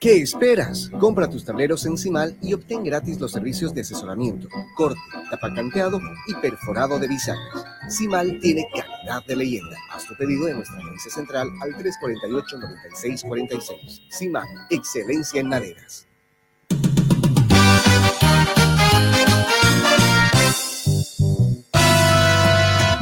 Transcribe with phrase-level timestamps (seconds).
[0.00, 0.90] ¿Qué esperas?
[1.00, 4.46] Compra tus tableros en Cimal y obtén gratis los servicios de asesoramiento,
[4.76, 7.64] corte, tapacanteado y perforado de bisagras.
[7.90, 9.76] Cimal tiene calidad de leyenda.
[9.90, 14.02] Haz tu pedido de nuestra agencia central al 348-9646.
[14.08, 16.06] Cimal, excelencia en maderas.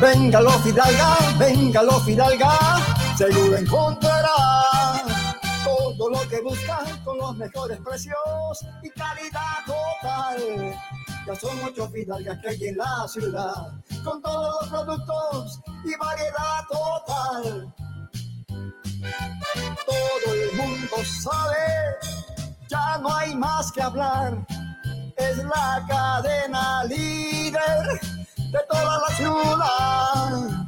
[0.00, 2.58] Venga lo Fidalga, venga lo Fidalga,
[3.18, 4.55] seguro encontrará
[6.10, 10.74] lo que busca con los mejores precios y calidad total.
[11.26, 13.72] Ya son ocho Fidalgas que hay en la ciudad,
[14.04, 17.74] con todos los productos y variedad total.
[19.86, 21.56] Todo el mundo sabe,
[22.68, 24.46] ya no hay más que hablar,
[25.16, 28.00] es la cadena líder
[28.36, 30.66] de toda la ciudad.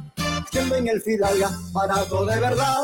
[0.51, 2.83] Siempre en el Fidalga, barato de verdad.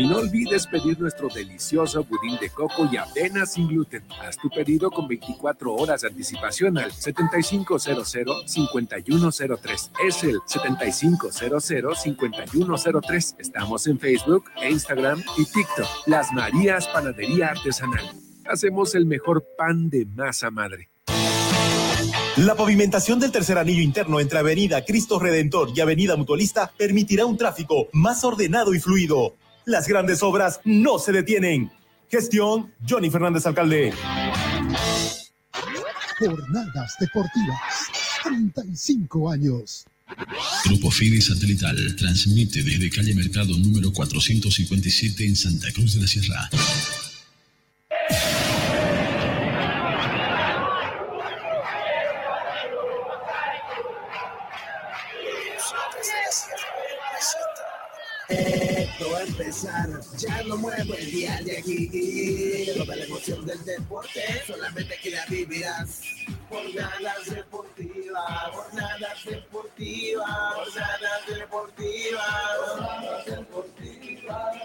[0.00, 4.02] Y no olvides pedir nuestro delicioso budín de coco y avena sin gluten.
[4.22, 9.90] Haz tu pedido con 24 horas de anticipación al 7500-5103.
[10.08, 13.34] Es el 7500-5103.
[13.40, 15.86] Estamos en Facebook, Instagram y TikTok.
[16.06, 18.10] Las Marías Panadería Artesanal.
[18.46, 20.88] Hacemos el mejor pan de masa madre.
[22.36, 27.36] La pavimentación del tercer anillo interno entre Avenida Cristo Redentor y Avenida Mutualista permitirá un
[27.36, 29.34] tráfico más ordenado y fluido.
[29.70, 31.70] Las grandes obras no se detienen.
[32.10, 33.92] Gestión Johnny Fernández Alcalde.
[36.18, 37.60] Jornadas Deportivas,
[38.24, 39.86] 35 años.
[40.64, 46.50] Grupo Fide Satelital transmite desde calle Mercado número 457 en Santa Cruz de la Sierra.
[59.62, 62.66] Empezar, ya no muevo el día de aquí.
[62.78, 66.00] Toda la emoción del deporte, solamente que la vivirás.
[66.48, 72.24] Jornadas deportivas, jornadas deportivas, jornadas deportivas,
[72.68, 74.56] jornadas deportivas.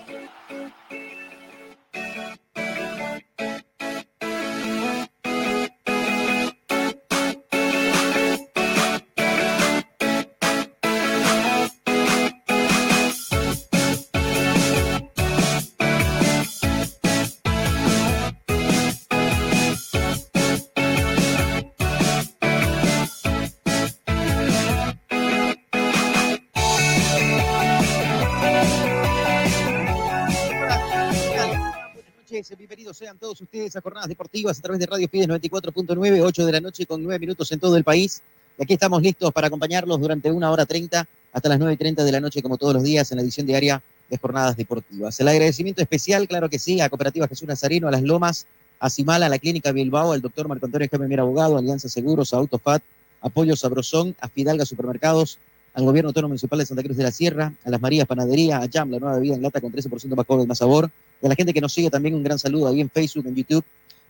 [33.05, 36.59] Sean todos ustedes a Jornadas Deportivas a través de Radio Fides 94.9, 8 de la
[36.59, 38.23] noche con 9 minutos en todo el país.
[38.57, 42.19] Y aquí estamos listos para acompañarlos durante una hora 30 hasta las 9.30 de la
[42.19, 45.19] noche, como todos los días, en la edición diaria de Jornadas Deportivas.
[45.19, 48.47] El agradecimiento especial, claro que sí, a Cooperativa Jesús Nazareno, a Las Lomas,
[48.79, 52.37] a Simala, a la Clínica Bilbao, al doctor Marco Antonio Jaime Abogado, Alianza Seguros, a
[52.37, 52.81] Autofat,
[53.21, 55.37] Apoyo Sabrosón, a Fidalga Supermercados,
[55.75, 58.69] al Gobierno Autónomo Municipal de Santa Cruz de la Sierra, a Las Marías Panadería, a
[58.71, 60.89] Jam, la nueva bebida en lata con 13% más cobre más sabor,
[61.21, 63.35] y a la gente que nos sigue también un gran saludo ahí en Facebook, en
[63.35, 63.63] YouTube.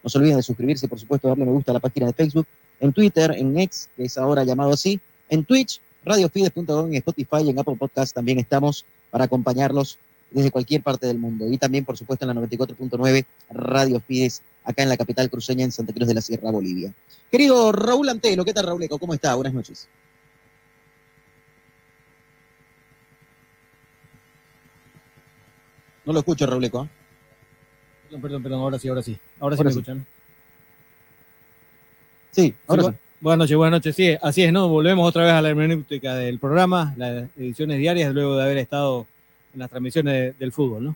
[0.04, 2.46] No se olviden de suscribirse, por supuesto, darle me gusta a la página de Facebook,
[2.80, 7.58] en Twitter, en X, que es ahora llamado así, en Twitch, radiofides.com, en Spotify en
[7.58, 9.98] Apple Podcast también estamos para acompañarlos
[10.30, 11.52] desde cualquier parte del mundo.
[11.52, 15.72] Y también, por supuesto, en la 94.9 Radio Fides, acá en la capital cruceña, en
[15.72, 16.94] Santa Cruz de la Sierra, Bolivia.
[17.32, 18.88] Querido Raúl Antelo, ¿qué tal, Raúl?
[18.88, 19.34] ¿Cómo está?
[19.34, 19.88] Buenas noches.
[26.06, 26.88] No lo escucho, Raúl Eco.
[28.06, 29.18] Perdón, perdón, perdón, ahora sí, ahora sí.
[29.40, 29.80] Ahora, sí me sí.
[29.80, 30.06] escuchan.
[32.31, 32.90] Sí, ahora sí.
[33.22, 33.96] Buenas noches, buenas noches.
[33.96, 34.68] Sí, así es, ¿no?
[34.68, 39.07] Volvemos otra vez a la hermenéutica del programa, las ediciones diarias, luego de haber estado
[39.54, 40.96] en las transmisiones de- del fútbol, ¿no?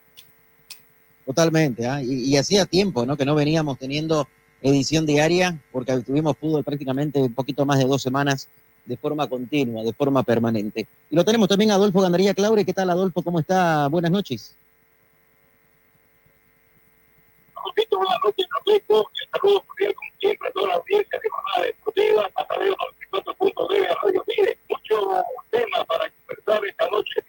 [1.25, 2.01] Totalmente, ¿ah?
[2.03, 3.15] y, y hacía tiempo ¿no?
[3.15, 4.27] que no veníamos teniendo
[4.61, 8.47] edición diaria, porque tuvimos fútbol prácticamente un poquito más de dos semanas
[8.85, 10.87] de forma continua, de forma permanente.
[11.09, 12.65] Y lo tenemos también a Adolfo Gandaría Claure.
[12.65, 13.21] ¿Qué tal, Adolfo?
[13.21, 13.87] ¿Cómo está?
[13.87, 14.55] Buenas noches.
[17.99, 19.09] Buenas noches, Francisco.
[19.21, 22.75] El saludo cordial, como siempre, a toda la audiencia de Jornada Deportiva, a través de
[23.11, 24.57] 94.9 Radio Mire.
[24.69, 27.23] Mucho tema para conversar esta noche.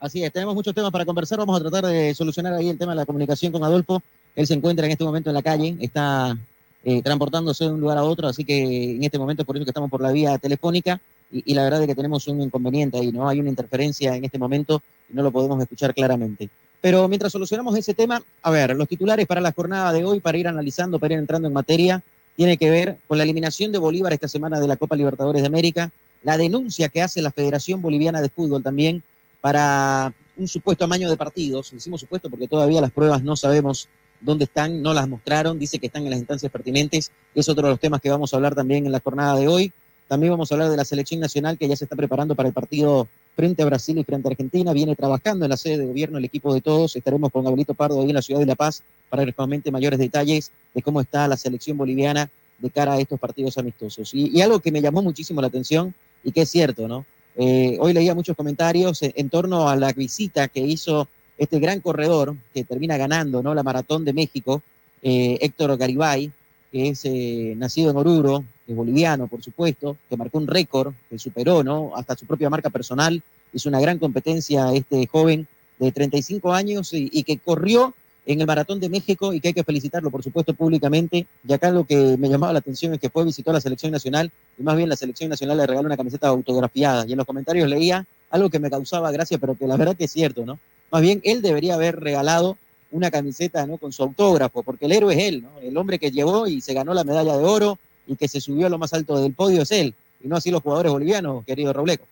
[0.00, 1.38] Así es, tenemos muchos temas para conversar.
[1.38, 4.02] Vamos a tratar de solucionar ahí el tema de la comunicación con Adolfo.
[4.34, 6.36] Él se encuentra en este momento en la calle, está
[6.84, 9.70] eh, transportándose de un lugar a otro, así que en este momento por eso que
[9.70, 11.00] estamos por la vía telefónica
[11.30, 13.28] y, y la verdad es que tenemos un inconveniente ahí, ¿no?
[13.28, 16.48] Hay una interferencia en este momento y no lo podemos escuchar claramente.
[16.80, 20.38] Pero mientras solucionamos ese tema, a ver, los titulares para la jornada de hoy, para
[20.38, 22.02] ir analizando, para ir entrando en materia,
[22.36, 25.48] tiene que ver con la eliminación de Bolívar esta semana de la Copa Libertadores de
[25.48, 25.90] América,
[26.22, 29.02] la denuncia que hace la Federación Boliviana de Fútbol también
[29.40, 31.70] para un supuesto amaño de partidos.
[31.70, 33.88] Decimos supuesto porque todavía las pruebas no sabemos
[34.20, 37.10] dónde están, no las mostraron, dice que están en las instancias pertinentes.
[37.34, 39.72] Es otro de los temas que vamos a hablar también en la jornada de hoy.
[40.08, 42.54] También vamos a hablar de la selección nacional que ya se está preparando para el
[42.54, 43.06] partido
[43.40, 44.74] frente a Brasil y frente a Argentina.
[44.74, 46.94] Viene trabajando en la sede de gobierno el equipo de todos.
[46.94, 49.98] Estaremos con Abelito Pardo ahí en la ciudad de La Paz para ver realmente mayores
[49.98, 52.28] detalles de cómo está la selección boliviana
[52.58, 54.10] de cara a estos partidos amistosos.
[54.12, 57.06] Y, algo que me llamó muchísimo la atención y que es cierto, ¿no?
[57.34, 62.36] Eh, hoy leía muchos comentarios en, torno a la visita que hizo este gran corredor
[62.52, 63.54] que termina ganando ¿no?
[63.54, 64.60] la Maratón de México,
[65.02, 66.30] eh, Héctor Garibay,
[66.70, 71.18] que es eh, nacido en Oruro, que boliviano, por supuesto, que marcó un récord, que
[71.18, 71.92] superó ¿no?
[71.94, 73.22] hasta su propia marca personal.
[73.52, 75.46] Hizo una gran competencia este joven
[75.78, 77.94] de 35 años y, que corrió
[78.26, 81.26] en el Maratón de México y que hay que felicitarlo, por supuesto, públicamente.
[81.46, 83.90] Y acá lo que me llamaba la atención es que fue, visitó a la selección
[83.90, 87.06] nacional y más bien la selección nacional le regaló una camiseta autografiada.
[87.06, 90.04] Y en los comentarios leía algo que me causaba gracia, pero que la verdad que
[90.04, 90.58] es cierto, ¿no?
[90.92, 92.56] Más bien él debería haber regalado
[92.92, 93.66] una camiseta.
[93.78, 95.60] Con su autógrafo, porque el héroe es él, ¿no?
[95.60, 97.78] El hombre que llevó y se ganó la medalla de oro
[98.10, 100.50] y que se subió a lo más alto del podio es él, y no así
[100.50, 102.06] los jugadores bolivianos, querido Robleco.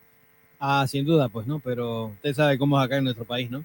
[0.61, 1.59] Ah, sin duda, pues, ¿no?
[1.59, 3.65] Pero usted sabe cómo es acá en nuestro país, ¿no?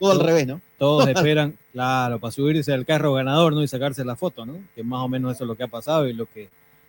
[0.00, 0.60] Todo al revés, ¿no?
[0.76, 3.62] Todos esperan, claro, para subirse al carro ganador, ¿no?
[3.62, 4.56] Y sacarse la foto, ¿no?
[4.74, 6.48] Que más o menos eso es lo que ha pasado y lo que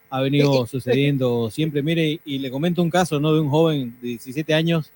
[0.10, 1.84] ha venido sucediendo siempre.
[1.84, 3.32] Mire, y le comento un caso, ¿no?
[3.34, 4.90] De un joven de 17 años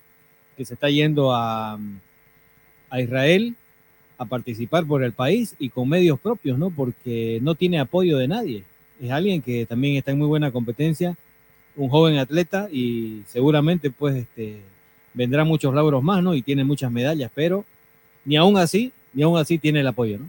[0.56, 1.78] que se está yendo a,
[2.90, 3.54] a Israel
[4.18, 6.70] a participar por el país y con medios propios, ¿no?
[6.70, 8.64] Porque no tiene apoyo de nadie.
[9.00, 11.16] Es alguien que también está en muy buena competencia.
[11.76, 14.60] un joven atleta y seguramente pues este,
[15.14, 16.34] vendrán muchos logros más, ¿no?
[16.34, 17.64] Y tiene muchas medallas, pero
[18.24, 20.28] ni aún así, ni aún así tiene el apoyo, ¿no?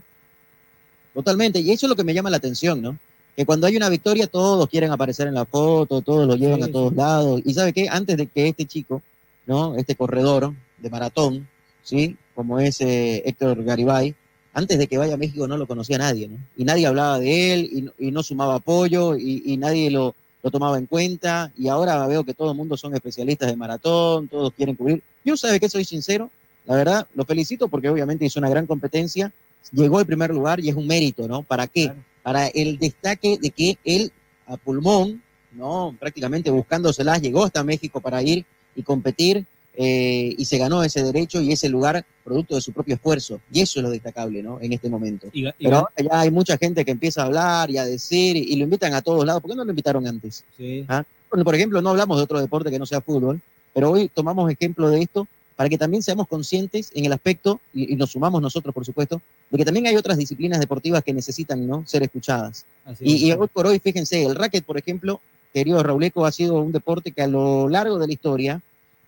[1.14, 2.96] Totalmente, y eso es lo que me llama la atención, ¿no?
[3.36, 6.68] Que cuando hay una victoria todos quieren aparecer en la foto, todos lo llevan Sí,
[6.68, 6.96] a todos sí.
[6.96, 7.42] lados.
[7.44, 9.02] Y sabe qué, antes de que este chico,
[9.46, 9.74] ¿no?
[9.76, 11.48] Este corredor de maratón,
[11.82, 12.16] ¿sí?
[12.36, 14.14] Como es eh, Héctor Garibay,
[14.52, 16.36] antes de que vaya a México no lo conocía nadie, ¿no?
[16.56, 20.14] Y nadie hablaba de él y, no- y no sumaba apoyo y, y nadie lo,
[20.42, 21.52] lo tomaba en cuenta.
[21.56, 25.02] Y ahora veo que todo el mundo son especialistas de maratón, todos quieren cubrir.
[25.24, 26.30] Yo sabe que soy sincero,
[26.66, 29.32] la verdad, lo felicito porque obviamente hizo una gran competencia,
[29.72, 31.42] llegó al primer lugar y es un mérito, ¿no?
[31.42, 31.92] ¿Para qué?
[32.22, 34.12] Para el destaque de que él
[34.46, 35.96] a pulmón, ¿no?
[35.98, 38.44] Prácticamente buscándoselas, llegó hasta México para ir
[38.76, 42.94] y competir eh, y se ganó ese derecho y ese lugar producto de su propio
[42.94, 43.40] esfuerzo.
[43.52, 44.58] Y eso es lo destacable, ¿no?
[44.60, 45.26] En este momento.
[45.32, 48.36] Y, y- Pero ahora ya hay mucha gente que empieza a hablar y a decir
[48.36, 49.42] y, y lo invitan a todos lados.
[49.42, 50.44] ¿Por qué no lo invitaron antes?
[50.56, 50.84] sí.
[50.88, 51.04] ¿Ah?
[51.30, 53.40] Bueno, por ejemplo, no hablamos de otro deporte que no sea fútbol,
[53.72, 57.92] pero hoy tomamos ejemplo de esto para que también seamos conscientes en el aspecto, y,
[57.92, 59.20] y nos sumamos nosotros, por supuesto,
[59.50, 61.84] de que también hay otras disciplinas deportivas que necesitan ¿no?
[61.86, 62.64] ser escuchadas.
[62.84, 63.36] Así Y, y es.
[63.38, 65.20] hoy por hoy, fíjense, el racket, por ejemplo,
[65.52, 68.60] querido Rauleco, ha sido un deporte que a lo largo de la historia,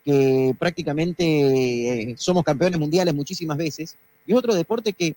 [0.05, 5.15] que prácticamente eh, somos campeones mundiales muchísimas veces, y otro deporte que,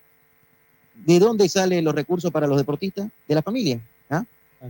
[1.04, 3.08] ¿de dónde salen los recursos para los deportistas?
[3.26, 3.80] De la familia.
[4.10, 4.24] ¿ah?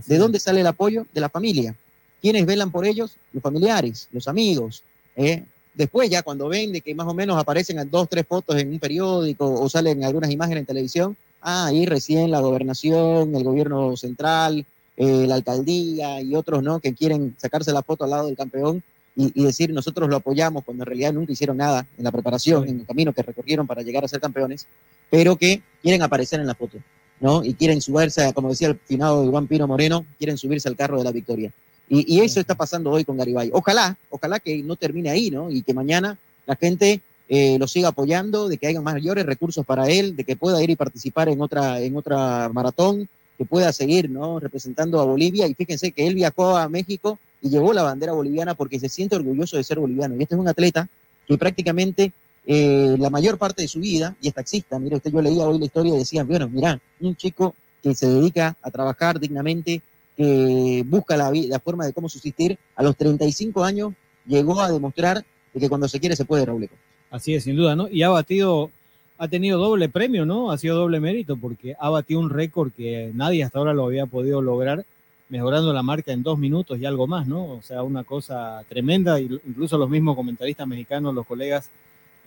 [0.05, 1.05] ¿De dónde sale el apoyo?
[1.13, 1.75] De la familia.
[2.21, 3.17] ¿Quiénes velan por ellos?
[3.31, 4.83] Los familiares, los amigos.
[5.15, 5.43] ¿eh?
[5.73, 8.79] Después ya cuando ven de que más o menos aparecen dos, tres fotos en un
[8.79, 14.65] periódico o salen algunas imágenes en televisión, ah, ahí recién la gobernación, el gobierno central,
[14.97, 16.79] eh, la alcaldía y otros, ¿no?
[16.79, 18.83] Que quieren sacarse la foto al lado del campeón
[19.17, 22.67] y, y decir nosotros lo apoyamos cuando en realidad nunca hicieron nada en la preparación,
[22.69, 24.67] en el camino que recorrieron para llegar a ser campeones,
[25.09, 26.77] pero que quieren aparecer en la foto,
[27.19, 27.43] ¿no?
[27.43, 31.03] Y quieren subirse, como decía el finado Iván Pino Moreno, quieren subirse al carro de
[31.03, 31.51] la victoria.
[31.89, 33.49] Y, y eso está pasando hoy con Garibay.
[33.53, 35.49] Ojalá, ojalá que no termine ahí, ¿no?
[35.49, 39.87] Y que mañana la gente eh, lo siga apoyando, de que haya mayores recursos para
[39.89, 44.09] él, de que pueda ir y participar en otra, en otra maratón, que pueda seguir,
[44.09, 44.39] ¿no?
[44.39, 45.47] Representando a Bolivia.
[45.47, 49.15] Y fíjense que él viajó a México y llevó la bandera boliviana porque se siente
[49.15, 50.15] orgulloso de ser boliviano.
[50.15, 50.87] Y este es un atleta
[51.25, 52.11] que prácticamente
[52.45, 55.59] eh, la mayor parte de su vida, y es taxista, mire usted, yo leía hoy
[55.59, 59.81] la historia y decía, bueno, mira, un chico que se dedica a trabajar dignamente,
[60.15, 63.93] que busca la, la forma de cómo subsistir, a los 35 años
[64.25, 65.23] llegó a demostrar
[65.53, 66.69] de que cuando se quiere se puede, Raúl.
[67.09, 67.87] Así es, sin duda, ¿no?
[67.87, 68.71] Y ha batido,
[69.17, 70.51] ha tenido doble premio, ¿no?
[70.51, 74.05] Ha sido doble mérito porque ha batido un récord que nadie hasta ahora lo había
[74.05, 74.85] podido lograr,
[75.29, 77.45] mejorando la marca en dos minutos y algo más, ¿no?
[77.45, 79.19] O sea, una cosa tremenda.
[79.19, 81.69] Incluso los mismos comentaristas mexicanos, los colegas,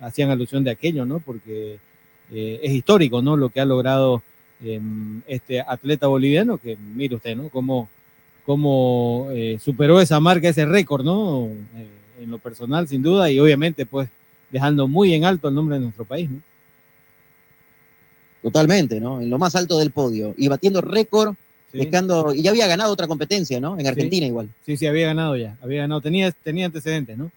[0.01, 1.19] hacían alusión de aquello, ¿no?
[1.19, 1.79] Porque
[2.31, 3.37] eh, es histórico, ¿no?
[3.37, 4.23] Lo que ha logrado
[4.63, 4.81] eh,
[5.27, 7.49] este atleta boliviano, que mire usted, ¿no?
[7.49, 7.89] Cómo,
[8.45, 11.49] cómo eh, superó esa marca, ese récord, ¿no?
[11.77, 11.89] Eh,
[12.23, 14.09] en lo personal, sin duda, y obviamente, pues,
[14.51, 16.41] dejando muy en alto el nombre de nuestro país, ¿no?
[18.43, 19.21] Totalmente, ¿no?
[19.21, 21.35] En lo más alto del podio y batiendo récord,
[21.73, 23.79] dejando, y ya había ganado otra competencia, ¿no?
[23.79, 24.49] En Argentina igual.
[24.67, 27.31] Sí, sí, había ganado ya, había ganado, tenía, tenía antecedentes, ¿no?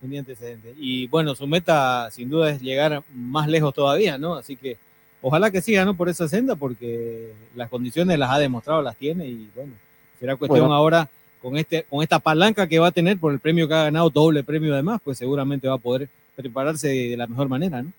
[0.00, 0.74] Tenía antecedentes.
[0.78, 4.34] Y bueno, su meta sin duda es llegar más lejos todavía, ¿no?
[4.34, 4.76] Así que
[5.22, 5.96] ojalá que siga, ¿no?
[5.96, 9.72] Por esa senda, porque las condiciones las ha demostrado, las tiene y bueno,
[10.20, 10.74] será cuestión Bueno.
[10.74, 11.08] ahora
[11.40, 14.10] con, este, con esta palanca que va a tener por el premio que ha ganado,
[14.10, 17.92] doble premio además, pues seguramente va a poder prepararse de la mejor manera, ¿no?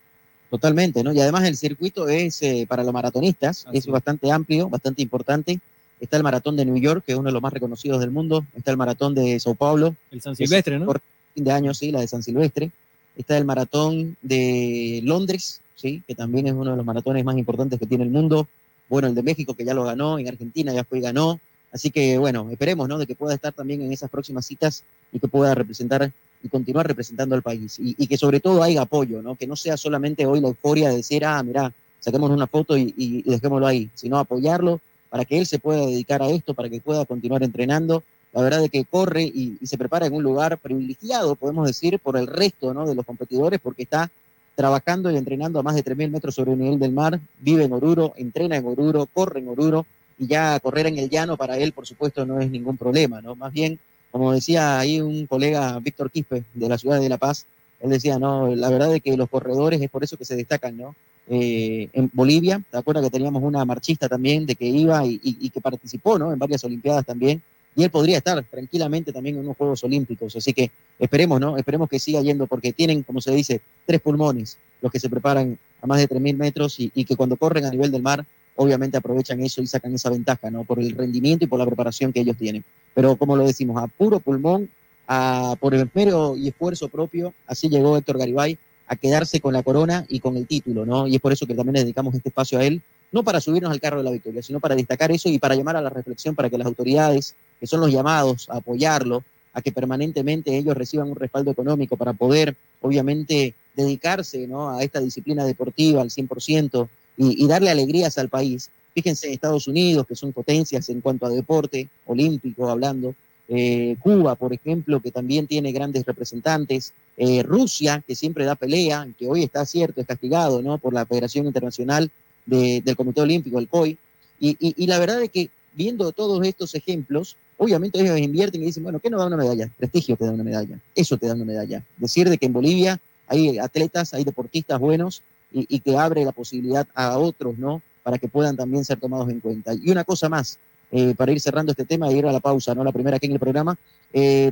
[0.49, 1.11] Totalmente, ¿no?
[1.11, 3.87] Y además el circuito es eh, para los maratonistas, Así es.
[3.87, 5.59] bastante amplio, bastante importante.
[5.99, 8.45] Está el maratón de New York, que es uno de los más reconocidos del mundo.
[8.55, 9.95] Está el maratón de Sao Paulo.
[10.11, 10.85] El San es Silvestre, ¿no?
[10.85, 11.01] por
[11.33, 12.71] fin de año, sí, la de San Silvestre.
[13.15, 17.79] Está el maratón de Londres, sí, que también es uno de los maratones más importantes
[17.79, 18.47] que tiene el mundo.
[18.89, 21.39] Bueno, el de México, que ya lo ganó, en Argentina ya fue y ganó.
[21.71, 22.97] Así que, bueno, esperemos, ¿no?
[22.97, 26.11] De que pueda estar también en esas próximas citas y que pueda representar
[26.43, 27.77] y continuar representando al país.
[27.79, 29.35] Y, y que sobre todo haya apoyo, ¿no?
[29.35, 32.93] Que no sea solamente hoy la euforia de decir, ah, mira, saquemos una foto y,
[32.95, 34.79] y- y dejémoslo ahí, sino apoyarlo
[35.17, 38.03] para que él se pueda dedicar a esto, para que pueda continuar entrenando.
[38.33, 42.17] La verdad de que corre y, se prepara en un lugar privilegiado, podemos decir, por
[42.17, 42.85] el resto ¿no?
[42.85, 44.11] de los competidores, porque está
[44.53, 47.73] trabajando y entrenando a más de 3.000 metros sobre el nivel del mar, vive en
[47.73, 49.87] Oruro, entrena en Oruro, corre en Oruro,
[50.19, 53.33] y ya correr en el llano para él, por supuesto, no es ningún problema, ¿no?
[53.33, 53.79] Más bien,
[54.11, 57.47] como decía ahí un colega, Víctor Quispe, de la ciudad de La Paz,
[57.79, 60.77] él decía, no, la verdad de que los corredores es por eso que se destacan,
[60.77, 60.95] ¿no?
[61.29, 65.37] Eh, en Bolivia, ¿te acuerdas que teníamos una marchista también de que iba y, y-
[65.41, 66.31] y que participó, ¿no?
[66.31, 67.41] En varias Olimpiadas también,
[67.75, 71.57] y él podría estar tranquilamente también en unos Juegos Olímpicos, así que esperemos, ¿no?
[71.57, 75.57] Esperemos que siga yendo, porque tienen, como se dice, tres pulmones, los que se preparan
[75.81, 78.97] a más de 3.000 metros y, y que cuando corren a nivel del mar, obviamente
[78.97, 80.63] aprovechan eso y sacan esa ventaja, ¿no?
[80.63, 82.63] Por el rendimiento y por la preparación que ellos tienen.
[82.95, 84.69] Pero como lo decimos, a puro pulmón,
[85.07, 88.57] a, por el esmero y esfuerzo propio, así llegó Héctor Garibay
[88.87, 91.07] a quedarse con la corona y con el título, ¿no?
[91.07, 93.79] Y es por eso que también dedicamos este espacio a él, no para subirnos al
[93.79, 96.49] carro de la victoria, sino para destacar eso y para llamar a la reflexión para
[96.49, 101.15] que las autoridades, que son los llamados a apoyarlo, a que permanentemente ellos reciban un
[101.15, 104.69] respaldo económico para poder, obviamente, dedicarse ¿no?
[104.69, 108.69] a esta disciplina deportiva al 100% y, y darle alegrías al país.
[108.93, 113.15] Fíjense, Estados Unidos, que son potencias en cuanto a deporte olímpico hablando,
[113.49, 119.07] eh, Cuba, por ejemplo, que también tiene grandes representantes, eh, Rusia, que siempre da pelea,
[119.17, 120.77] que hoy está cierto, es castigado ¿no?
[120.77, 122.11] por la Federación Internacional
[122.45, 123.97] de- del Comité Olímpico, el COI,
[124.39, 128.99] y la verdad es que viendo todos estos ejemplos, obviamente ellos invierten y dicen, bueno,
[128.99, 129.69] ¿qué nos da una medalla?
[129.77, 131.83] Prestigio te da una medalla, eso te da una medalla.
[131.97, 136.31] Decir de que en Bolivia hay atletas, hay deportistas buenos y, y que abre la
[136.31, 137.81] posibilidad a otros, ¿no?
[138.03, 139.73] Para que puedan también ser tomados en cuenta.
[139.73, 140.57] Y una cosa más,
[140.91, 142.83] eh, para ir cerrando este tema y ir a la pausa, ¿no?
[142.83, 143.77] La primera aquí en el programa.
[144.13, 144.51] Eh,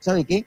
[0.00, 0.44] ¿Sabe qué?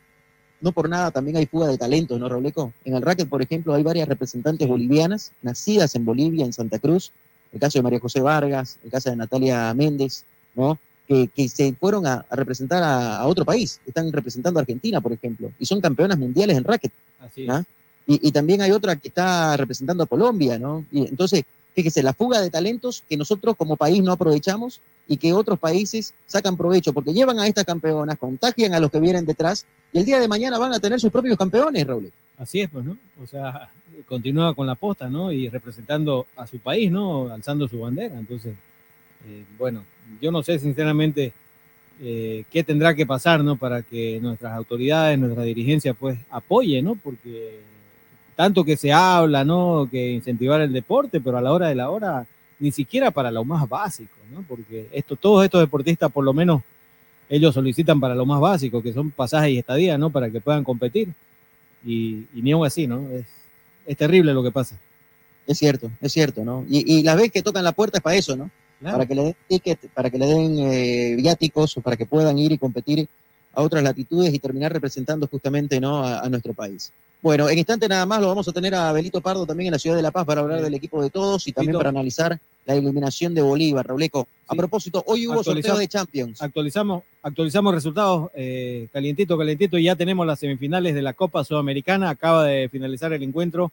[0.61, 2.73] No por nada también hay fuga de talentos, ¿no, Robleco?
[2.85, 7.11] En el racket, por ejemplo, hay varias representantes bolivianas, nacidas en Bolivia, en Santa Cruz,
[7.51, 10.23] el caso de María José Vargas, el caso de Natalia Méndez,
[10.55, 10.77] ¿no?
[11.07, 15.01] Que, que se fueron a, a representar a, a otro país, están representando a Argentina,
[15.01, 16.91] por ejemplo, y son campeonas mundiales en racket.
[17.19, 17.63] Así ¿ah?
[18.07, 20.85] Y, y también hay otra que está representando a Colombia, ¿no?
[20.91, 25.33] Y entonces, fíjese, la fuga de talentos que nosotros como país no aprovechamos y que
[25.33, 29.65] otros países sacan provecho, porque llevan a estas campeonas, contagian a los que vienen detrás,
[29.91, 32.11] y el día de mañana van a tener sus propios campeones, Raúl.
[32.37, 32.97] Así es, pues, ¿no?
[33.21, 33.69] O sea,
[34.07, 35.31] continúa con la posta, ¿no?
[35.31, 37.29] Y representando a su país, ¿no?
[37.31, 38.17] Alzando su bandera.
[38.17, 38.55] Entonces,
[39.27, 39.83] eh, bueno,
[40.21, 41.33] yo no sé sinceramente
[42.01, 43.57] eh, qué tendrá que pasar, ¿no?
[43.57, 46.95] Para que nuestras autoridades, nuestra dirigencia, pues, apoye, ¿no?
[46.95, 47.59] Porque
[48.35, 49.87] tanto que se habla, ¿no?
[49.89, 52.25] Que incentivar el deporte, pero a la hora de la hora,
[52.59, 54.43] ni siquiera para lo más básico, ¿no?
[54.47, 56.61] Porque esto, todos estos deportistas, por lo menos,
[57.29, 60.09] ellos solicitan para lo más básico, que son pasajes y estadías, ¿no?
[60.09, 61.09] Para que puedan competir.
[61.85, 63.09] Y, y ni aún así, ¿no?
[63.11, 63.25] Es,
[63.85, 64.77] es terrible lo que pasa.
[65.47, 66.65] Es cierto, es cierto, ¿no?
[66.69, 68.49] Y, y las veces que tocan la puerta es para eso, ¿no?
[68.79, 68.97] Claro.
[68.97, 72.37] Para que le den ticket, para que le den eh, viáticos o para que puedan
[72.39, 73.07] ir y competir
[73.53, 76.03] a otras latitudes y terminar representando justamente ¿no?
[76.03, 76.91] a, a nuestro país.
[77.21, 79.79] Bueno, en instante nada más lo vamos a tener a Belito Pardo también en la
[79.79, 82.73] ciudad de La Paz para hablar del equipo de todos y también para analizar la
[82.73, 84.27] eliminación de Bolívar, Robleco.
[84.47, 86.41] A propósito, hoy hubo sorteo de Champions.
[86.41, 89.77] Actualizamos, actualizamos resultados eh, calientito, calientito.
[89.77, 92.09] y Ya tenemos las semifinales de la Copa Sudamericana.
[92.09, 93.71] Acaba de finalizar el encuentro.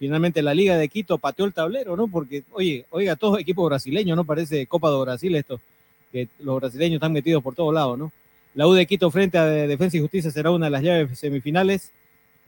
[0.00, 2.08] Finalmente la Liga de Quito pateó el tablero, ¿no?
[2.08, 4.24] Porque, oye, oiga, todos equipos brasileños, ¿no?
[4.24, 5.60] Parece Copa de Brasil esto,
[6.10, 8.10] que los brasileños están metidos por todos lados, ¿no?
[8.56, 11.92] La U de Quito frente a Defensa y Justicia será una de las llaves semifinales.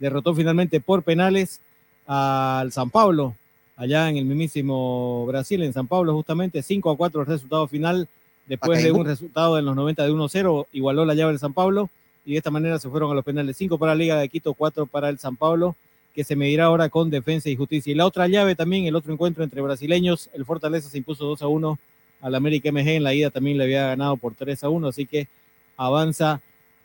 [0.01, 1.61] Derrotó finalmente por penales
[2.07, 3.37] al San Pablo,
[3.77, 8.09] allá en el mismísimo Brasil, en San Pablo, justamente 5 a 4 el resultado final,
[8.49, 11.89] después de un resultado en los 90 de 1-0, igualó la llave del San Pablo
[12.27, 14.55] y de esta manera se fueron a los penales 5 para la Liga de Quito,
[14.55, 15.77] 4 para el San Pablo,
[16.15, 17.93] que se medirá ahora con Defensa y Justicia.
[17.93, 21.43] Y la otra llave también, el otro encuentro entre brasileños, el Fortaleza se impuso 2
[21.43, 21.79] a 1
[22.23, 25.07] al América MG, en la ida también le había ganado por 3 a 1, así
[25.07, 25.29] que
[25.77, 26.41] avanza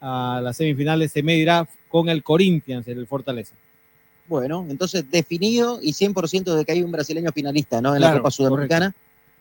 [0.07, 3.55] a las semifinales, se medirá con el Corinthians, el Fortaleza.
[4.27, 7.95] Bueno, entonces definido y 100% de que hay un brasileño finalista, ¿no?
[7.95, 8.93] En la Copa Sudamericana.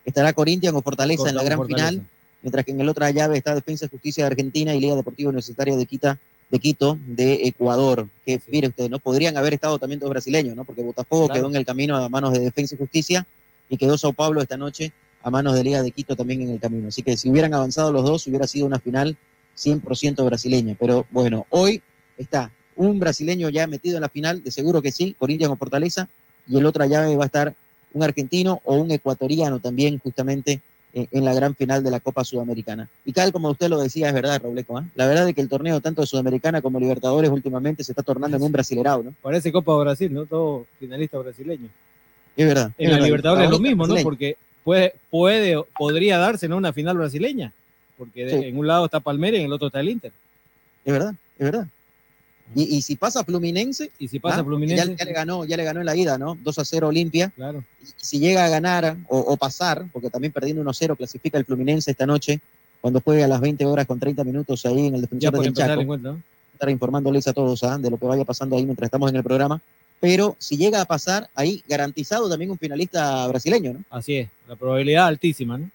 [0.03, 1.89] Estará Corinthians o Fortaleza en la gran Fortaleza.
[1.89, 2.07] final,
[2.41, 5.29] mientras que en el otra llave está Defensa y Justicia de Argentina y Liga Deportiva
[5.29, 8.07] Universitaria de, Quita, de Quito de Ecuador.
[8.25, 8.97] Que mire usted, ¿no?
[8.97, 10.63] Podrían haber estado también dos brasileños, ¿no?
[10.63, 11.41] Porque Botafogo Claro.
[11.41, 13.25] quedó en el camino a manos de Defensa y Justicia
[13.69, 16.59] y quedó Sao Paulo esta noche a manos de Liga de Quito también en el
[16.59, 16.87] camino.
[16.87, 19.15] Así que si hubieran avanzado los dos, hubiera sido una final
[19.57, 20.75] 100% brasileña.
[20.79, 21.81] Pero bueno, hoy
[22.17, 26.09] está un brasileño ya metido en la final, de seguro que sí, Corinthians o Fortaleza,
[26.47, 27.53] y el otra llave va a estar
[27.93, 30.61] un argentino o un ecuatoriano también justamente
[30.93, 32.89] eh, en la gran final de la Copa Sudamericana.
[33.05, 34.85] Y tal como usted lo decía, es verdad, Robleco, ¿ah?
[34.95, 38.37] la verdad es que el torneo tanto de Sudamericana como Libertadores últimamente se está tornando
[38.37, 39.13] en un brasilerado, ¿no?
[39.21, 40.25] Parece Copa Brasil, ¿no?
[40.25, 41.69] Todo finalista brasileño.
[42.37, 42.71] Es verdad.
[42.77, 43.05] En es la verdad.
[43.05, 43.95] Libertadores es lo mismo, ¿no?
[44.03, 46.57] Porque puede, puede, podría darse ¿no?
[46.57, 47.51] una final brasileña,
[47.97, 48.35] porque Sí.
[48.47, 50.11] en un lado está Palmeiras y en el otro está el Inter.
[50.83, 51.67] Es verdad, es verdad.
[52.53, 54.43] Y, y si pasa Fluminense, Y si pasa ¿ah?
[54.43, 56.37] Fluminense, Ya, ya le ganó, ya le ganó en la ida, ¿no?
[56.43, 57.31] 2 a 0 Olimpia.
[57.35, 57.63] claro.
[57.81, 61.89] Y si llega a ganar o, o pasar, porque también perdiendo 1-0 clasifica el Fluminense
[61.89, 62.39] esta noche,
[62.81, 65.97] cuando juegue a las 20 horas con 30 minutos ahí en el defensor del Chaco.
[65.97, 66.21] ¿no?
[66.53, 67.77] estar informándoles a todos ¿ah?
[67.77, 69.59] de lo que vaya pasando ahí mientras estamos en el programa.
[69.99, 73.83] Pero si llega a pasar, ahí garantizado también un finalista brasileño, ¿no?
[73.89, 75.69] Así es, la probabilidad altísima, ¿no?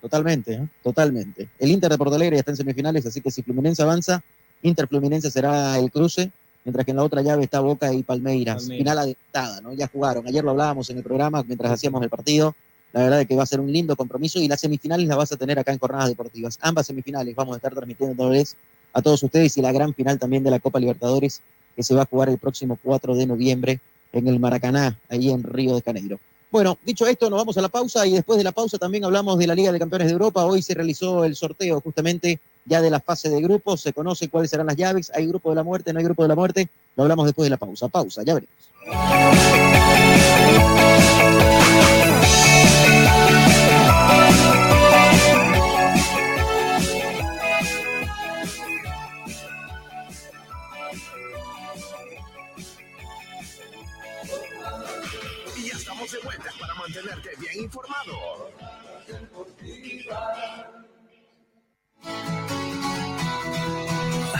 [0.00, 0.68] Totalmente, ¿eh?
[0.82, 1.48] totalmente.
[1.58, 4.22] El Inter de Porto Alegre ya está en semifinales, así que si Fluminense avanza,
[4.62, 6.30] Inter Fluminense será el cruce,
[6.64, 8.62] mientras que en la otra llave está Boca y Palmeiras.
[8.62, 8.78] Palmeiras.
[8.78, 9.72] Final adelantada, ¿no?
[9.72, 10.26] Ya jugaron.
[10.26, 12.54] Ayer lo hablábamos en el programa mientras hacíamos el partido.
[12.92, 15.32] La verdad es que va a ser un lindo compromiso y las semifinales las vas
[15.32, 16.58] a tener acá en Jornadas Deportivas.
[16.62, 18.56] Ambas semifinales vamos a estar transmitiéndoles
[18.92, 21.42] a todos ustedes y la gran final también de la Copa Libertadores
[21.76, 23.80] que se va a jugar el próximo 4 de noviembre
[24.12, 26.18] en el Maracaná, ahí en Río de Janeiro.
[26.50, 29.38] Bueno, dicho esto, nos vamos a la pausa y después de la pausa también hablamos
[29.38, 30.46] de la Liga de Campeones de Europa.
[30.46, 34.50] Hoy se realizó el sorteo justamente ya de la fase de grupos, se conoce cuáles
[34.50, 37.02] serán las llaves, hay grupo de la muerte, no hay grupo de la muerte, lo
[37.02, 37.88] hablamos después de la pausa.
[37.88, 39.67] Pausa, ya veremos.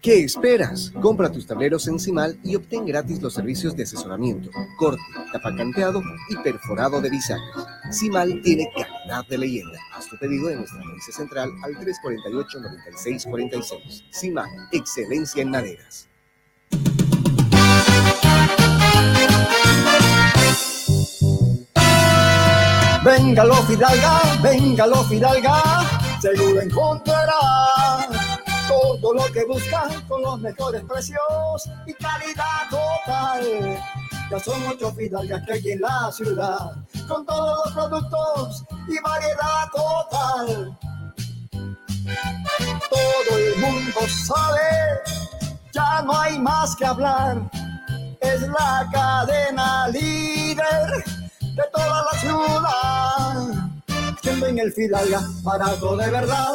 [0.00, 0.90] ¿Qué esperas?
[1.02, 6.36] Compra tus tableros en Cimal y obtén gratis los servicios de asesoramiento, corte, tapacanteado y
[6.36, 7.66] perforado de bisagras.
[7.92, 9.78] Cimal tiene calidad de leyenda.
[9.94, 14.04] Haz tu pedido en nuestra agencia central al 348-9646.
[14.10, 16.08] Cimal, excelencia en maderas.
[23.04, 25.62] Venga lo Fidalga, venga lo Fidalga,
[26.22, 27.79] seguro encontrará
[29.00, 33.78] todo lo que buscas con los mejores precios y calidad total.
[34.30, 36.72] Ya son muchos fidalgas que hay en la ciudad,
[37.08, 40.78] con todos los productos y variedad total.
[42.90, 44.60] Todo el mundo sabe,
[45.72, 47.50] ya no hay más que hablar.
[48.20, 51.04] Es la cadena líder
[51.40, 53.70] de toda la ciudad.
[54.22, 56.54] Siempre en el Fidalga, barato de verdad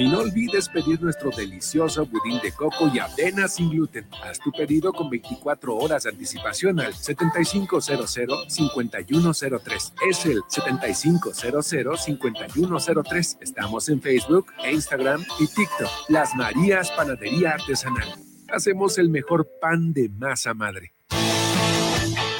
[0.00, 4.06] Y no olvides pedir nuestro delicioso budín de coco y avena sin gluten.
[4.24, 9.92] Haz tu pedido con 24 horas de anticipación al 7500-5103.
[10.08, 13.36] Es el 7500-5103.
[13.42, 15.90] Estamos en Facebook, Instagram y TikTok.
[16.08, 18.08] Las Marías Panadería Artesanal.
[18.48, 20.94] Hacemos el mejor pan de masa madre.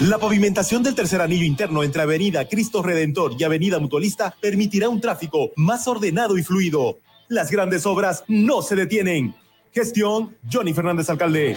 [0.09, 5.03] La pavimentación del tercer anillo interno entre Avenida Cristo Redentor y Avenida Mutualista permitirá un
[5.03, 6.97] tráfico más ordenado y fluido.
[7.31, 9.37] Las grandes obras no se detienen.
[9.73, 11.57] Gestión Johnny Fernández Alcalde.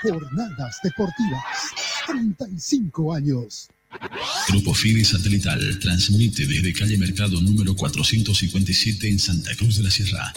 [0.00, 1.42] Jornadas deportivas.
[2.06, 3.68] 35 años.
[4.50, 10.32] Grupo Fide Satelital transmite desde calle Mercado número 457 en Santa Cruz de la Sierra.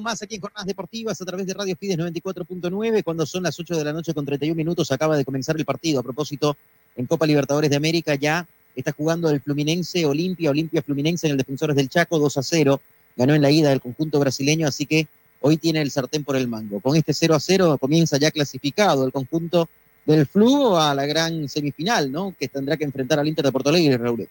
[0.00, 3.02] Más aquí en Jornadas Deportivas a través de Radio Fides 94.9.
[3.02, 6.00] Cuando son las 8 de la noche con 31 minutos, acaba de comenzar el partido.
[6.00, 6.56] A propósito,
[6.96, 11.38] en Copa Libertadores de América ya está jugando el Fluminense Olimpia, Olimpia Fluminense en el
[11.38, 12.80] Defensores del Chaco 2 a 0.
[13.16, 15.08] Ganó en la ida del conjunto brasileño, así que
[15.40, 16.80] hoy tiene el sartén por el mango.
[16.80, 19.68] Con este 0 a 0 comienza ya clasificado el conjunto
[20.06, 22.34] del Flu a la gran semifinal, ¿no?
[22.38, 24.28] Que tendrá que enfrentar al Inter de Porto Alegre, Raúl.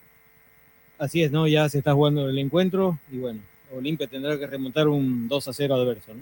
[0.98, 1.48] Así es, ¿no?
[1.48, 3.42] Ya se está jugando el encuentro y bueno,
[3.76, 6.22] Olimpia tendrá que remontar un 2 a 0 adverso, ¿no?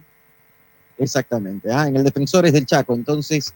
[0.97, 2.93] Exactamente, ah, en el Defensores del Chaco.
[2.93, 3.53] Entonces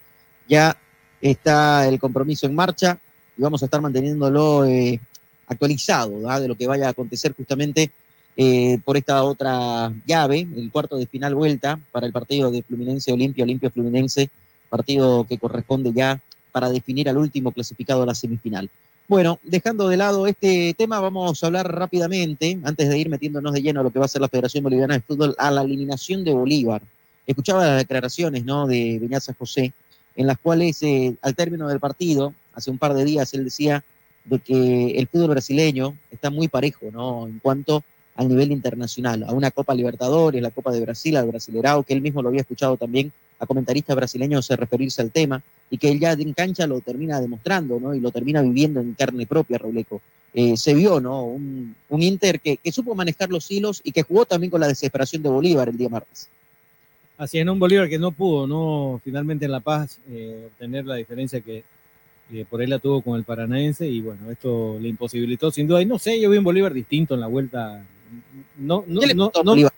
[0.48, 0.78] ya
[1.22, 3.00] está el compromiso en marcha
[3.38, 5.00] y vamos a estar manteniéndolo eh,
[5.48, 6.40] actualizado ¿ah?
[6.40, 7.92] de lo que vaya a acontecer justamente
[8.36, 13.12] eh, por esta otra llave, el cuarto de final vuelta para el partido de Fluminense
[13.12, 14.30] Olimpia, Olimpia Fluminense,
[14.70, 16.22] partido que corresponde ya
[16.52, 18.70] para definir al último clasificado a la semifinal.
[19.10, 23.64] Bueno, dejando de lado este tema, vamos a hablar rápidamente, antes de ir metiéndonos de
[23.64, 26.24] lleno a lo que va a ser la Federación Boliviana de Fútbol, a la eliminación
[26.24, 26.84] de Bolívar.
[27.26, 28.68] Escuchaba las declaraciones ¿no?
[28.68, 29.74] de Beñaza José,
[30.16, 33.84] en las cuales eh, al término del partido, hace un par de días, él decía
[34.26, 37.26] de que el fútbol brasileño está muy parejo ¿no?
[37.26, 37.84] en cuanto
[38.16, 42.02] al nivel internacional, a una Copa Libertadores, la Copa de Brasil, al Brasilerao, que él
[42.02, 46.14] mismo lo había escuchado también a comentaristas brasileños referirse al tema y que él ya
[46.14, 47.94] en cancha lo termina demostrando, ¿no?
[47.94, 50.02] Y lo termina viviendo en carne propia, Rauleco.
[50.34, 51.24] Eh, se vio, ¿no?
[51.24, 54.68] Un, un Inter que, que, supo manejar los hilos y que jugó también con la
[54.68, 56.30] desesperación de Bolívar el día martes.
[57.18, 59.02] Así es, un Bolívar que no pudo, ¿no?
[59.04, 61.64] Finalmente en La Paz eh, obtener la diferencia que
[62.32, 65.82] eh, por él la tuvo con el Paranaense y bueno, esto le imposibilitó sin duda.
[65.82, 67.84] Y no sé, yo vi un Bolívar distinto en la vuelta.
[68.58, 69.70] No, no, no, no,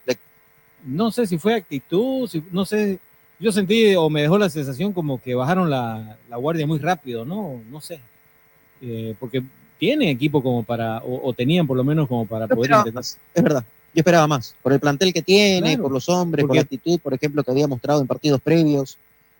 [0.86, 2.99] no, sé si fue actitud, si, no sé,
[3.41, 7.25] yo sentí o me dejó la sensación como que bajaron la, la guardia muy rápido,
[7.25, 7.60] ¿no?
[7.69, 7.99] No sé.
[8.82, 9.43] Eh, porque
[9.80, 12.93] tiene equipo como para, o, o, tenían por lo menos como para poder intentar.
[12.93, 14.56] Más, es verdad, yo esperaba más.
[14.62, 17.51] Por el plantel que tiene, claro, por los hombres, por la actitud, por ejemplo, que
[17.51, 18.97] había mostrado en partidos previos.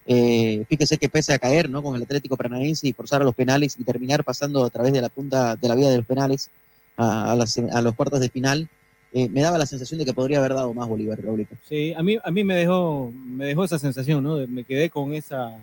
[0.08, 1.84] Eh, fíjese que pese a caer ¿no?
[1.84, 5.02] con el Atlético Paranaense y forzar a los penales y terminar pasando a través de
[5.02, 6.50] la punta de la vía de los penales
[6.98, 8.68] a, a, las, a los cuartos de final,
[9.14, 11.56] eh, me daba la sensación de que podría haber dado más Bolívar Raúlito.
[11.68, 14.38] Sí, a mí, a mí me, dejó, me dejó esa sensación, ¿no?
[14.48, 15.58] Me quedé con esa,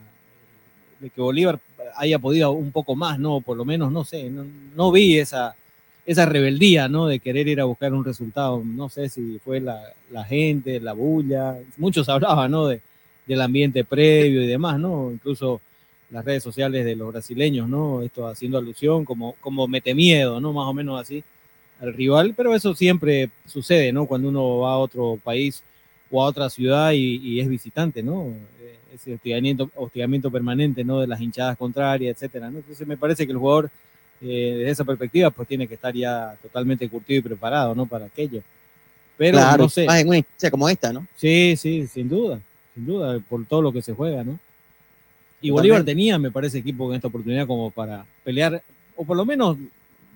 [1.00, 1.58] de que Bolívar
[1.96, 3.40] haya podido un poco más, ¿no?
[3.40, 4.44] Por lo menos, no sé, no,
[4.76, 5.56] no vi esa,
[6.04, 7.06] esa rebeldía, ¿no?
[7.06, 8.62] De querer ir a buscar un resultado.
[8.62, 9.80] No sé si fue la,
[10.11, 11.56] la gente, la bulla.
[11.78, 12.66] Muchos hablaban, ¿no?
[12.66, 12.82] De,
[13.26, 15.11] del ambiente previo y demás, ¿no?
[15.11, 15.61] Incluso
[16.11, 18.02] las redes sociales de los brasileños, ¿no?
[18.02, 20.52] Esto haciendo alusión como, como mete miedo, ¿no?
[20.52, 21.24] Más o menos así
[21.81, 24.07] al rival, pero eso siempre sucede, ¿no?
[24.07, 25.62] Cuando uno va a otro país
[26.11, 28.33] o a otra ciudad y, y es visitante, ¿no?
[28.61, 31.01] Eh, Ese hostigamiento, hostigamiento permanente, ¿no?
[31.01, 32.59] De las hinchadas contrarias, etcétera, ¿no?
[32.59, 33.71] Entonces me parece que el jugador,
[34.21, 37.87] eh, desde esa perspectiva, pues tiene que estar ya totalmente curtido y preparado, ¿no?
[37.87, 38.43] Para aquello.
[39.17, 39.85] Pero claro, no sé.
[39.85, 41.07] más en una instancia como esta, ¿no?
[41.17, 42.41] Sí, sí, sin duda,
[42.75, 44.38] sin duda, por todo lo que se juega, ¿no?
[45.41, 48.62] Y Bolívar tenía, me parece, equipo en esta oportunidad como para pelear,
[48.97, 49.57] o por lo menos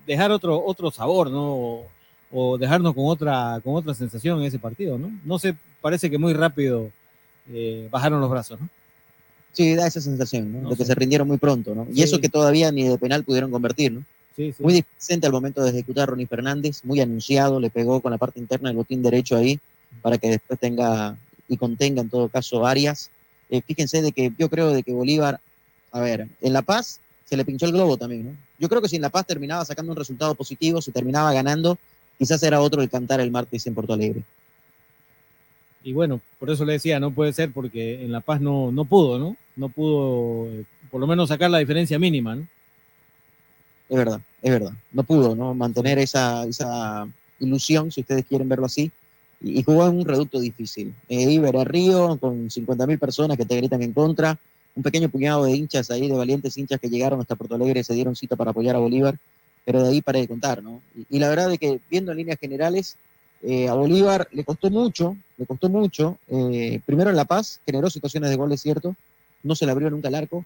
[0.05, 1.53] dejar otro, otro sabor, ¿no?
[1.53, 1.87] O,
[2.31, 5.11] o dejarnos con otra, con otra sensación en ese partido, ¿no?
[5.23, 6.89] No sé, parece que muy rápido
[7.51, 8.69] eh, bajaron los brazos, ¿no?
[9.51, 10.61] Sí, da esa sensación, ¿no?
[10.61, 11.87] No de que se rindieron muy pronto, ¿no?
[11.91, 12.03] Y Sí.
[12.03, 14.03] eso que todavía ni de penal pudieron convertir, ¿no?
[14.35, 14.63] Sí, sí.
[14.63, 18.39] Muy displicente al momento de ejecutar Ronnie Fernández, muy anunciado, le pegó con la parte
[18.39, 19.59] interna del botín derecho ahí
[20.01, 21.15] para que después tenga
[21.47, 23.11] y contenga en todo caso Arias.
[23.51, 25.39] Eh, fíjense de que yo creo de que Bolívar,
[25.91, 26.99] a ver, en La Paz
[27.33, 28.37] se le pinchó el globo también, ¿no?
[28.59, 31.79] Yo creo que si en La Paz terminaba sacando un resultado positivo, se terminaba ganando,
[32.19, 34.21] quizás era otro el cantar el martes en Porto Alegre.
[35.83, 38.85] Y bueno, por eso le decía, no puede ser porque en La Paz no, no
[38.85, 39.35] pudo, ¿no?
[39.55, 42.47] No pudo, eh, por lo menos sacar la diferencia mínima, ¿no?
[43.89, 44.73] Es verdad, es verdad.
[44.91, 45.55] No pudo, ¿no?
[45.55, 47.07] Mantener esa, esa
[47.39, 48.91] ilusión, si ustedes quieren verlo así.
[49.41, 50.93] Y, y jugó en un reducto difícil.
[51.09, 54.37] Eh, Iber a Río, con 50.000 personas que te gritan en contra.
[54.75, 57.83] Un pequeño puñado de hinchas ahí, de valientes hinchas que llegaron hasta Porto Alegre y
[57.83, 59.17] se dieron cita para apoyar a Bolívar.
[59.65, 60.81] Pero de ahí para de contar, ¿no?
[61.09, 62.97] Y, la verdad es que, viendo en líneas generales,
[63.41, 66.17] eh, a Bolívar le costó mucho, le costó mucho.
[66.27, 68.95] Eh, primero en La Paz, generó situaciones de gol, es cierto.
[69.43, 70.45] No se le abrió nunca el arco.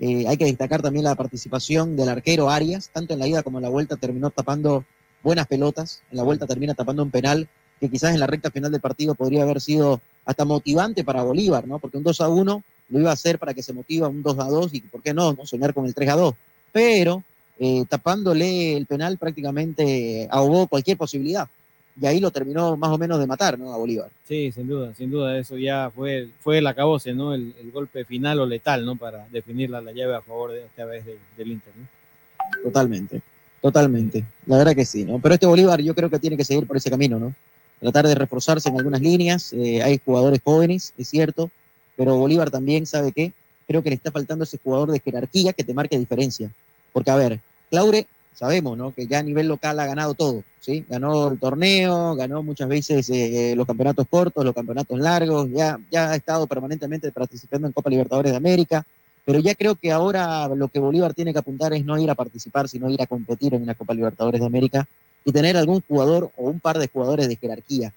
[0.00, 3.58] Eh, hay que destacar también la participación del arquero Arias, tanto en la ida como
[3.58, 4.84] en la vuelta terminó tapando
[5.22, 7.48] buenas pelotas, en la vuelta termina tapando un penal
[7.80, 11.66] que quizás en la recta final del partido podría haber sido hasta motivante para Bolívar,
[11.66, 11.78] ¿no?
[11.78, 14.38] Porque un 2 a 1 lo iba a hacer para que se motiva un 2
[14.38, 15.46] a 2 y por qué no, ¿no?
[15.46, 16.34] soñar con el 3 a 2.
[16.72, 17.22] Pero
[17.58, 21.48] eh, tapándole el penal prácticamente ahogó cualquier posibilidad.
[22.00, 23.72] Y ahí lo terminó más o menos de matar, ¿no?
[23.72, 24.08] A Bolívar.
[24.28, 27.34] Sí, sin duda, sin duda, eso ya fue, fue el acabose, ¿no?
[27.34, 28.94] El, el golpe final o letal, ¿no?
[28.94, 31.88] Para definir la, la llave a favor de esta vez de- del Inter, ¿no?
[32.62, 33.20] Totalmente,
[33.60, 34.24] totalmente.
[34.46, 35.18] La verdad que sí, ¿no?
[35.18, 37.34] Pero este Bolívar yo creo que tiene que seguir por ese camino, ¿no?
[37.80, 39.52] Tratar de reforzarse en algunas líneas.
[39.52, 41.50] eh, hay jugadores jóvenes, es cierto,
[41.98, 43.32] pero Bolívar también sabe que
[43.66, 46.48] creo que le está faltando ese jugador de jerarquía que te marque diferencia.
[46.92, 48.94] Porque, a ver, Claure, sabemos, ¿no?
[48.94, 50.84] Que ya a nivel local ha ganado todo, ¿sí?
[50.88, 56.12] Ganó el torneo, ganó muchas veces eh, los campeonatos cortos, los campeonatos largos, ya, ya
[56.12, 58.86] ha estado permanentemente participando en Copa Libertadores de América,
[59.24, 62.14] pero ya creo que ahora lo que Bolívar tiene que apuntar es no ir a
[62.14, 64.86] participar, sino ir a competir en una Copa Libertadores de América
[65.24, 67.92] y tener algún jugador o un par de jugadores de jerarquía.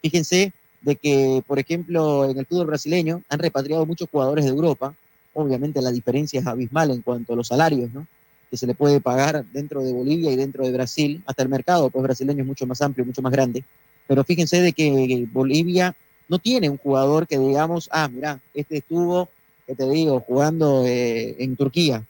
[0.00, 4.94] Fíjense de que, por ejemplo, en el fútbol brasileño han repatriado muchos jugadores de Europa.
[5.32, 8.06] Obviamente la diferencia es abismal en cuanto a los salarios, ¿no?
[8.50, 11.22] Que se le puede pagar dentro de Bolivia y dentro de Brasil.
[11.26, 13.64] Hasta el mercado, pues brasileño es mucho más amplio, mucho más grande.
[14.06, 15.94] Pero fíjense de que Bolivia
[16.28, 19.28] no tiene un jugador que digamos, ah, mira, este estuvo,
[19.66, 22.04] que te digo, jugando eh, en Turquía.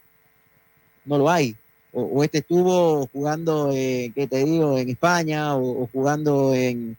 [1.05, 1.55] No lo hay.
[1.93, 6.97] O, este estuvo jugando, eh, ¿qué te digo?, en España o, o jugando en,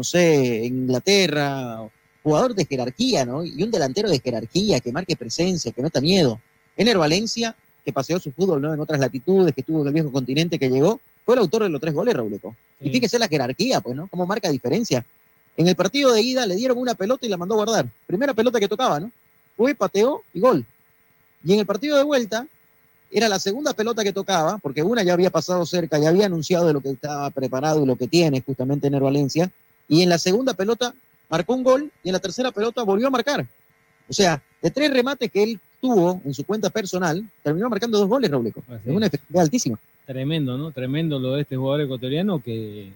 [0.00, 1.86] no sé, en Inglaterra.
[2.22, 3.44] Jugador de jerarquía, ¿no?
[3.44, 6.40] Y un delantero de jerarquía que marque presencia, que no está miedo.
[6.74, 8.72] Ener Valencia, que paseó su fútbol ¿no?
[8.72, 11.68] en otras latitudes, que estuvo en el viejo continente, que llegó, fue el autor de
[11.68, 12.56] los tres goles, Rauleco.
[12.80, 14.08] Y fíjese la jerarquía, pues, ¿no?
[14.08, 15.04] Cómo marca diferencia.
[15.58, 17.86] En el partido de ida le dieron una pelota y la mandó a guardar.
[18.06, 19.10] Primera pelota que tocaba, ¿no?
[19.54, 20.64] Fue, pateó y gol.
[21.44, 22.46] Y en el partido de vuelta,
[23.10, 26.66] era la segunda pelota que tocaba, porque una ya había pasado cerca, ya había anunciado
[26.66, 29.50] de lo que estaba preparado y lo que tiene justamente Ener Valencia.
[29.90, 30.94] Y en la segunda pelota
[31.28, 33.44] marcó un gol y en la tercera pelota volvió a marcar.
[34.08, 38.08] O sea, de tres remates que él tuvo en su cuenta personal, terminó marcando dos
[38.08, 38.62] goles, Rauleco.
[38.70, 39.80] Es una efectividad altísima.
[40.06, 40.70] Tremendo, ¿no?
[40.70, 42.92] Tremendo lo de este jugador ecuatoriano que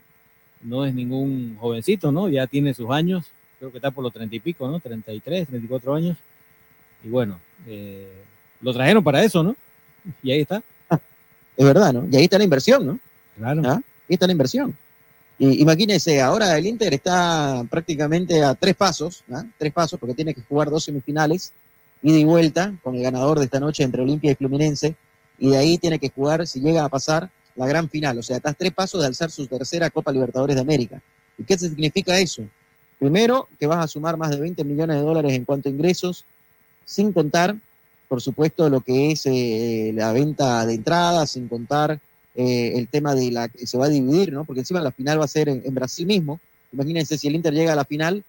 [0.63, 2.29] no es ningún jovencito, ¿no?
[2.29, 3.27] Ya tiene sus años,
[3.59, 4.79] creo que está por los treinta y pico, ¿no?
[4.79, 6.17] 33, 34 años.
[7.03, 8.23] Y bueno, eh,
[8.61, 9.57] lo trajeron para eso, ¿no?
[10.23, 10.63] Y ahí está.
[11.57, 12.07] Es verdad, ¿no?
[12.09, 12.99] Y ahí está la inversión, ¿no?
[13.37, 13.63] Claro.
[13.65, 13.75] ¿Ah?
[13.75, 14.77] Ahí está la inversión.
[15.39, 19.45] Y, imagínense, ahora el Inter está prácticamente a tres pasos, ¿ah?
[19.59, 21.53] tres pasos, porque tiene que jugar dos semifinales,
[22.03, 24.95] ida y vuelta, con el ganador de esta noche entre Olimpia y Fluminense,
[25.39, 28.19] y de ahí tiene que jugar, si llega a pasar, la gran final.
[28.19, 31.03] O sea, está a tres pasos de alzar su tercera Copa Libertadores de América.
[31.39, 32.45] ¿Y qué significa eso?
[32.99, 36.25] Primero, que vas a sumar más de 20 millones de dólares en cuanto a ingresos,
[36.85, 37.57] sin contar,
[38.09, 42.01] por supuesto, lo que es eh, la venta de entradas, sin contar
[42.35, 44.45] eh, el tema de la que se va a dividir, ¿no?
[44.45, 46.41] Porque encima la final va a ser en, Brasil mismo.
[46.73, 48.25] Imagínense si el Inter llega a la final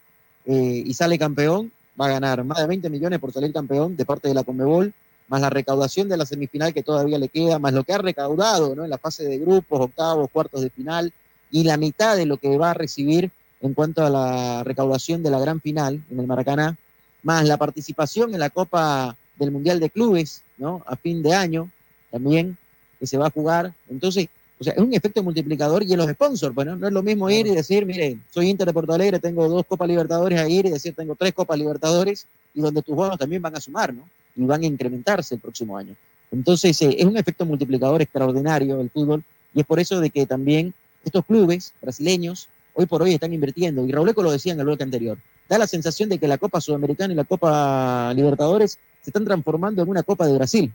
[0.45, 4.05] eh, y sale campeón, va a ganar más de 20 millones por salir campeón de
[4.05, 4.93] parte de la Conmebol,
[5.27, 8.75] más la recaudación de la semifinal que todavía le queda, más lo que ha recaudado
[8.75, 8.83] ¿no?
[8.83, 11.11] en la fase de grupos, octavos, cuartos de final,
[11.51, 13.31] y la mitad de lo que va a recibir
[13.61, 16.77] en cuanto a la recaudación de la gran final en el Maracaná,
[17.23, 20.83] más la participación en la Copa del Mundial de Clubes, ¿no?
[20.85, 21.71] A fin de año
[22.11, 22.57] también,
[22.99, 23.73] que se va a jugar.
[23.89, 24.27] Entonces,
[24.59, 27.29] o sea, es un efecto multiplicador y en los sponsors, bueno, no es lo mismo
[27.29, 30.65] ir y decir, mire, soy Inter de Porto Alegre, tengo dos Copas Libertadores a ir
[30.65, 34.07] y decir, tengo tres Copas Libertadores y donde tus bonos también van a sumar, ¿no?
[34.35, 35.95] Y van a incrementarse el próximo año.
[36.31, 39.23] Entonces, eh, es un efecto multiplicador extraordinario el fútbol
[39.53, 40.73] y es por eso de que también
[41.03, 44.83] estos clubes brasileños hoy por hoy están invirtiendo, y Rauleco lo decía en el bloque
[44.83, 45.17] anterior,
[45.47, 49.81] da la sensación de que la Copa Sudamericana y la Copa Libertadores se están transformando
[49.81, 50.73] en una Copa de Brasil,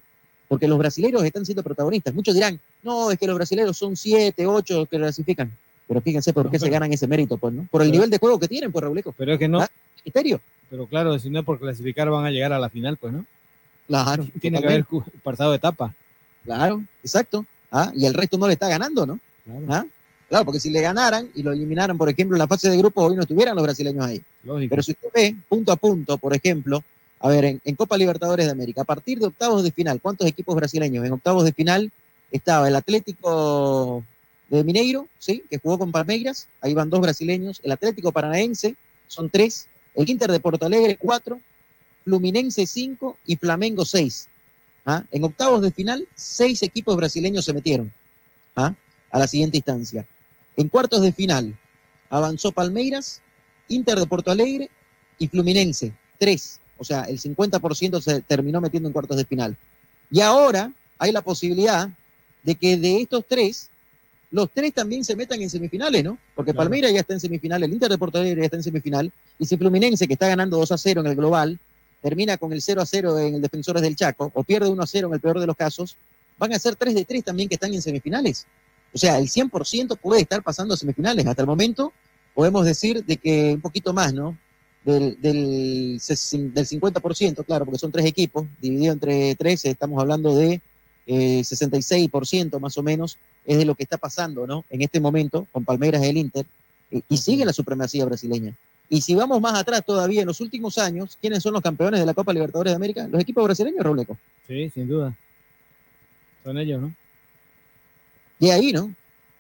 [0.51, 2.13] porque los brasileños están siendo protagonistas.
[2.13, 5.49] Muchos dirán, no, es que los brasileños son siete, ocho que clasifican.
[5.87, 7.69] Pero fíjense por qué se ganan ese mérito, pues, ¿no?
[7.71, 9.15] Por el Pero- nivel de juego que tienen, por Rauleco.
[9.17, 9.61] Pero es que no.
[9.61, 9.71] ¿Ah?
[10.05, 10.41] ¿Misterio?
[10.69, 13.25] Pero claro, si no es por clasificar van a llegar a la final, pues, ¿no?
[13.87, 14.27] Claro.
[14.41, 14.87] Tiene que haber
[15.23, 15.95] pasado etapa.
[16.45, 17.47] Claro, exacto.
[17.71, 17.93] ¿Ah?
[17.95, 19.21] Y el resto no le está ganando, ¿no?
[19.69, 19.85] ¿Ah?
[20.29, 23.05] Claro, porque si le ganaran y lo eliminaran, por ejemplo, en la fase de grupo,
[23.05, 24.21] hoy no estuvieran los brasileños ahí.
[24.43, 24.71] Lógico.
[24.71, 26.83] Pero si usted ve punto a punto, por ejemplo,
[27.21, 30.57] a ver, en, Copa Libertadores de América, a partir de octavos de final, ¿cuántos equipos
[30.57, 31.05] brasileños?
[31.05, 31.93] En octavos de final
[32.33, 34.03] estaba el Atlético
[34.49, 35.45] de Mineiro, ¿sí?
[35.51, 38.75] Que jugó con Palmeiras, ahí van dos brasileños, el Atlético Paranaense,
[39.07, 41.41] son tres, el Inter de Porto Alegre, cuatro,
[42.05, 44.29] Fluminense, cinco y Flamengo, seis.
[44.87, 45.05] ¿Ah?
[45.11, 47.93] En octavos de final, seis equipos brasileños se metieron
[48.57, 48.75] ¿ah?
[49.11, 50.07] a la siguiente instancia.
[50.57, 51.55] En cuartos de final,
[52.09, 53.21] avanzó Palmeiras,
[53.68, 54.71] Inter de Porto Alegre
[55.18, 56.60] y Fluminense, tres.
[56.81, 59.55] O sea, el 50% se terminó metiendo en cuartos de final.
[60.11, 61.91] Y ahora hay la posibilidad
[62.43, 63.68] de que de estos tres,
[64.31, 66.16] los tres también se metan en semifinales, ¿no?
[66.35, 66.64] Porque Claro.
[66.64, 69.45] Palmeiras ya está en semifinal, el Inter de Porto Alegre ya está en semifinal, y
[69.45, 71.59] si Fluminense, que está ganando 2 a 0 en el global,
[72.01, 74.87] termina con el 0 a 0 en el Defensores del Chaco, o pierde 1 a
[74.87, 75.97] 0 en el peor de los casos,
[76.39, 78.47] van a ser 3 de 3 también que están en semifinales.
[78.95, 81.26] O sea, el 100% puede estar pasando a semifinales.
[81.26, 81.93] Hasta el momento
[82.35, 84.37] podemos decir de que un poquito más, ¿no?
[84.85, 90.62] Del, del, del 50%, claro, porque son tres equipos, dividido entre tres, estamos hablando de
[91.07, 94.64] eh, 66% más o menos, es de lo que está pasando, ¿no?
[94.70, 96.47] En este momento, con Palmeiras el Inter,
[96.91, 98.55] y, y sigue la supremacía brasileña.
[98.89, 102.07] Y si vamos más atrás todavía, en los últimos años, ¿quiénes son los campeones de
[102.07, 103.07] la Copa Libertadores de América?
[103.07, 104.18] Los equipos brasileños, Robleco.
[104.49, 105.16] Sí, sin duda.
[106.43, 106.95] Son ellos, ¿no?
[108.41, 108.93] Y ahí, ¿no?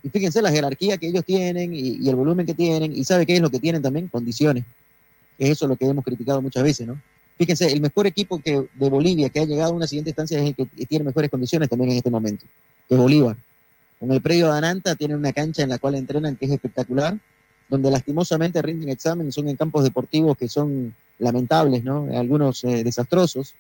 [0.02, 3.26] Y fíjense la jerarquía que ellos tienen y, y el volumen que tienen, y sabe
[3.26, 4.64] qué es lo que tienen también, condiciones.
[5.40, 7.00] Es eso lo que hemos criticado muchas veces, ¿no?
[7.38, 10.48] Fíjense, el mejor equipo que, de Bolivia que ha llegado a una siguiente instancia es
[10.48, 12.44] el que tiene mejores condiciones también en este momento,
[12.86, 13.34] que Bolívar.
[13.98, 17.18] Con el predio de Ananta tienen una cancha en la cual entrenan que es espectacular,
[17.70, 22.08] donde lastimosamente rinden exámenes, son en campos deportivos que son lamentables, ¿no?
[22.12, 23.54] Algunos eh, desastrosos.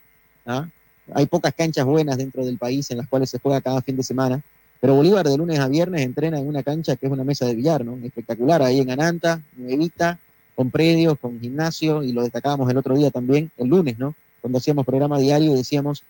[0.44, 0.68] ¿ah?
[1.14, 4.02] Hay pocas canchas buenas dentro del país en las cuales se juega cada fin de
[4.02, 4.42] semana.
[4.80, 7.54] Pero Bolívar de lunes a viernes entrena en una cancha que es una mesa de
[7.54, 7.98] billar, ¿no?
[8.04, 10.18] Espectacular, ahí en Ananta, nuevita,
[10.60, 14.14] con predios, con gimnasio, y lo destacábamos el otro día también, el lunes, ¿no?
[14.42, 16.02] Cuando hacíamos programa diario decíamos,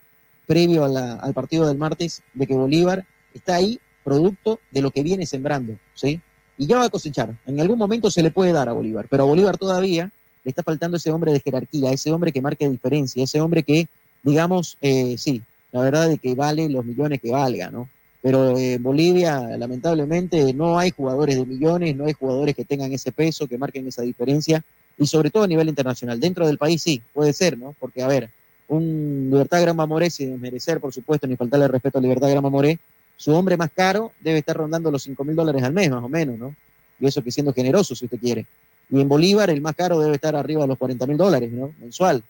[0.44, 5.24] previo al partido del martes, de que Bolívar está ahí producto de lo que viene
[5.24, 6.20] sembrando, ¿sí?
[6.58, 7.32] Y ya va a cosechar.
[7.46, 10.10] En algún momento se le puede dar a Bolívar, pero a Bolívar todavía
[10.42, 13.86] le está faltando ese hombre de jerarquía, ese hombre que marque diferencia, ese hombre que,
[14.24, 17.88] digamos, eh, sí, la verdad de que vale los millones que valga, ¿no?
[18.22, 23.12] Pero en Bolivia, lamentablemente, no hay jugadores de millones, no hay jugadores que tengan ese
[23.12, 24.62] peso, que marquen esa diferencia,
[24.98, 26.20] y sobre todo a nivel internacional.
[26.20, 27.74] Dentro del país sí, puede ser, ¿no?
[27.78, 28.28] Porque, a ver,
[28.68, 32.78] un Libertad Gran Mamoré, sin desmerecer, por supuesto, ni faltarle respeto a Libertad Gran Mamoré,
[33.16, 36.08] su hombre más caro debe estar rondando los 5 mil dólares al mes, más o
[36.08, 36.54] menos, ¿no?
[36.98, 38.46] Y eso que siendo generoso, si usted quiere.
[38.90, 41.72] Y en Bolívar, el más caro debe estar arriba de los 40 mil dólares, ¿no?
[41.80, 42.22] Mensual.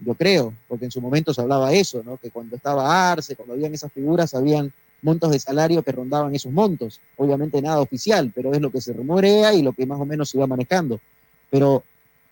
[0.00, 2.16] Yo creo, porque en su momento se hablaba eso, ¿no?
[2.16, 4.72] Que cuando estaba Arce, cuando habían esas figuras, habían
[5.04, 7.00] montos de salario que rondaban esos montos.
[7.16, 10.30] Obviamente nada oficial, pero es lo que se rumorea y lo que más o menos
[10.30, 11.00] se va manejando.
[11.50, 11.82] Pero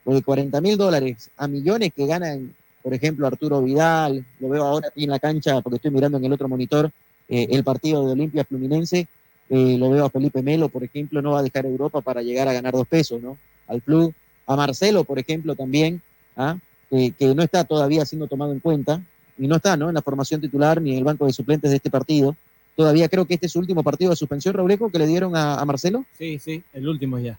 [0.04, 4.64] lo de 40 mil dólares a millones que ganan, por ejemplo, Arturo Vidal, lo veo
[4.64, 6.90] ahora aquí en la cancha porque estoy mirando en el otro monitor
[7.28, 9.06] eh, el partido de Olimpia Fluminense,
[9.48, 12.48] eh, lo veo a Felipe Melo, por ejemplo, no va a dejar Europa para llegar
[12.48, 13.36] a ganar dos pesos, ¿no?
[13.68, 14.12] Al club,
[14.46, 16.00] a Marcelo, por ejemplo, también,
[16.36, 16.56] ¿ah?
[16.90, 19.00] Que no está todavía siendo tomado en cuenta,
[19.38, 19.88] y no está, ¿no?
[19.88, 22.36] En la formación titular ni en el banco de suplentes de este partido.
[22.76, 25.56] Todavía creo que este es su último partido de suspensión, Rauleco, que le dieron a,
[25.56, 26.04] a Marcelo.
[26.16, 27.38] Sí, sí, el último ya.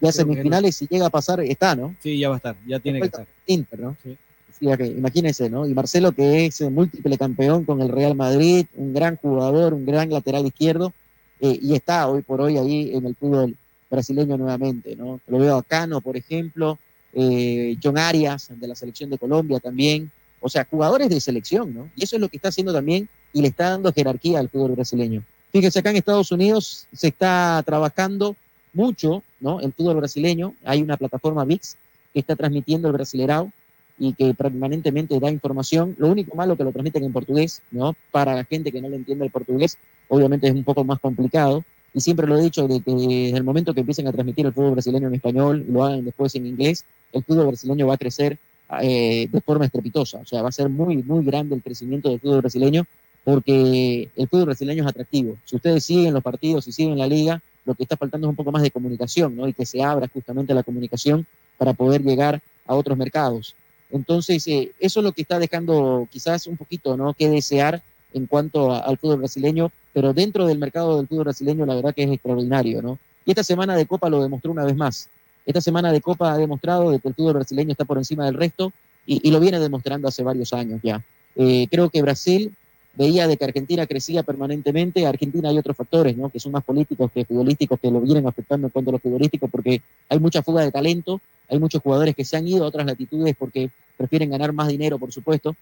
[0.00, 1.94] Ya Creo semifinales, si llega a pasar, está, ¿no?
[2.02, 3.26] Sí, ya va a estar, ya tiene que estar.
[3.46, 3.96] Inter, ¿no?
[4.02, 5.66] Sí, ok, imagínense, ¿no?
[5.66, 10.10] Y Marcelo, que es múltiple campeón con el Real Madrid, un gran jugador, un gran
[10.10, 10.92] lateral izquierdo,
[11.40, 13.56] eh, y está hoy por hoy ahí en el fútbol
[13.90, 15.20] brasileño nuevamente, ¿no?
[15.26, 16.78] Lo veo a Cano, por ejemplo,
[17.12, 21.90] eh, John Arias, de la selección de Colombia también, o sea, jugadores de selección, ¿no?
[21.94, 24.72] Y eso es lo que está haciendo también y le está dando jerarquía al fútbol
[24.72, 25.22] brasileño.
[25.52, 28.36] Fíjese, acá en Estados Unidos se está trabajando
[28.72, 29.60] mucho, ¿no?
[29.60, 31.76] El fútbol brasileño, hay una plataforma VIX
[32.12, 33.50] que está transmitiendo el Brasilerao
[33.98, 35.94] y que permanentemente da información.
[35.98, 37.94] Lo único malo que lo transmiten en portugués, ¿no?
[38.10, 39.78] Para la gente que no le entiende el portugués,
[40.08, 41.64] obviamente es un poco más complicado.
[41.94, 44.52] Y siempre lo he dicho, de que desde el momento que empiecen a transmitir el
[44.52, 47.98] fútbol brasileño en español y lo hagan después en inglés, el fútbol brasileño va a
[47.98, 48.38] crecer
[48.80, 50.18] eh, de forma estrepitosa.
[50.18, 52.86] O sea, va a ser muy, muy grande el crecimiento del fútbol brasileño
[53.24, 55.36] porque el fútbol brasileño es atractivo.
[55.44, 58.36] Si ustedes siguen los partidos y siguen la liga, lo que está faltando es un
[58.36, 59.46] poco más de comunicación, ¿no?
[59.46, 63.54] Y que se abra justamente la comunicación para poder llegar a otros mercados.
[63.90, 67.14] Entonces, eh, eso es lo que está dejando quizás un poquito, ¿no?
[67.14, 67.82] Que desear
[68.14, 72.02] en cuanto al fútbol brasileño, pero dentro del mercado del fútbol brasileño, la verdad que
[72.02, 72.98] es extraordinario, ¿no?
[73.24, 75.08] Y esta semana de Copa lo demostró una vez más.
[75.46, 78.34] Esta semana de Copa ha demostrado de que el fútbol brasileño está por encima del
[78.34, 78.72] resto
[79.06, 81.04] y, y lo viene demostrando hace varios años ya.
[81.36, 82.54] Eh, creo que Brasil
[82.94, 85.06] veía de que Argentina crecía permanentemente.
[85.06, 86.30] Argentina hay otros factores, ¿no?
[86.30, 89.48] Que son más políticos que futbolísticos que lo vienen afectando en cuanto a lo futbolístico
[89.48, 92.86] porque hay mucha fuga de talento, hay muchos jugadores que se han ido a otras
[92.86, 95.54] latitudes porque prefieren ganar más dinero, por supuesto,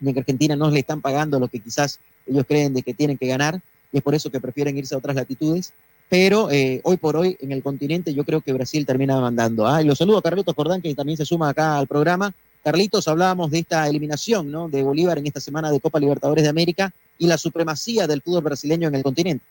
[0.00, 3.18] y en Argentina no le están pagando lo que quizás ellos creen de que tienen
[3.18, 3.60] que ganar,
[3.92, 5.72] y es por eso que prefieren irse a otras latitudes.
[6.08, 9.66] Pero eh, hoy por hoy en el continente yo creo que Brasil termina mandando.
[9.66, 12.34] Ah, y los saludo a Carlitos Cordán, que también se suma acá al programa.
[12.62, 14.68] Carlitos, hablábamos de esta eliminación ¿no?
[14.68, 18.44] de Bolívar en esta semana de Copa Libertadores de América y la supremacía del fútbol
[18.44, 19.44] brasileño en el continente.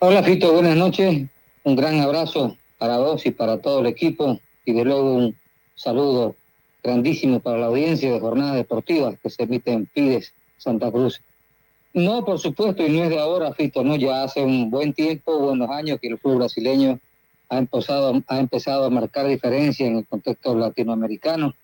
[0.00, 1.26] Hola Fito, buenas noches.
[1.64, 5.36] Un gran abrazo para vos y para todo el equipo y de luego un
[5.76, 6.36] saludo
[6.82, 11.20] grandísimo para la audiencia de Jornadas Deportivas que se emite en Pides, Santa Cruz.
[11.92, 15.38] No, por supuesto, y no es de ahora, Fito, no, ya hace un buen tiempo,
[15.38, 17.00] buenos años que el fútbol brasileño
[17.50, 21.54] ha empezado, ha empezado a marcar diferencia en el contexto latinoamericano.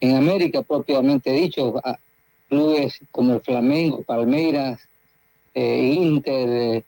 [0.00, 1.80] En América, propiamente dicho,
[2.48, 4.80] clubes como el Flamengo, Palmeiras,
[5.54, 6.84] eh, Inter,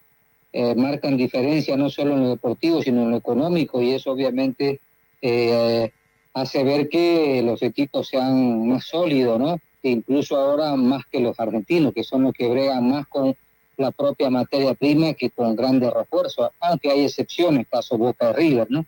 [0.53, 4.81] eh, marcan diferencia no solo en lo deportivo, sino en lo económico, y eso obviamente
[5.23, 5.93] eh,
[6.35, 9.55] hace ver que los equipos sean más sólidos, ¿no?
[9.83, 13.35] E incluso ahora más que los argentinos, que son los que bregan más con
[13.81, 18.85] la propia materia prima que con grandes refuerzos, aunque hay excepciones, caso Boca River, ¿no?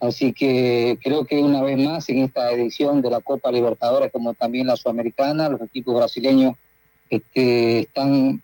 [0.00, 4.34] Así que creo que una vez más en esta edición de la Copa Libertadores, como
[4.34, 6.56] también la Sudamericana, los equipos brasileños
[7.08, 8.42] este, están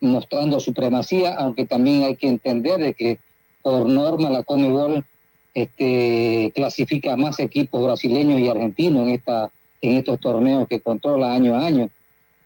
[0.00, 3.18] mostrando supremacía, aunque también hay que entender de que
[3.62, 5.04] por norma la Conmebol
[5.52, 9.50] este, clasifica más equipos brasileños y argentinos en, esta,
[9.82, 11.90] en estos torneos que controla año a año.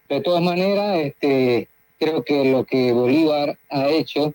[0.08, 1.68] De todas maneras, este,
[1.98, 4.34] creo que lo que Bolívar ha hecho,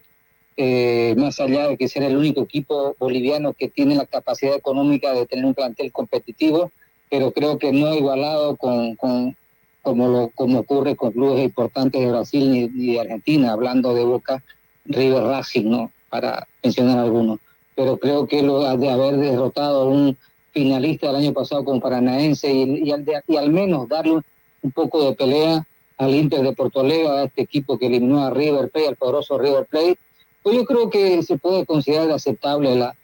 [0.57, 5.13] eh, más allá de que ser el único equipo boliviano que tiene la capacidad económica
[5.13, 6.71] de tener un plantel competitivo,
[7.09, 12.11] pero creo que no ha igualado con, como, lo, como ocurre con clubes importantes de
[12.11, 14.43] Brasil y, de Argentina, hablando de Boca,
[14.85, 15.91] River Racing, ¿no?
[16.09, 17.39] Para mencionar algunos.
[17.75, 20.15] Pero creo que lo de haber derrotado a un
[20.51, 24.19] finalista del año pasado con Paranaense y, al, de- y al menos darle
[24.61, 25.65] un poco de pelea
[25.97, 29.37] al Inter de Porto Alegre, a este equipo que eliminó a River Plate, al poderoso
[29.37, 29.97] River Plate,
[30.41, 32.95] pues yo creo que se puede considerar aceptable la,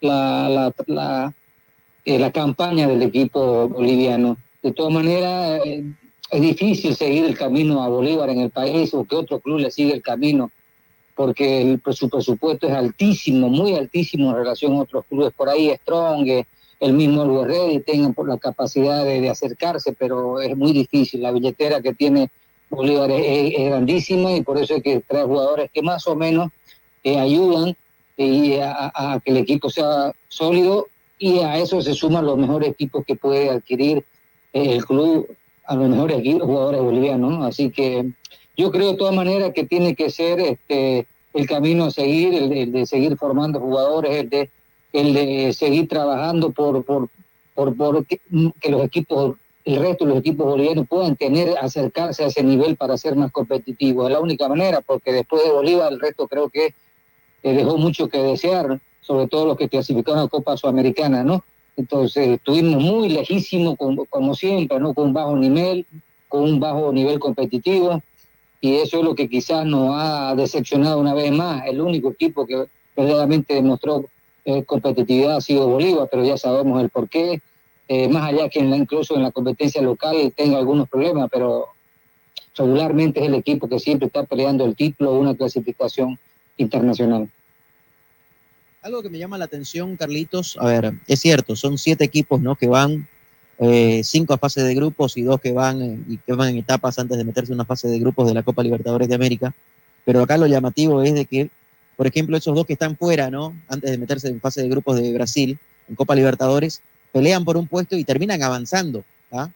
[0.00, 1.34] la, la, la,
[2.04, 4.36] eh, la campaña del equipo boliviano.
[4.62, 5.84] De todas maneras, eh,
[6.30, 9.70] es difícil seguir el camino a Bolívar en el país o que otro club le
[9.70, 10.50] siga el camino,
[11.14, 15.32] porque el, su presupuesto es altísimo, muy altísimo en relación a otros clubes.
[15.34, 16.44] Por ahí Strong,
[16.80, 21.22] el mismo Ready, tengan por la capacidad de, acercarse, pero es muy difícil.
[21.22, 22.30] La billetera que tiene
[22.70, 26.50] Bolívar es, grandísima y por eso hay que traer jugadores que más o menos
[27.02, 27.76] eh, ayudan
[28.16, 30.86] y a, que el equipo sea sólido
[31.18, 34.04] y a eso se suman los mejores equipos que puede adquirir
[34.52, 35.28] eh, el club
[35.64, 37.30] a los mejores jugadores bolivianos.
[37.30, 37.44] ¿no?
[37.44, 38.10] Así que
[38.56, 42.52] yo creo de todas maneras que tiene que ser este, el camino a seguir, el
[42.52, 44.50] el de seguir formando jugadores, el de,
[45.00, 47.08] el de seguir trabajando por, por,
[47.54, 48.20] por, por que,
[48.68, 52.96] los equipos, el resto de los equipos bolivianos puedan tener, acercarse a ese nivel para
[52.96, 54.06] ser más competitivos.
[54.06, 56.74] Es la única manera, porque después de Bolívar el resto creo que
[57.42, 61.44] eh, dejó mucho que desear, sobre todo los que clasificaron a Copa Sudamericana, ¿no?
[61.76, 64.94] Entonces estuvimos muy lejísimos, como, como siempre, ¿no?
[64.94, 65.86] Con un bajo nivel,
[66.28, 68.02] con un bajo nivel competitivo,
[68.60, 71.64] y eso es lo que quizás nos ha decepcionado una vez más.
[71.66, 74.04] El único equipo que verdaderamente demostró
[74.48, 77.42] eh, competitividad ha sido Bolívar, pero ya sabemos el por qué.
[77.86, 81.66] Eh, más allá que incluso en la competencia local tenga algunos problemas, pero
[82.56, 86.18] regularmente es el equipo que siempre está peleando el título o una clasificación
[86.56, 87.28] internacional.
[88.80, 92.56] Algo que me llama la atención, Carlitos, a ver, es cierto, son siete equipos, ¿no?
[92.56, 93.06] Que van
[93.58, 96.98] eh, cinco a fase de grupos y dos que van y que van en etapas
[96.98, 99.54] antes de meterse en una fase de grupos de la Copa Libertadores de América.
[100.06, 101.50] Pero acá lo llamativo es de que,
[101.98, 103.60] por ejemplo, esos dos que están fuera, ¿no?
[103.66, 106.80] Antes de meterse en fase de grupos de Brasil, en Copa Libertadores,
[107.10, 109.50] pelean por un puesto y terminan avanzando, ¿ah?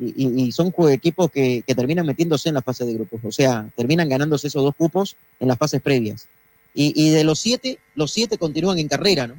[0.00, 4.08] Y, son equipos que, que, terminan metiéndose en la fase de grupos, o sea, terminan
[4.08, 6.26] ganándose esos dos cupos en las fases previas.
[6.74, 9.34] Y, y, de los siete, los siete continúan en carrera, ¿no?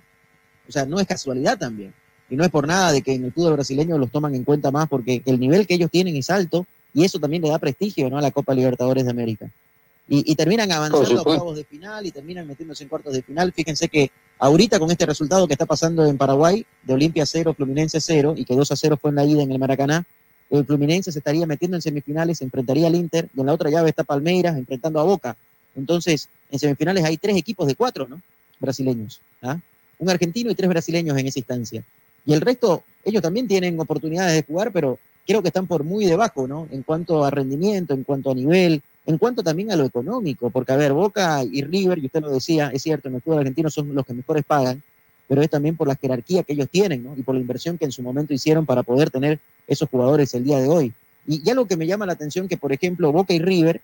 [0.69, 1.93] O sea, no es casualidad también.
[2.29, 4.71] Y no es por nada de que en el fútbol brasileño los toman en cuenta
[4.71, 8.09] más porque el nivel que ellos tienen es alto y eso también le da prestigio,
[8.09, 8.17] ¿no?
[8.17, 9.51] A la Copa Libertadores de América.
[10.09, 13.51] Y, y terminan avanzando a octavos de final y terminan metiéndose en cuartos de final.
[13.51, 17.99] Fíjense que ahorita con este resultado que está pasando en Paraguay, de Olimpia 0, Fluminense
[17.99, 20.05] 0, y que 2 a 0 fue en la ida en el Maracaná,
[20.49, 23.69] el Fluminense se estaría metiendo en semifinales, se enfrentaría al Inter, y en la otra
[23.69, 25.35] llave está Palmeiras enfrentando a Boca.
[25.75, 28.21] Entonces, en semifinales hay tres equipos de cuatro, ¿no?
[28.59, 29.19] Brasileños.
[29.41, 29.59] ¿ah?
[29.99, 31.83] Un argentino y tres brasileños en esa instancia.
[32.25, 36.05] Y el resto, ellos también tienen oportunidades de jugar, pero creo que están por muy
[36.05, 36.67] debajo, ¿no?
[36.71, 40.73] En cuanto a rendimiento, en cuanto a nivel, en cuanto también a lo económico, porque
[40.73, 43.69] a ver, Boca y River, y usted lo decía, es cierto, en el fútbol argentino
[43.69, 44.83] son los que mejores pagan,
[45.29, 47.15] pero es también por la jerarquía que ellos tienen, ¿no?
[47.17, 50.43] Y por la inversión que en su momento hicieron para poder tener esos jugadores el
[50.43, 50.93] día de hoy.
[51.25, 53.79] Y ya lo que me llama la atención que, por ejemplo, Boca y River,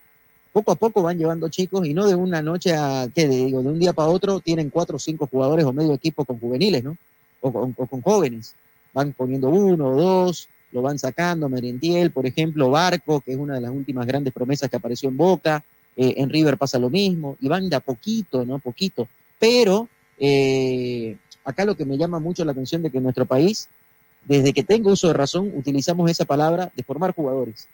[0.51, 3.61] poco a poco van llevando chicos y no de una noche a, ¿qué digo?
[3.61, 6.83] De un día para otro tienen cuatro o cinco jugadores o medio equipo con juveniles,
[6.83, 6.97] ¿no?
[7.39, 8.55] O con, o con jóvenes.
[8.93, 13.55] Van poniendo uno o dos, lo van sacando, Merentiel, por ejemplo, Barco, que es una
[13.55, 15.63] de las últimas grandes promesas que apareció en Boca,
[15.95, 18.57] eh, en River pasa lo mismo, y van de a poquito, ¿no?
[18.59, 19.07] Poquito.
[19.39, 19.87] Pero
[20.19, 21.15] eh,
[21.45, 23.69] acá lo que me llama mucho la atención de que en nuestro país,
[24.25, 27.67] desde que tengo uso de razón, utilizamos esa palabra de formar jugadores.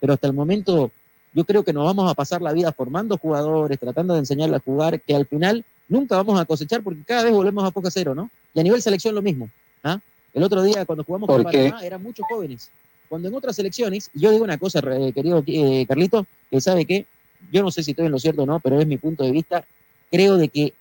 [0.00, 0.90] Pero hasta el momento
[1.34, 4.64] yo creo que nos vamos a pasar la vida formando jugadores, tratando de enseñarles a
[4.64, 8.14] jugar, que al final nunca vamos a cosechar porque cada vez volvemos a poca cero,
[8.14, 8.30] ¿no?
[8.54, 9.50] Y a nivel selección lo mismo.
[9.84, 10.00] ¿ah?
[10.36, 12.70] El otro día cuando jugamos con Panamá eran muchos jóvenes.
[13.08, 17.06] Cuando en otras selecciones, y yo digo una cosa, querido eh, Carlito, que sabe que
[17.50, 19.30] yo no sé si estoy en lo cierto o no, pero es mi punto de
[19.30, 19.64] vista,
[20.10, 20.74] creo de que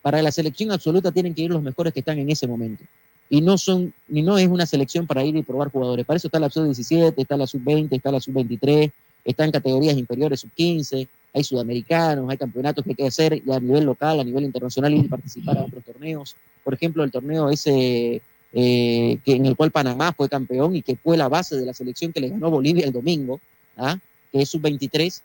[0.00, 2.84] para la selección absoluta tienen que ir los mejores que están en ese momento.
[3.28, 6.06] Y no son, ni no es una selección para ir y probar jugadores.
[6.06, 8.92] Para eso está la sub-17, está la sub-20, está la sub-23,
[9.24, 13.60] está en categorías inferiores, sub-15, hay sudamericanos, hay campeonatos que hay que hacer ya a
[13.60, 16.36] nivel local, a nivel internacional y participar a otros torneos.
[16.62, 18.22] Por ejemplo, el torneo ese
[18.52, 21.74] eh, que en el cual Panamá fue campeón y que fue la base de la
[21.74, 23.40] selección que le ganó Bolivia el domingo,
[23.76, 23.98] ¿ah?
[24.32, 25.20] que es sub-23,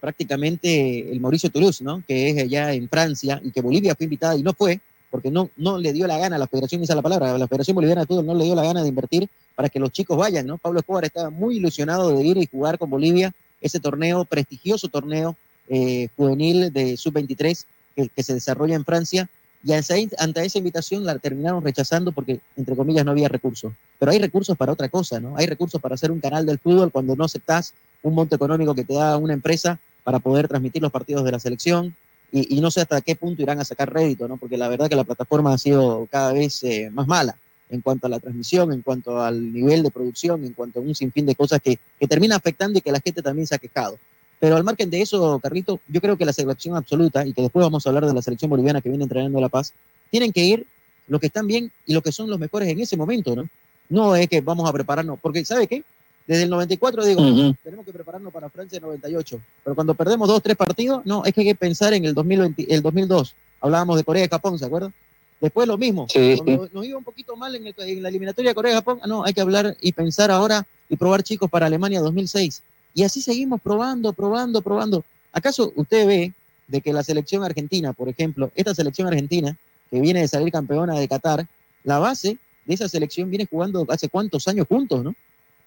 [0.00, 2.02] prácticamente el Mauricio Toulouse, ¿no?
[2.06, 4.80] que es allá en Francia y que Bolivia fue invitada y no fue,
[5.10, 7.48] porque no, no le dio la gana a la Federación, esa es la palabra, la
[7.48, 10.46] Federación Boliviana de no le dio la gana de invertir para que los chicos vayan,
[10.46, 10.56] ¿no?
[10.56, 15.36] Pablo Escobar estaba muy ilusionado de ir y jugar con Bolivia ese torneo, prestigioso torneo
[15.68, 19.28] eh, juvenil de sub-23 que, que, se desarrolla en Francia,
[19.62, 23.72] y ante esa invitación la terminaron rechazando porque, entre comillas, no había recursos.
[23.98, 25.36] Pero hay recursos para otra cosa, ¿no?
[25.36, 28.84] Hay recursos para hacer un canal del fútbol cuando no aceptas un monto económico que
[28.84, 31.94] te da una empresa para poder transmitir los partidos de la selección,
[32.32, 34.36] y, y, no sé hasta qué punto irán a sacar rédito, ¿no?
[34.36, 37.36] Porque la verdad que la plataforma ha sido cada vez eh, más mala
[37.70, 40.94] en cuanto a la transmisión, en cuanto al nivel de producción, en cuanto a un
[40.94, 43.98] sinfín de cosas que, que termina afectando y que la gente también se ha quejado.
[44.40, 47.62] Pero al margen de eso, Carlito, yo creo que la selección absoluta, y que después
[47.62, 49.74] vamos a hablar de la selección boliviana que viene entrenando La Paz,
[50.10, 50.66] tienen que ir
[51.08, 53.48] los que están bien y los que son los mejores en ese momento, ¿no?
[53.90, 55.84] No es que vamos a prepararnos, porque ¿sabe qué?
[56.26, 57.56] Desde el 94 digo, uh -huh.
[57.62, 61.34] tenemos que prepararnos para Francia en 98, pero cuando perdemos dos, tres partidos, no, es
[61.34, 63.34] que hay que pensar en el, 2020, el 2002.
[63.60, 64.94] Hablábamos de Corea y Japón, ¿se acuerdan?
[65.40, 66.56] Después lo mismo, sí, sí.
[66.56, 69.34] Nos, nos, iba un poquito mal en, el, en la eliminatoria de Corea-Japón, no, hay
[69.34, 72.62] que hablar y pensar ahora y probar chicos para Alemania 2006.
[72.94, 75.04] Y así seguimos probando, probando, probando.
[75.32, 76.32] ¿Acaso usted ve
[76.66, 79.56] de que la selección argentina, por ejemplo, esta selección argentina,
[79.90, 81.46] que viene de salir campeona de Qatar,
[81.84, 85.14] la base de esa selección viene jugando hace cuántos años juntos, ¿no?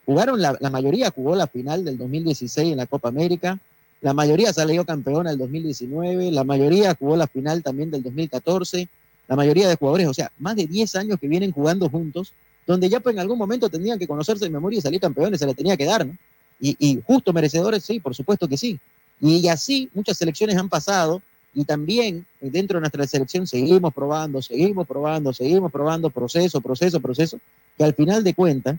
[0.06, 3.60] Jugaron, la, mayoría jugó la final del 2016 en la Copa América,
[4.02, 8.90] la mayoría salió campeona el 2019, la mayoría jugó la final también del 2014,
[9.30, 12.34] la mayoría de jugadores, o sea, más de 10 años que vienen jugando juntos,
[12.68, 15.48] donde ya pues en algún momento tendrían que conocerse de memoria y salir campeones, se
[15.48, 16.18] le tenía que dar, ¿no?
[16.64, 18.80] Y, y justo merecedores, sí, por supuesto que sí.
[19.20, 21.22] Y así muchas selecciones han pasado
[21.54, 27.38] y también dentro de nuestra selección seguimos probando, seguimos probando, seguimos probando, proceso, proceso, proceso,
[27.78, 28.78] que al final de cuentas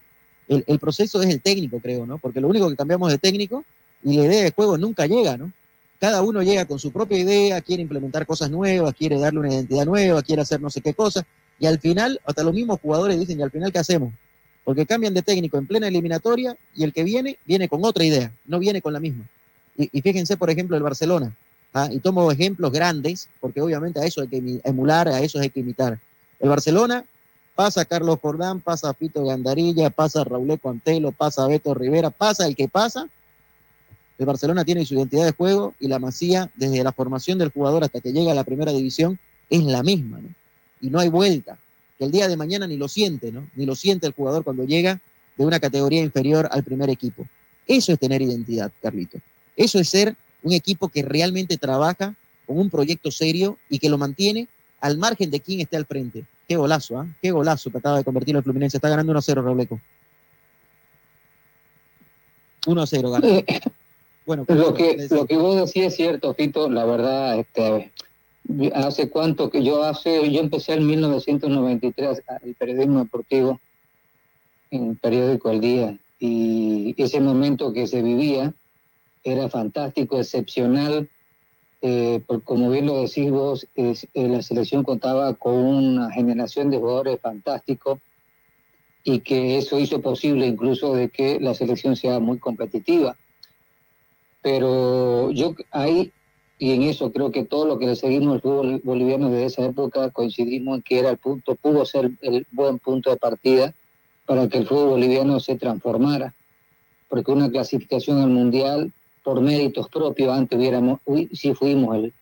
[0.48, 2.16] el, el, proceso es el técnico, creo, ¿no?
[2.16, 3.64] Porque lo único que cambiamos de técnico
[4.02, 5.52] y la idea de juego nunca llega, ¿no?
[6.00, 9.84] Cada uno llega con su propia idea, quiere implementar cosas nuevas, quiere darle una identidad
[9.84, 11.24] nueva, quiere hacer no sé qué cosa,
[11.58, 14.12] y al final, hasta los mismos jugadores dicen, ¿y al final qué hacemos?
[14.64, 18.32] Porque cambian de técnico en plena eliminatoria y el que viene, viene con otra idea,
[18.46, 19.24] no viene con la misma.
[19.76, 21.34] Y, fíjense, por ejemplo, el Barcelona,
[21.72, 21.88] ¿ah?
[21.90, 25.60] y tomo ejemplos grandes, porque obviamente a eso hay que emular, a eso hay que
[25.60, 25.98] imitar.
[26.38, 27.04] El Barcelona
[27.54, 32.54] pasa Carlos Jordán, pasa a Fito Gandarilla, pasa Raúl Antelo, pasa Beto Rivera, pasa el
[32.54, 33.08] que pasa.
[34.18, 37.82] El Barcelona tiene su identidad de juego y la masía, desde la formación del jugador
[37.82, 39.18] hasta que llega a la primera división,
[39.50, 40.28] es la misma, ¿no?
[40.80, 41.58] Y no hay vuelta.
[41.98, 43.48] Que el día de mañana ni lo siente, ¿no?
[43.54, 45.00] Ni lo siente el jugador cuando llega
[45.36, 47.26] de una categoría inferior al primer equipo.
[47.66, 49.18] Eso es tener identidad, Carlito.
[49.56, 52.14] Eso es ser un equipo que realmente trabaja
[52.46, 54.48] con un proyecto serio y que lo mantiene
[54.80, 56.24] al margen de quién esté al frente.
[56.46, 57.06] Qué golazo, ¿ah?
[57.22, 58.76] Qué golazo que acaba de convertir el Fluminense.
[58.76, 59.80] Está ganando 1-0, Robleco.
[62.66, 63.44] 1-0 gana.
[64.26, 67.92] Bueno, Lo que, lo que vos decís es cierto, Fito, la verdad, este,
[68.74, 73.60] hace cuánto que yo hace, yo empecé en 1993 el periodismo deportivo
[74.70, 78.52] en el periódico El Día y ese momento que se vivía
[79.22, 81.08] era fantástico, excepcional,
[81.80, 86.70] eh, por- como bien lo decís vos, es- eh, la selección contaba con una generación
[86.70, 87.98] de jugadores fantásticos
[89.02, 93.16] y que eso hizo posible incluso de que la selección sea muy competitiva.
[94.42, 96.12] Pero yo ahí
[96.58, 99.64] y en eso creo que todo lo que le seguimos al fútbol boliviano desde esa
[99.64, 103.74] época coincidimos en que era el punto, pudo ser el buen punto de partida
[104.26, 106.34] para que el fútbol boliviano se transformara,
[107.08, 108.92] porque una clasificación al mundial
[109.22, 112.12] por méritos propios, antes hubiéramos, uy, sí fuimos el,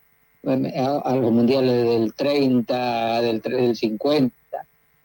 [0.77, 4.35] a, a los mundiales del 30, del, del 50,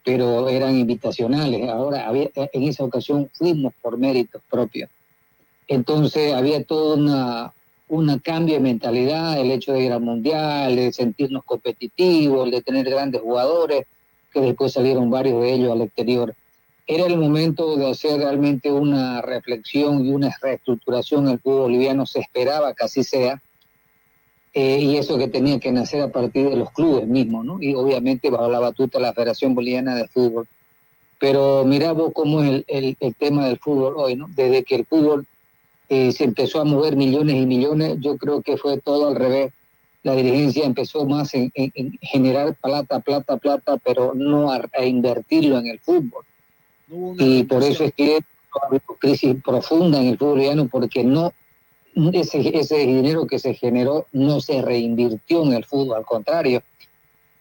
[0.03, 4.89] pero eran invitacionales, ahora había, en esa ocasión fuimos por méritos propios.
[5.67, 7.53] Entonces había todo una,
[7.89, 12.89] una cambio de mentalidad, el hecho de ir al mundial, de sentirnos competitivos, de tener
[12.89, 13.85] grandes jugadores,
[14.33, 16.35] que después salieron varios de ellos al exterior.
[16.85, 22.19] Era el momento de hacer realmente una reflexión y una reestructuración del fútbol boliviano, se
[22.19, 23.41] esperaba que así sea,
[24.53, 27.61] eh, y eso que tenía que nacer a partir de los clubes mismos, ¿no?
[27.61, 30.47] Y obviamente bajo la batuta de la Federación Boliviana de Fútbol.
[31.19, 31.63] Pero
[31.95, 34.27] vos cómo es el, el- el tema del fútbol hoy, ¿no?
[34.35, 35.25] Desde que el fútbol
[35.89, 39.53] eh, se empezó a mover millones y millones, yo creo que fue todo al revés.
[40.03, 44.85] La dirigencia empezó más en, en- en generar plata, plata, plata, pero no a, a
[44.85, 46.23] invertirlo en el fútbol.
[47.19, 51.33] Y por eso es que ha habido crisis profunda en el fútbol porque no
[52.13, 56.61] ese, ese dinero que se generó no se reinvirtió en el fútbol, al contrario.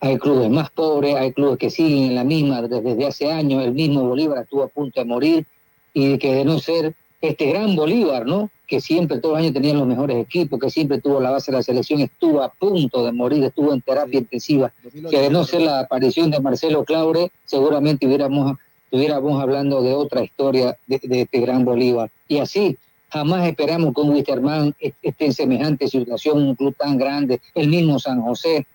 [0.01, 3.65] Hay clubes más pobres, hay clubes que siguen en la misma desde hace años.
[3.65, 5.47] El mismo Bolívar estuvo a punto de morir
[5.95, 8.51] y que de no ser este gran Bolívar, ¿no?
[8.67, 11.59] Que siempre todos los años tenía los mejores equipos, que siempre tuvo la base de
[11.59, 14.73] la selección, estuvo a punto de morir, estuvo en terapia intensiva.
[15.11, 20.23] Que de no ser la aparición de Marcelo Claure, seguramente hubiéramos, estuviéramos hablando de otra
[20.23, 22.11] historia de, de este gran Bolívar.
[22.29, 22.77] Y así,
[23.09, 27.99] jamás esperamos que un Wisterman esté en semejante situación, un club tan grande, el mismo
[27.99, 28.67] San José.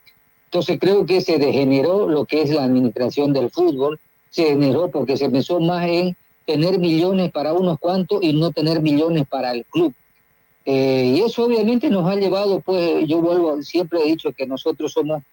[0.46, 5.18] Entonces creo que se degeneró lo que es la administración del fútbol, se degeneró porque
[5.18, 6.16] se pensó más en
[6.46, 9.94] tener millones para unos cuantos y no tener millones para el club.
[10.66, 14.92] Eh, y eso obviamente nos ha llevado, pues yo vuelvo, siempre he dicho que nosotros
[14.94, 15.24] somos,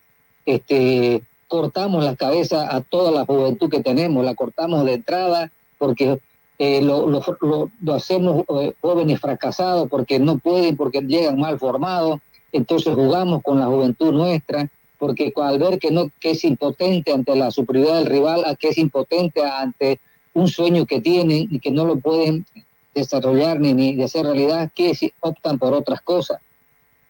[0.47, 6.19] este, cortamos la cabeza a toda la juventud que tenemos, la cortamos de entrada porque
[6.59, 11.59] eh, lo, lo- lo- lo hacemos eh, jóvenes fracasados porque no pueden, porque llegan mal
[11.59, 12.21] formados,
[12.53, 17.37] entonces jugamos con la juventud nuestra, porque al ver que, no, que es impotente ante
[17.37, 20.01] la superioridad del rival, a que es impotente ante
[20.39, 22.47] un sueño que tienen y que no lo pueden
[22.95, 26.41] desarrollar ni, ni hacer realidad, que si optan por otras cosas,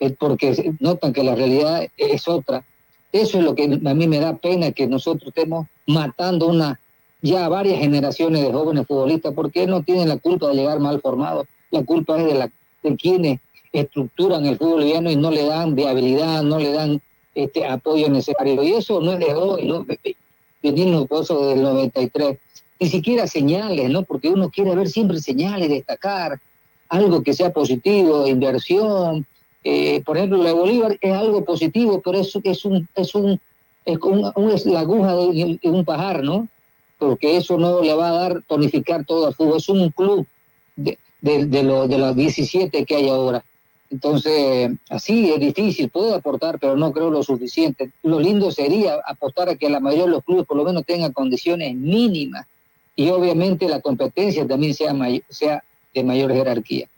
[0.01, 2.65] es porque notan que la realidad es otra.
[3.13, 6.79] Eso es lo que a mí me da pena que nosotros estemos matando una
[7.21, 11.47] ya varias generaciones de jóvenes futbolistas porque no tienen la culpa de llegar mal formados,
[11.71, 12.51] la culpa es de, la,
[12.83, 13.41] de quienes
[13.73, 17.01] estructuran el fútbol y no le dan viabilidad, no le dan
[17.35, 18.63] este apoyo necesario.
[18.63, 19.85] Y eso no es de hoy, ¿no?
[20.63, 22.39] Venimos del 93.
[22.81, 24.03] Ni siquiera señales, ¿no?
[24.05, 26.39] Porque uno quiere ver siempre señales, destacar
[26.89, 29.27] algo que sea positivo, inversión.
[29.65, 33.41] Eh, por ejemplo, la Bolívar es algo positivo, pero es, es un, es un,
[33.85, 36.47] es un- es la aguja de, un pajar, ¿no?
[36.99, 39.57] Porque eso no le va a dar tonificar todo el fútbol.
[39.59, 40.27] Es un club
[40.77, 43.45] de, de, de, lo- de los 17 que hay ahora.
[43.91, 47.91] Entonces, así es difícil, puede aportar, pero no creo lo suficiente.
[48.03, 51.13] Lo lindo sería apostar a que la mayoría de los clubes por lo menos tengan
[51.13, 52.47] condiciones mínimas
[52.99, 55.63] y obviamente la competencia también sea, may- sea
[55.95, 56.89] de mayor jerarquía.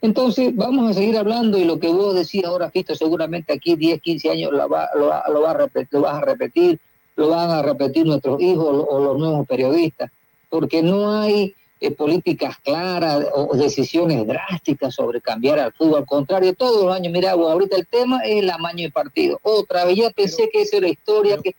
[0.00, 4.00] Entonces, vamos a seguir hablando y lo que vos decís ahora, Fito, seguramente aquí 10,
[4.00, 6.80] 15 años lo, va, lo, va, lo, va a repetir, lo vas a repetir,
[7.16, 10.10] lo van a repetir nuestros hijos o, los nuevos periodistas,
[10.48, 15.98] porque no hay eh, políticas claras o decisiones drásticas sobre cambiar al fútbol.
[15.98, 19.38] Al contrario, todos los años, mira, vos, ahorita el tema es el amaño de partido.
[19.42, 21.54] Otra vez, ya pensé que esa era la historia, que,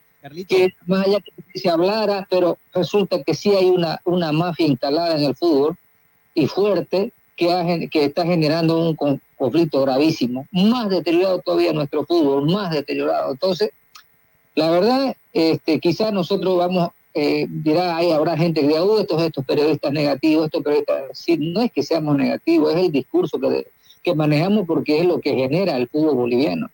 [0.45, 5.17] que más allá que se hablara, pero resulta que sí hay una, una mafia instalada
[5.17, 5.75] en el fútbol
[6.33, 8.95] y fuerte que, ha, que está generando un
[9.37, 13.31] conflicto gravísimo, más deteriorado todavía nuestro fútbol, más deteriorado.
[13.31, 13.71] Entonces,
[14.55, 19.21] la verdad, este, quizás nosotros vamos, eh, dirá, ahí habrá gente que diga, uh, estos,
[19.21, 23.67] estos periodistas negativos, estos periodistas, sí, no es que seamos negativos, es el discurso que,
[24.03, 26.69] que manejamos porque es lo que genera el fútbol boliviano.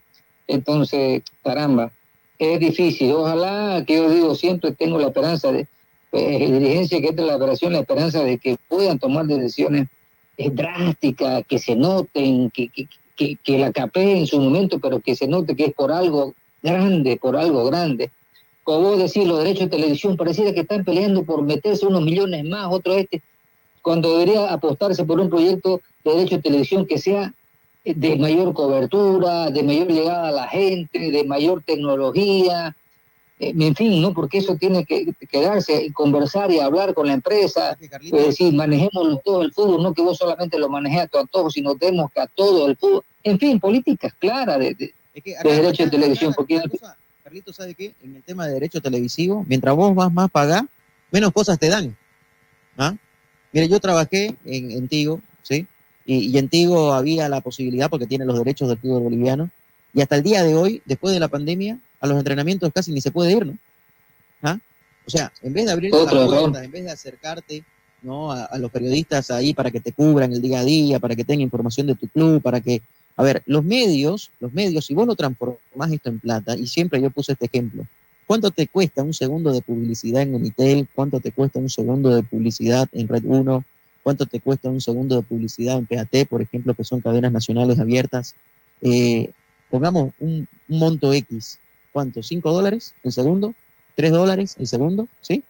[0.47, 1.91] Entonces, caramba,
[2.39, 3.11] es difícil.
[3.11, 5.67] Ojalá, que yo digo, siempre tengo la esperanza de,
[6.11, 9.88] pues, dirigencia que entra la operación, la esperanza de que puedan tomar decisiones
[10.38, 15.15] eh, drásticas, que se noten, que, que, que, la capeen en su momento, pero que
[15.15, 18.11] se note que es por algo grande, por algo grande.
[18.63, 22.43] Como vos decís, los derechos de televisión pareciera que están peleando por meterse unos millones
[22.45, 23.21] más, otro este,
[23.81, 27.33] cuando debería apostarse por un proyecto de derecho de televisión que sea
[27.95, 32.75] de mayor cobertura, de mayor llegada a la gente, de mayor tecnología,
[33.39, 34.13] eh, en fin, ¿no?
[34.13, 39.21] Porque eso tiene que quedarse y conversar y hablar con la empresa, es decir, manejemos
[39.23, 42.21] todo el fútbol, no que vos solamente lo manejes a tu antojo, sino demos que
[42.21, 45.89] a todo el fútbol, en fin, políticas claras de, de, Es que de derecho de
[45.91, 46.61] televisión, porque
[47.23, 47.93] Carlito, ¿sabe qué?
[48.03, 50.63] En el tema de derecho televisivo, mientras vos vas más pagar,
[51.11, 51.95] menos cosas te dan.
[52.77, 52.95] ¿Ah?
[53.51, 55.21] Mire, yo trabajé en, en Tigo.
[56.07, 59.51] Y, y en Tigo había la posibilidad, porque tiene los derechos del fútbol boliviano,
[59.93, 63.01] y hasta el día de hoy, después de la pandemia, a los entrenamientos casi ni
[63.01, 63.57] se puede ir, ¿no?
[64.41, 64.57] ¿Ah?
[65.05, 66.39] O sea, en vez de abrir la Otro error.
[66.39, 67.63] puerta, en vez de acercarte
[68.01, 68.31] ¿no?
[68.31, 71.23] A, a los periodistas ahí para que te cubran el día a día, para que
[71.23, 72.81] tengan información de tu club, para que...
[73.15, 77.01] A ver, los medios, los medios, si vos no transformás esto en plata, y siempre
[77.01, 77.87] yo puse este ejemplo,
[78.27, 80.87] ¿cuánto te cuesta un segundo de publicidad en Unitel?
[80.93, 83.63] ¿Cuánto te cuesta un segundo de publicidad en Red 1?
[84.07, 87.77] ¿Cuánto te cuesta un segundo de publicidad en PAT, por ejemplo, que son cadenas nacionales
[87.77, 88.35] abiertas?
[88.79, 89.31] Eh,
[89.69, 91.59] pongamos un, un monto X,
[91.91, 92.21] ¿cuánto?
[92.21, 93.53] ¿5 dólares el segundo?
[93.97, 95.09] ¿3 dólares el segundo?
[95.19, 95.43] ¿Sí?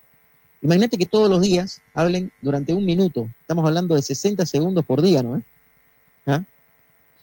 [0.64, 3.30] Imagínate que todos los días hablen durante un minuto.
[3.42, 5.40] Estamos hablando de 60 segundos por día, ¿no?
[6.26, 6.44] ¿Ah?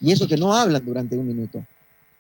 [0.01, 1.67] Y eso que no hablan durante un minuto.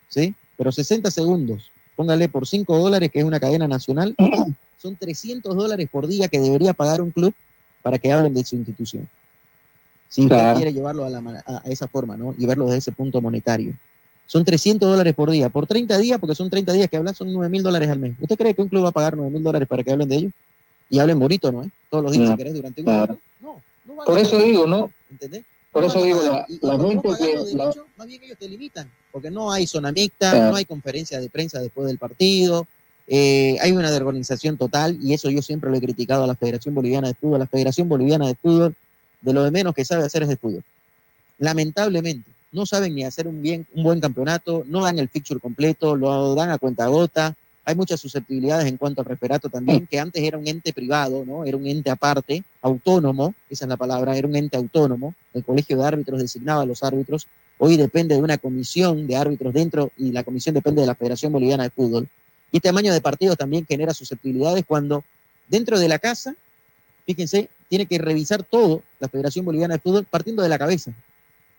[0.08, 0.34] ¿Sí?
[0.56, 4.16] Pero 60 segundos, póngale por 5 dólares, que es una cadena nacional,
[4.82, 7.32] son 300 dólares por día que debería pagar un club
[7.84, 9.06] para que hablen de su institución.
[10.08, 10.56] Si usted Claro.
[10.56, 12.34] quiere llevarlo a, la a- esa forma, ¿no?
[12.38, 13.74] Y verlo desde ese punto monetario.
[14.26, 15.50] Son 300 dólares por día.
[15.50, 18.14] Por 30 días, porque son 30 días que hablan, son 9 mil dólares al mes.
[18.18, 20.16] ¿Usted cree que un club va a pagar 9 mil dólares para que hablen de
[20.16, 20.32] ellos?
[20.88, 21.62] Y hablen bonito, ¿no?
[21.62, 21.68] eh?
[21.90, 23.12] Todos los días, No, si querés, durante un claro.
[23.12, 23.20] año.
[23.42, 24.90] No, no van Por eso digo, ¿no?
[25.10, 25.44] ¿Entendés?
[25.70, 27.54] Por No eso digo, la, Y la gente que...
[27.56, 30.50] la- más bien ellos te limitan, porque no hay zona mixta, Claro.
[30.52, 32.66] no hay conferencia de prensa después del partido,
[33.06, 36.74] eh, hay una desorganización total, y eso yo siempre lo he criticado a la Federación
[36.74, 37.38] Boliviana de Fútbol.
[37.38, 38.74] La Federación Boliviana de Fútbol,
[39.20, 40.62] de lo de menos que sabe hacer es fútbol.
[41.38, 45.96] Lamentablemente, no saben ni hacer un, bien, un buen campeonato, no dan el fixture completo,
[45.96, 47.34] lo dan a cuenta gota.
[47.66, 51.44] Hay muchas susceptibilidades en cuanto al referato también, que antes era un ente privado, ¿no?
[51.44, 55.14] Era un ente aparte, autónomo, esa es la palabra, era un ente autónomo.
[55.32, 57.26] El colegio de árbitros designaba a los árbitros.
[57.58, 61.32] Hoy depende de una comisión de árbitros dentro y la comisión depende de la Federación
[61.32, 62.08] Boliviana de Fútbol.
[62.54, 65.02] Y este tamaño de partidos también genera susceptibilidades cuando
[65.48, 66.36] dentro de la casa,
[67.04, 70.92] fíjense, tiene que revisar todo la Federación Boliviana de Fútbol partiendo de la cabeza.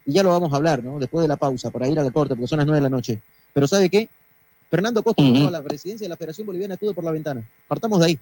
[0.06, 0.98] Y ya lo vamos a hablar, ¿no?
[0.98, 3.20] Después de la pausa, para ir al deporte, porque son las nueve de la noche.
[3.52, 4.08] Pero ¿sabe qué?
[4.70, 5.34] Fernando Costa Ujú.
[5.34, 7.46] tomó la presidencia de la Federación Boliviana de Fútbol por la ventana.
[7.68, 8.20] Partamos de ahí.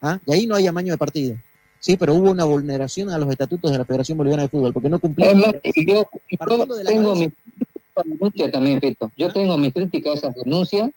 [0.00, 0.18] ¿Ah?
[0.24, 1.36] Y ahí no hay amaño de partido.
[1.80, 4.88] Sí, pero hubo una vulneración a los estatutos de la Federación Boliviana de Fútbol, porque
[4.88, 5.54] no cumplieron.
[5.62, 7.30] y yo, yo tengo mi
[7.92, 8.80] también.
[9.18, 10.90] Yo tengo mi crítica a esas denuncias,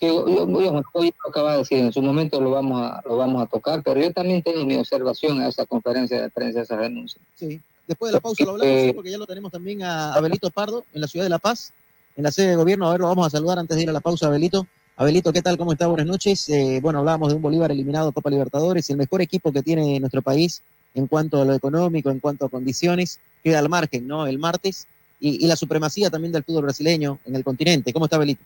[0.00, 3.42] yo, yo, yo, yo acababa de decir, en su momento lo vamos, a, lo vamos
[3.42, 6.78] a tocar, pero yo también tengo mi observación a esa conferencia de prensa, a esas
[6.80, 7.22] denuncias.
[7.34, 7.60] Sí.
[7.86, 10.50] Después de la pausa lo hablamos, Eh, sí, porque ya lo tenemos también a Abelito
[10.50, 11.72] Pardo en la ciudad de La Paz,
[12.16, 12.86] en la sede de gobierno.
[12.86, 14.66] A ver, lo vamos a saludar antes de ir a la pausa, Abelito.
[14.96, 15.56] Abelito, ¿qué tal?
[15.56, 15.86] ¿Cómo está?
[15.86, 16.48] Buenas noches.
[16.48, 19.98] Eh, bueno, hablábamos de un Bolívar eliminado de Copa Libertadores, el mejor equipo que tiene
[20.00, 20.62] nuestro país
[20.94, 24.26] en cuanto a lo económico, en cuanto a condiciones, queda al margen, ¿no?
[24.26, 24.86] El martes.
[25.20, 27.92] Y, y la supremacía también del fútbol brasileño en el continente.
[27.92, 28.42] ¿Cómo está, Abelito?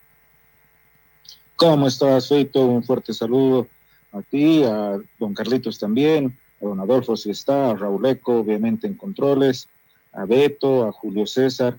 [1.56, 2.66] ¿Cómo estás, Feito?
[2.66, 3.68] Un fuerte saludo
[4.12, 8.86] a ti, a don Carlitos también, a don Adolfo si está, a Raúl Eco, obviamente
[8.86, 9.68] en controles,
[10.12, 11.78] a Beto, a Julio César.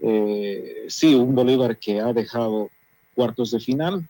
[0.00, 2.70] Eh, sí, un Bolívar que ha dejado
[3.14, 4.08] cuartos de final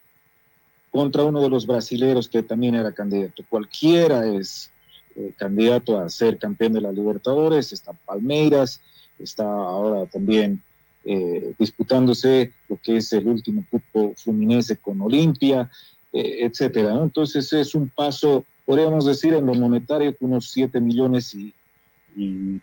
[0.91, 3.43] contra uno de los brasileros que también era candidato.
[3.49, 4.71] Cualquiera es
[5.15, 8.81] eh, candidato a ser campeón de la Libertadores, está Palmeiras,
[9.19, 10.63] está ahora también
[11.09, 15.71] eh, disputándose lo que es el último cupo fluminense con Olimpia,
[16.13, 17.01] eh, etcétera.
[17.01, 21.55] Entonces es un paso, podríamos decir, en lo monetario, unos 7 millones y,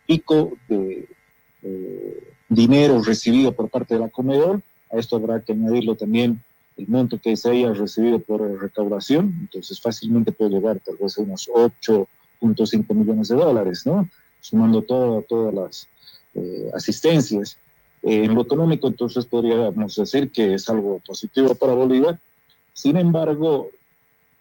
[0.08, 1.08] pico de
[2.50, 4.62] dinero recibido por parte de la Comedor.
[4.92, 6.42] A esto habrá que añadirlo también
[6.78, 11.22] el monto que se haya recibido por recaudación, entonces fácilmente puede llegar tal vez a
[11.22, 14.10] unos 8.5 millones de dólares, ¿no?
[14.42, 15.88] Sumando todas las
[16.34, 17.58] eh, asistencias.
[18.04, 22.20] En lo económico, entonces podríamos decir que es algo positivo para Bolívar.
[22.74, 23.70] Sin embargo,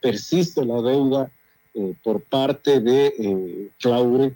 [0.01, 1.31] persiste la deuda
[1.75, 4.35] eh, por parte de eh, Claure,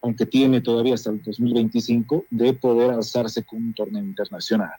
[0.00, 4.72] aunque tiene todavía hasta el 2025, de poder alzarse con un torneo internacional.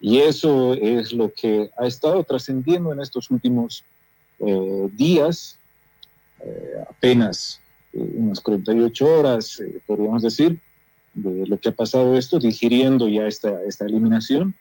[0.00, 3.84] Y eso es lo que ha estado trascendiendo en estos últimos
[4.38, 5.58] eh, días,
[6.40, 7.60] eh, apenas
[7.92, 10.60] eh, unas 48 horas, podríamos decir,
[11.22, 14.54] de lo que ha pasado esto, digiriendo ya esta, esta eliminación,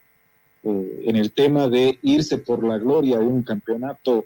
[0.64, 4.26] en el tema de irse por la gloria a un campeonato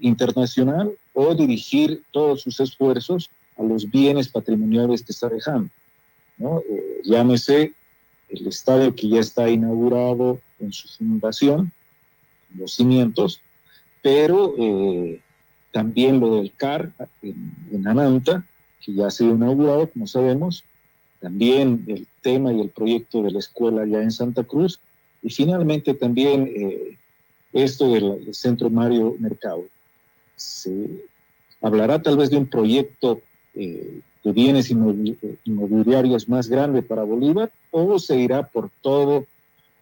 [0.00, 5.70] internacional o dirigir todos sus esfuerzos a los bienes patrimoniales que está dejando.
[6.38, 6.60] ¿no?
[7.04, 7.72] llámese
[8.28, 11.72] el estadio que ya está inaugurado en su fundación,
[12.56, 13.40] los cimientos,
[14.02, 15.20] pero eh,
[15.72, 16.92] también lo del CAR
[17.22, 18.44] en, Ananta,
[18.80, 20.64] que ya ha sido inaugurado, como sabemos,
[21.24, 24.78] también el tema y el proyecto de la escuela ya en Santa Cruz,
[25.22, 26.98] y finalmente también eh,
[27.54, 29.64] esto del, Centro Mario Mercado.
[30.36, 30.86] Se
[31.62, 33.22] hablará tal vez de un proyecto
[33.54, 39.24] eh, de bienes inmobiliarios más grande para Bolívar o se irá por todo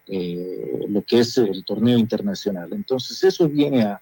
[0.07, 2.71] eh, lo que es el torneo internacional.
[2.71, 4.01] Entonces eso viene a,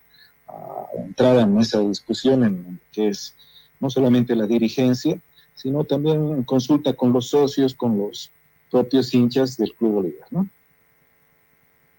[1.07, 3.33] entrar en esa discusión que es
[3.79, 5.17] no solamente la dirigencia,
[5.61, 8.31] sino también en consulta con los socios, con los
[8.71, 10.47] propios hinchas del Club Bolívar, ¿no?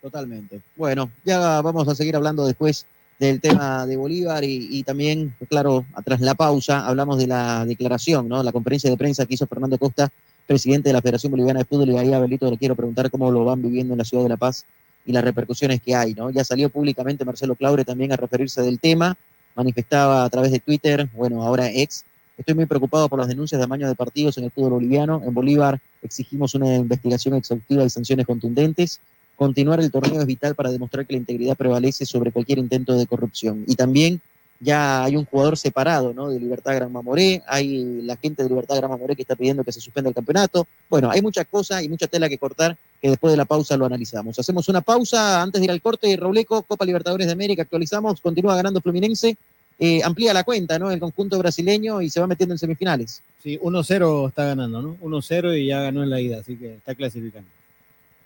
[0.01, 0.61] Totalmente.
[0.77, 2.87] Bueno, ya vamos a seguir hablando después
[3.21, 8.43] del tema de Bolívar y, también, claro, tras la pausa hablamos de la declaración, ¿no?
[8.43, 10.11] La conferencia de prensa que hizo Fernando Costa,
[10.45, 13.31] presidente de la Federación Boliviana de Fútbol, y ahí a Belito le quiero preguntar cómo
[13.31, 14.67] lo van viviendo en la ciudad de La Paz
[15.07, 16.31] y las repercusiones que hay, ¿no?
[16.31, 19.17] Ya salió públicamente Marcelo Claure también a referirse del tema,
[19.55, 22.05] manifestaba a través de Twitter, bueno, ahora ex,
[22.43, 25.35] estoy muy preocupado por las denuncias de amaño de partidos en el fútbol boliviano, en
[25.35, 29.01] Bolívar exigimos una investigación exhaustiva y sanciones contundentes,
[29.37, 33.07] Continuar el torneo es vital para demostrar que la integridad prevalece sobre cualquier intento de
[33.07, 33.65] corrupción.
[33.67, 34.21] Y también
[34.61, 36.31] ya hay un jugador separado, ¿no?
[36.31, 39.73] De Libertad Gran Mamoré, hay la gente de Libertad Gran Mamoré que está pidiendo que
[39.73, 40.69] se suspenda el campeonato.
[40.89, 43.85] Bueno, hay muchas cosas y mucha tela que cortar que después de la pausa lo
[43.85, 44.39] analizamos.
[44.39, 46.17] Hacemos una pausa antes de ir al corte.
[46.17, 49.37] Robleco, Copa Libertadores de América, actualizamos, continúa ganando Fluminense.
[49.79, 50.91] Eh, amplía la cuenta, ¿no?
[50.91, 53.23] El conjunto brasileño y se va metiendo en semifinales.
[53.43, 54.97] Sí, 1-0 está ganando, ¿no?
[55.01, 57.49] 1-0 y ya ganó en la ida, así que está clasificando.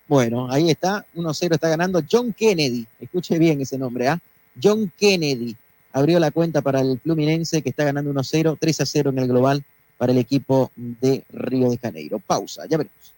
[0.07, 2.85] Bueno, ahí está, 1-0 está ganando John Kennedy.
[2.99, 4.19] Escuche bien ese nombre, ¿ah?
[4.61, 5.55] John Kennedy
[5.91, 9.63] abrió la cuenta para el Fluminense que está ganando 1-0, 3-0 en el global
[9.97, 12.19] para el equipo de Río de Janeiro.
[12.19, 13.13] Pausa, ya veremos.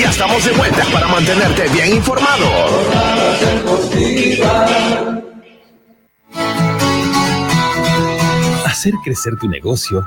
[0.00, 2.46] Ya estamos de vuelta para mantenerte bien informado.
[8.64, 10.06] Hacer crecer tu negocio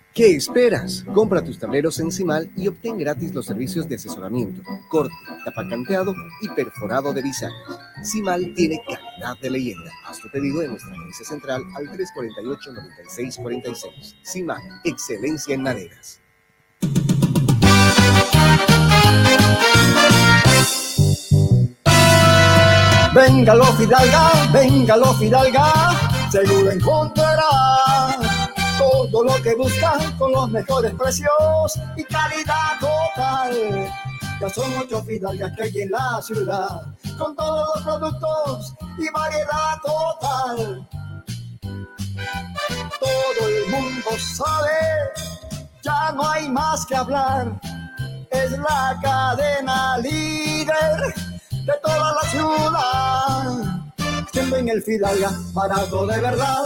[0.13, 1.05] ¿Qué esperas?
[1.13, 5.13] Compra tus tableros en Cimal y obtén gratis los servicios de asesoramiento, corte,
[5.45, 7.79] tapacanteado y perforado de bisagras.
[8.03, 9.89] Cimal tiene calidad de leyenda.
[10.05, 14.15] Haz tu pedido en nuestra agencia central al 348-9646.
[14.21, 16.19] Cimal, excelencia en maderas.
[23.15, 28.00] Véngalo Fidalga, véngalo Fidalga, seguro encontrará
[29.11, 33.91] todo lo que busca con los mejores precios y calidad total.
[34.39, 36.81] Ya son ocho Fidalgas que hay en la ciudad,
[37.17, 40.87] con todos los productos y variedad total.
[42.99, 44.71] Todo el mundo sabe,
[45.83, 47.59] ya no hay más que hablar,
[48.31, 51.13] es la cadena líder
[51.51, 53.81] de toda la ciudad.
[54.31, 56.65] Siempre en el Fidalga, barato de verdad.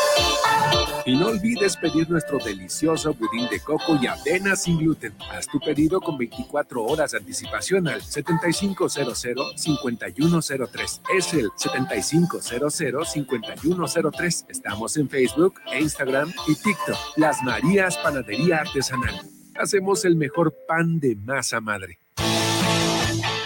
[1.05, 5.13] Y no olvides pedir nuestro delicioso budín de coco y avena sin gluten.
[5.31, 11.01] Haz tu pedido con 24 horas de anticipación al 7500-5103.
[11.17, 14.45] Es el 7500-5103.
[14.49, 16.97] Estamos en Facebook, Instagram y TikTok.
[17.17, 19.21] Las Marías Panadería Artesanal.
[19.55, 21.97] Hacemos el mejor pan de masa madre.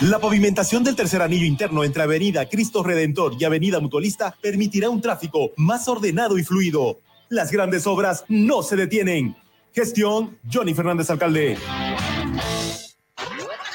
[0.01, 4.99] La pavimentación del tercer anillo interno entre Avenida Cristo Redentor y Avenida Mutualista permitirá un
[4.99, 6.99] tráfico más ordenado y fluido.
[7.35, 9.35] Las grandes obras no se detienen.
[9.73, 11.57] Gestión Johnny Fernández Alcalde.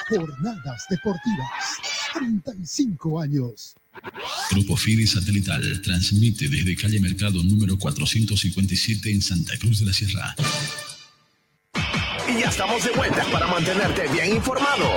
[0.09, 1.77] Jornadas deportivas.
[2.15, 3.75] 35 años.
[4.49, 10.35] Grupo Fide Satelital transmite desde calle Mercado número 457 en Santa Cruz de la Sierra.
[12.27, 14.89] Y ya estamos de vuelta para mantenerte bien informado.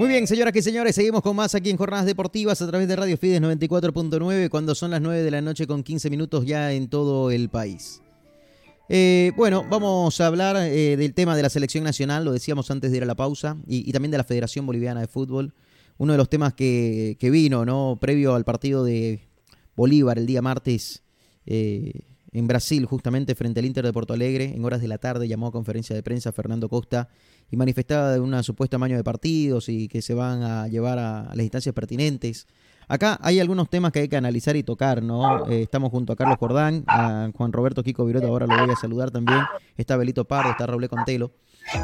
[0.00, 2.96] Muy bien, señoras y señores, seguimos con más aquí en Jornadas Deportivas a través de
[2.96, 6.88] Radio Fides 94.9 cuando son las 9 de la noche con 15 minutos ya en
[6.88, 8.00] todo el país.
[8.88, 12.90] Eh, bueno, vamos a hablar eh, del tema de la selección nacional, lo decíamos antes
[12.90, 15.52] de ir a la pausa, y, también de la Federación Boliviana de Fútbol.
[15.98, 17.98] Uno de los temas que, que vino, ¿no?
[18.00, 19.20] Previo al partido de
[19.76, 21.02] Bolívar el día martes
[21.44, 25.26] eh, en Brasil, justamente frente al Inter de Porto Alegre, en horas de la tarde,
[25.26, 27.08] llamó a conferencia de prensa Fernando Costa
[27.50, 31.30] y manifestaba de una supuesta amaño de partidos y que se van a llevar a,
[31.34, 32.46] las instancias pertinentes.
[32.88, 35.48] Acá hay algunos temas que hay que analizar y tocar, ¿no?
[35.48, 38.76] Eh, estamos junto a Carlos Jordán, a Juan Roberto Kiko Viroto, ahora lo voy a
[38.76, 39.40] saludar también.
[39.76, 41.32] Está Belito Pardo, está Raúl Contelo.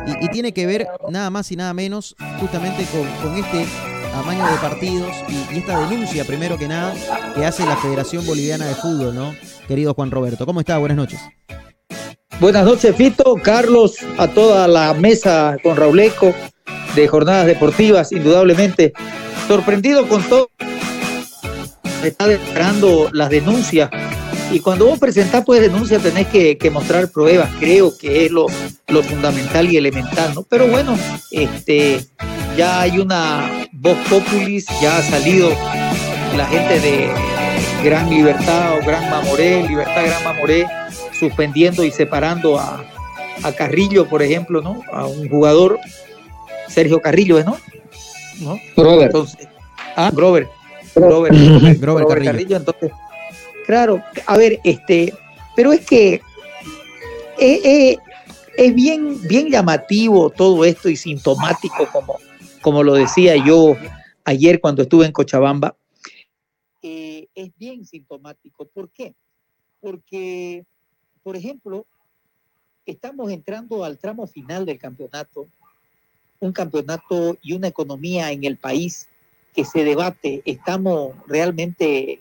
[0.07, 4.47] Y, y tiene que ver nada más y nada menos justamente con, con este amaño
[4.47, 6.95] de partidos y, esta denuncia, primero que nada,
[7.35, 9.35] que hace la Federación Boliviana de Fútbol, ¿no?
[9.69, 10.79] Querido Juan Roberto, ¿cómo está?
[10.79, 11.21] Buenas noches.
[12.41, 16.35] Buenas noches, Fito, Carlos, a toda la mesa con Rauleco
[16.95, 18.93] de jornadas deportivas, indudablemente.
[19.49, 20.51] Sorprendido con todo.
[22.03, 23.91] Está declarando las denuncias.
[24.51, 28.49] Y cuando vos presentás pues denuncias tenés que, mostrar pruebas, creo que es lo
[29.03, 30.43] fundamental y elemental, ¿no?
[30.45, 30.97] Pero bueno,
[31.31, 32.07] este
[32.57, 35.51] ya hay una voz populis, ya ha salido
[36.37, 37.11] la gente de
[37.85, 40.67] Gran Libertad o Gran Mamoré, Libertad Gran Mamoré,
[41.19, 42.83] suspendiendo y separando a,
[43.43, 44.83] a Carrillo, por ejemplo, ¿no?
[44.91, 45.79] A un jugador,
[46.69, 47.59] Sergio Carrillo, ¿no?
[48.41, 48.59] ¿No?
[48.75, 49.07] Grover.
[49.07, 49.49] Entonces,
[49.95, 50.49] ah, Grover.
[50.95, 52.33] Grover, Grover, Grover Carrillo.
[52.33, 52.57] Carrillo.
[52.57, 52.93] Entonces,
[53.67, 55.13] claro, a ver, este,
[55.55, 56.15] pero es que
[57.39, 57.99] eh, eh,
[58.57, 62.19] es bien, bien llamativo todo esto y sintomático, como,
[62.67, 63.77] como lo decía yo
[64.25, 65.77] ayer cuando estuve en Cochabamba.
[66.83, 68.67] Eh, es bien sintomático.
[68.67, 69.15] ¿Por qué?
[69.81, 70.65] Porque,
[71.23, 71.87] por ejemplo,
[72.85, 75.47] estamos entrando al tramo final del campeonato,
[76.41, 79.09] un campeonato y una economía en el país
[79.55, 80.43] que se debate.
[80.45, 82.21] Estamos realmente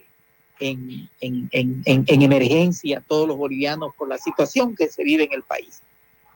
[0.60, 5.24] en, en, en, en, en emergencia, todos los bolivianos, por la situación que se vive
[5.24, 5.82] en el país.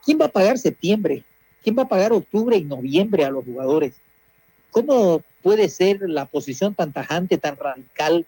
[0.04, 1.22] ¿Quién va a pagar septiembre?
[1.62, 3.94] ¿Quién va a pagar octubre y noviembre a los jugadores?
[4.70, 8.26] ¿Cómo puede ser la posición tan tajante, tan radical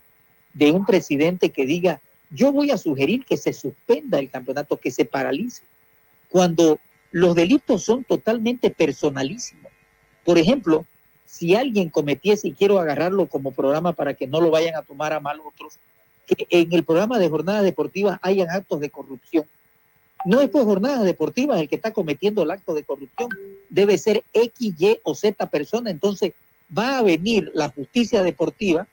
[0.54, 2.00] de un presidente que diga,
[2.30, 5.62] yo voy a sugerir que se suspenda el campeonato, que se paralice,
[6.28, 6.78] cuando
[7.10, 9.70] los delitos son totalmente personalísimos?
[10.24, 10.84] Por ejemplo,
[11.26, 15.12] si alguien cometiese, y quiero agarrarlo como programa para que no lo vayan a tomar
[15.12, 15.78] a mal otros,
[16.26, 19.44] que en el programa de jornadas deportivas hayan actos de corrupción.
[20.24, 23.28] No es por jornadas deportivas el que está cometiendo el acto de corrupción,
[23.68, 25.90] debe ser X, Y o Z persona.
[25.90, 26.32] Entonces
[26.76, 28.86] va a venir la justicia deportiva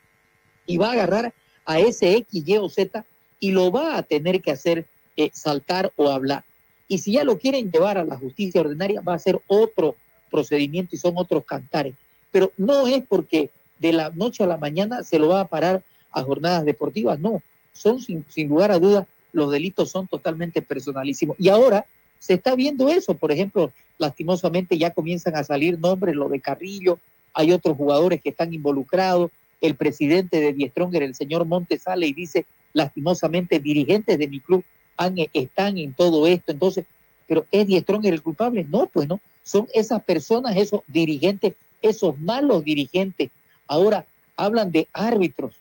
[0.65, 1.33] y va a agarrar
[1.65, 3.05] a ese X, Y o Z
[3.39, 4.85] y lo va a tener que hacer
[5.15, 6.43] eh, saltar o hablar.
[6.87, 9.95] Y si ya lo quieren llevar a la justicia ordinaria, va a ser otro
[10.31, 11.93] procedimiento y son otros cantares.
[12.31, 13.49] Pero no es porque
[13.79, 17.41] de la noche a la mañana se lo va a parar a jornadas deportivas, no.
[17.73, 21.35] Son sin, sin lugar a dudas, los delitos son totalmente personalísimos.
[21.39, 21.85] Y ahora
[22.19, 26.99] se está viendo eso, por ejemplo, lastimosamente ya comienzan a salir nombres, lo de Carrillo,
[27.33, 29.31] hay otros jugadores que están involucrados,
[29.61, 34.63] el presidente de Diestronger, el señor Montes, sale y dice, lastimosamente, dirigentes de mi club
[34.97, 36.85] han, están en todo esto, entonces,
[37.27, 38.65] pero ¿es Diestronger el culpable?
[38.69, 43.29] No, pues no, son esas personas, esos dirigentes, esos malos dirigentes.
[43.67, 45.55] Ahora hablan de árbitros,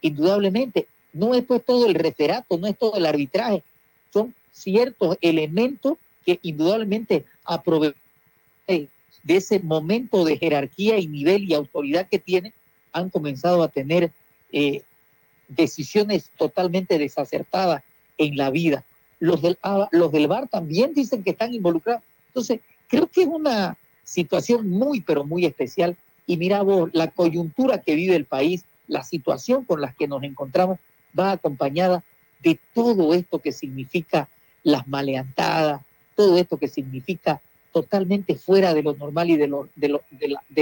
[0.00, 3.62] indudablemente, no es pues todo el referato, no es todo el arbitraje,
[4.12, 5.96] son ciertos elementos
[6.26, 7.98] que indudablemente aprovechan
[8.66, 12.52] de ese momento de jerarquía y nivel y autoridad que tienen,
[12.92, 14.12] han comenzado a tener
[14.52, 14.82] eh,
[15.48, 17.82] decisiones totalmente desacertadas
[18.18, 18.84] en la vida.
[19.18, 22.02] Los del, ah, los del bar también dicen que están involucrados.
[22.28, 25.96] Entonces, creo que es una situación muy, pero muy especial.
[26.26, 30.22] Y mira vos, la coyuntura que vive el país, la situación con la que nos
[30.22, 30.78] encontramos,
[31.18, 32.02] va acompañada
[32.42, 34.28] de todo esto que significa
[34.62, 35.82] las maleantadas,
[36.14, 37.40] todo esto que significa
[37.72, 39.48] totalmente fuera de lo normal y de,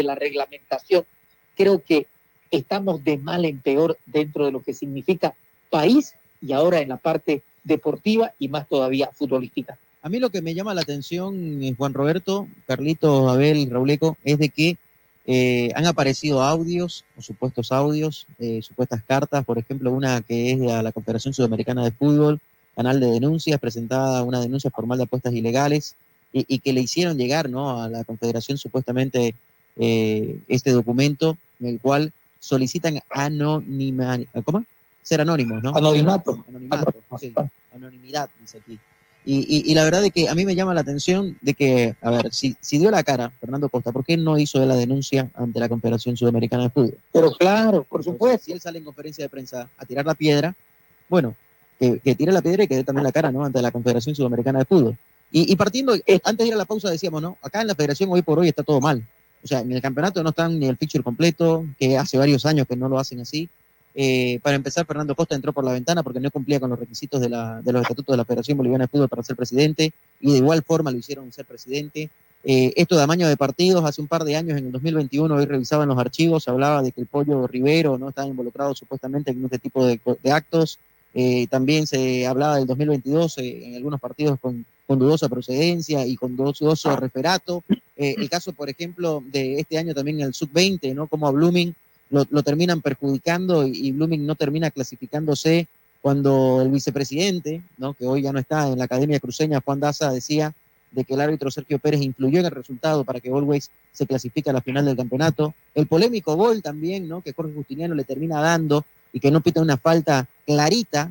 [0.02, 1.04] la, reglamentación.
[1.56, 2.06] Creo que
[2.50, 5.34] estamos de mal en peor dentro de lo que significa
[5.70, 9.78] país y ahora en la parte deportiva y más todavía futbolística.
[10.00, 14.38] A mí lo que me llama la atención, eh, Juan Roberto, Carlito, Abel, Rauleco, es
[14.38, 14.76] de que
[15.26, 20.70] eh, han aparecido audios, o supuestos audios, eh, supuestas cartas, por ejemplo, una que es
[20.70, 22.40] a la Confederación Sudamericana de Fútbol,
[22.74, 25.94] canal de denuncias, presentada una denuncia formal de apuestas ilegales,
[26.32, 27.82] y, y que le hicieron llegar ¿no?
[27.82, 29.34] a la Confederación supuestamente
[29.76, 34.64] eh, este documento en el cual solicitan anonima, ¿cómo?
[35.02, 35.74] Ser anónimos, ¿no?
[35.74, 36.44] Anonimato.
[36.48, 37.32] Anonimato, sí,
[37.74, 38.78] anonimidad, dice aquí.
[39.24, 42.10] Y, y, la verdad es que a mí me llama la atención de que, a
[42.10, 45.30] ver, si, si dio la cara Fernando Costa, ¿por qué no hizo él la denuncia
[45.34, 46.98] ante la Confederación Sudamericana de Fútbol?
[47.12, 48.46] Pero claro, por supuesto.
[48.46, 50.56] Si él sale en conferencia de prensa a tirar la piedra,
[51.08, 51.36] bueno,
[51.78, 53.44] que, que tire la piedra y que dé también la cara, ¿no?
[53.44, 54.96] Ante la Confederación Sudamericana de Fútbol.
[55.30, 57.38] Y, y partiendo, eh, antes de ir a la pausa decíamos, ¿no?
[57.42, 59.06] Acá en la federación hoy por hoy está todo mal.
[59.42, 62.66] O sea, en el campeonato no están ni el fixture completo, que hace varios años
[62.66, 63.48] que no lo hacen así.
[63.94, 67.20] Eh, para empezar, Fernando Costa entró por la ventana porque no cumplía con los requisitos
[67.20, 70.62] de, los estatutos de la Federación Boliviana de Fútbol para ser presidente y de igual
[70.62, 72.10] forma lo hicieron ser presidente.
[72.44, 75.44] Eh, esto de amaño de partidos, hace un par de años, en el 2021, hoy
[75.44, 79.58] revisaban los archivos, hablaba de que el pollo Rivero no estaba involucrado supuestamente en este
[79.58, 80.78] tipo de, de actos.
[81.14, 86.16] Eh, también se hablaba del 2022 eh, en algunos partidos con, con, dudosa procedencia y
[86.16, 87.62] con dudoso referato.
[87.96, 91.06] Eh, el caso, por ejemplo, de este año también en el sub-20, ¿no?
[91.06, 91.74] Como a Blooming
[92.12, 95.66] lo, terminan perjudicando y, y, Blooming no termina clasificándose
[96.02, 97.94] cuando el vicepresidente, ¿no?
[97.94, 100.54] que hoy ya no está en la Academia Cruceña, Juan Daza, decía
[100.90, 104.50] de que el árbitro Sergio Pérez influyó en el resultado para que Always se clasifique
[104.50, 105.54] a la final del campeonato.
[105.74, 107.22] El polémico gol también, ¿no?
[107.22, 111.10] que Jorge Justiniano le termina dando y que no pita una falta clarita,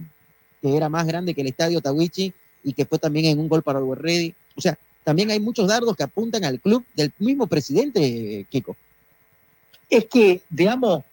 [0.62, 2.32] que era más grande que el estadio Tawichi
[2.64, 4.36] y que fue también en un gol para el Ready.
[4.56, 8.76] O sea, también hay muchos dardos que apuntan al club del mismo presidente, Kiko.
[9.92, 11.04] Es que, digamos,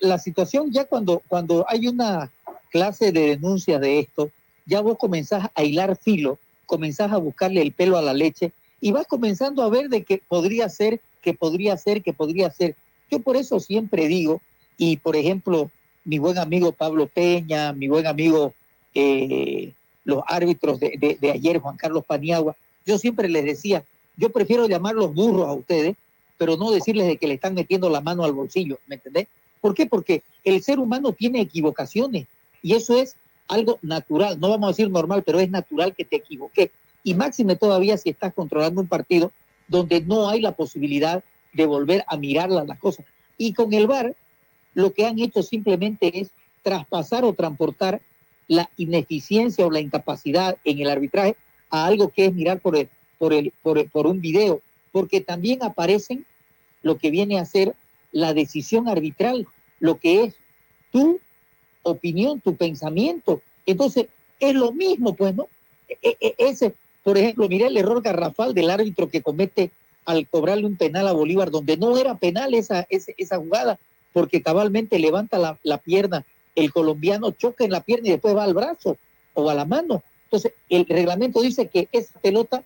[0.00, 2.30] la, situación ya cuando, cuando hay una
[2.70, 4.30] clase de denuncias de esto,
[4.66, 8.52] ya vos comenzás a hilar filo, comenzás a buscarle el pelo a la leche
[8.82, 12.76] y vas comenzando a ver de que podría ser, que podría ser, que podría ser.
[13.10, 14.42] Yo por eso siempre digo,
[14.76, 15.70] y por ejemplo,
[16.04, 18.52] mi buen amigo Pablo Peña, mi buen amigo
[18.94, 19.72] eh,
[20.04, 23.84] los árbitros de, de, de, ayer, Juan Carlos Paniagua, yo siempre les decía,
[24.18, 25.96] yo prefiero llamarlos burros a ustedes,
[26.40, 29.26] pero no decirles de que le están metiendo la mano al bolsillo, ¿me entendés?
[29.60, 29.84] ¿Por qué?
[29.84, 32.28] Porque el ser humano tiene equivocaciones
[32.62, 36.16] y eso es algo natural, no vamos a decir normal, pero es natural que te
[36.16, 36.70] equivoques.
[37.04, 39.32] Y máxime todavía si estás controlando un partido
[39.68, 41.22] donde no hay la posibilidad
[41.52, 43.04] de volver a mirar las cosas.
[43.36, 44.16] Y con el VAR,
[44.72, 46.30] lo que han hecho simplemente es
[46.62, 48.00] traspasar o transportar
[48.48, 51.36] la ineficiencia o la incapacidad en el arbitraje
[51.68, 52.88] a algo que es mirar por, el,
[53.18, 56.24] por, el, por, el, por un video, porque también aparecen
[56.82, 57.74] lo que viene a ser
[58.12, 59.46] la decisión arbitral,
[59.78, 60.34] lo que es
[60.92, 61.20] tu
[61.82, 63.40] opinión, tu pensamiento.
[63.66, 64.06] Entonces,
[64.38, 65.48] es lo mismo, pues, ¿no?
[65.88, 69.70] E, e, ese, por ejemplo, mira el error garrafal del árbitro que comete
[70.04, 73.78] al cobrarle un penal a Bolívar, donde no era penal esa, esa, esa jugada,
[74.12, 76.24] porque cabalmente levanta la, la, pierna,
[76.54, 78.96] el colombiano choca en la pierna y después va al brazo
[79.34, 80.02] o a la mano.
[80.24, 82.64] Entonces, el reglamento dice que esa pelota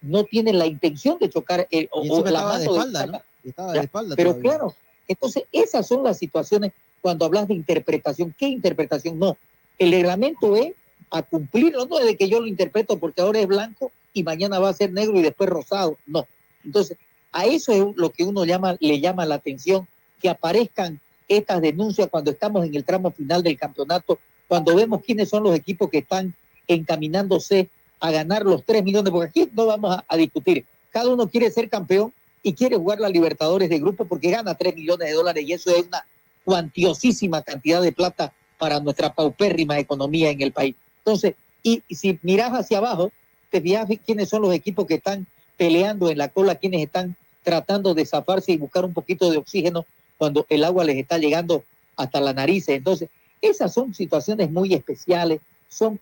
[0.00, 2.70] no tiene la intención de chocar el, o, Y o encima la de mano del
[2.70, 3.22] espalda, ¿no?
[3.48, 4.50] Y estaba de espalda Pero todavía.
[4.50, 4.74] claro,
[5.08, 8.34] entonces esas son las situaciones cuando hablas de interpretación.
[8.38, 9.18] ¿Qué interpretación?
[9.18, 9.38] No,
[9.78, 10.74] el reglamento es
[11.10, 14.58] a cumplirlo, no es de que yo lo interpreto porque ahora es blanco y mañana
[14.58, 15.96] va a ser negro y después rosado.
[16.06, 16.26] No.
[16.62, 16.98] Entonces,
[17.32, 19.88] a eso es lo que uno llama, le llama la atención,
[20.20, 25.30] que aparezcan estas denuncias cuando estamos en el tramo final del campeonato, cuando vemos quiénes
[25.30, 26.34] son los equipos que están
[26.66, 27.70] encaminándose
[28.00, 30.64] a ganar los 3 millones, porque aquí no vamos a, a discutir.
[30.90, 32.12] Cada uno quiere ser campeón
[32.48, 35.70] y quiere jugar la Libertadores de grupo porque gana 3 millones de dólares y eso
[35.70, 36.06] es una
[36.44, 40.74] cuantiosísima cantidad de plata para nuestra paupérrima economía en el país.
[41.00, 43.12] Entonces, y, si miras hacia abajo,
[43.50, 45.26] te fijas quiénes son los equipos que están
[45.58, 49.84] peleando en la cola, quienes están tratando de zafarse y buscar un poquito de oxígeno
[50.16, 51.64] cuando el agua les está llegando
[51.96, 52.66] hasta la nariz.
[52.70, 53.10] Entonces,
[53.42, 56.00] esas son situaciones muy especiales, son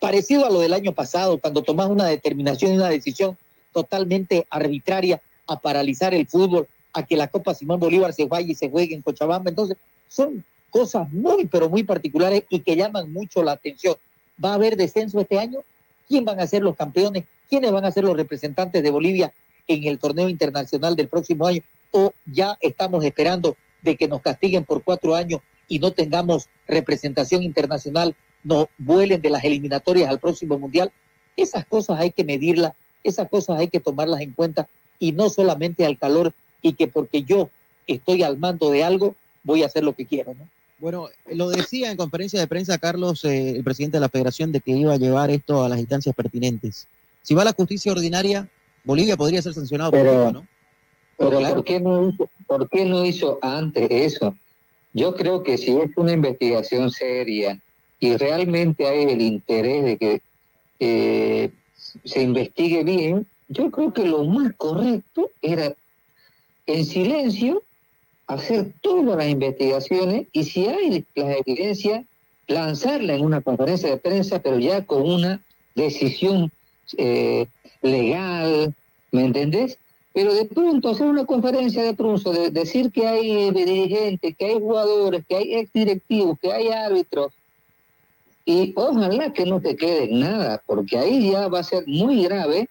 [0.00, 3.36] parecido a lo del año pasado, cuando tomas una determinación y una decisión
[3.74, 8.54] totalmente arbitraria a paralizar el fútbol, a que la Copa Simón Bolívar se vaya y
[8.54, 9.50] se juegue en Cochabamba.
[9.50, 9.76] Entonces,
[10.08, 13.96] son cosas muy, pero muy particulares y que llaman mucho la atención.
[14.42, 15.60] ¿Va a haber descenso este año?
[16.08, 17.24] ¿Quién van a ser los campeones?
[17.48, 19.32] ¿Quiénes van a ser los representantes de Bolivia
[19.66, 21.62] en el torneo internacional del próximo año?
[21.90, 27.42] ¿O ya estamos esperando de que nos castiguen por cuatro años y no tengamos representación
[27.42, 28.14] internacional,
[28.44, 30.92] nos vuelen de las eliminatorias al próximo mundial?
[31.36, 34.68] Esas cosas hay que medirlas, esas cosas hay que tomarlas en cuenta
[34.98, 36.32] y no solamente al calor
[36.62, 37.50] y que porque yo
[37.86, 39.14] estoy al mando de algo,
[39.44, 40.48] voy a hacer lo que quiero, ¿no?
[40.78, 44.60] Bueno, lo decía en conferencia de prensa Carlos, eh, el presidente de la federación, de
[44.60, 46.86] que iba a llevar esto a las instancias pertinentes.
[47.22, 48.46] Si va a la justicia ordinaria,
[48.84, 50.46] Bolivia podría ser sancionado por Pero- FIFA, ¿no?
[51.18, 51.54] Pero Claro.
[51.54, 54.36] ¿por, qué no hizo, ¿por qué no hizo antes eso?
[54.92, 57.58] Yo creo que si es una investigación seria
[57.98, 60.20] y realmente hay el interés de que
[60.78, 61.50] eh,
[62.04, 65.74] se investigue bien, yo creo que lo más correcto era
[66.66, 67.62] en silencio
[68.26, 72.04] hacer todas las investigaciones y si hay las evidencias,
[72.48, 75.40] lanzarla en una conferencia de prensa, pero ya con una
[75.74, 76.50] decisión
[76.96, 77.46] eh,
[77.82, 78.74] legal,
[79.12, 79.78] ¿me entendés?
[80.12, 84.54] Pero de pronto hacer una conferencia de pronto, de decir que hay dirigentes, que hay
[84.54, 87.32] jugadores, que hay exdirectivos, que hay árbitros,
[88.44, 92.68] y ojalá que no te quede nada, porque ahí ya va a ser muy grave,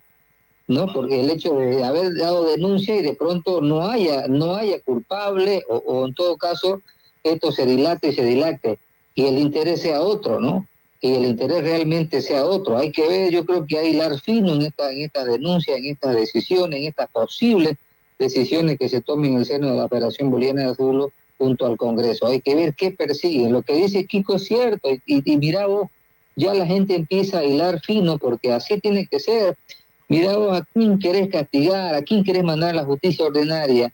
[0.68, 0.92] ¿no?
[0.92, 5.64] Porque el hecho de haber dado denuncia y de pronto no haya, no haya culpable,
[5.70, 6.82] o, o en todo caso,
[7.24, 8.80] esto se dilate y se dilate,
[9.14, 10.66] y el interés sea otro, ¿no?
[11.02, 12.78] Y el interés realmente sea otro.
[12.78, 15.86] Hay que ver, yo creo que hay hilar fino en esta, en esta denuncia, en
[15.86, 17.78] estas decisiones, en estas posibles
[18.18, 21.78] decisiones que se tomen en el seno de la Operación Boliviana de Fútbol junto al
[21.78, 22.26] Congreso.
[22.26, 23.52] Hay que ver qué persiguen.
[23.52, 25.90] Lo que dice Kiko es cierto, y, y, y mira vos,
[26.36, 29.58] ya la gente empieza a hilar fino, porque así tiene que ser.
[30.08, 33.92] Mira vos, a quién querés castigar, a quién querés mandar la justicia ordinaria.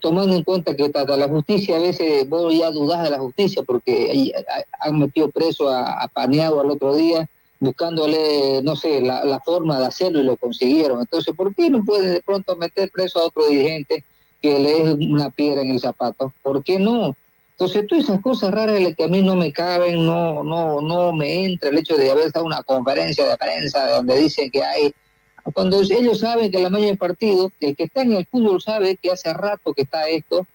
[0.00, 3.62] Tomando en cuenta que hasta la justicia a veces vos ya dudás de la justicia
[3.62, 4.32] porque
[4.80, 7.26] han metido preso a, a Paneado al otro día
[7.62, 10.98] buscándole, no sé, la, la forma de hacerlo y lo consiguieron.
[11.00, 14.04] Entonces, ¿por qué no puede de pronto meter preso a otro dirigente
[14.42, 16.32] que le es una piedra en el zapato?
[16.42, 17.16] ¿Por qué no?
[17.52, 21.44] Entonces, todas esas cosas raras que a mí no me caben, no, no, no me
[21.44, 24.92] entra el hecho de haber estado en una conferencia de prensa donde dicen que hay
[25.52, 28.96] cuando ellos saben que la mayoría del partido, el que está en el fútbol sabe
[28.96, 30.46] que hace rato que está esto,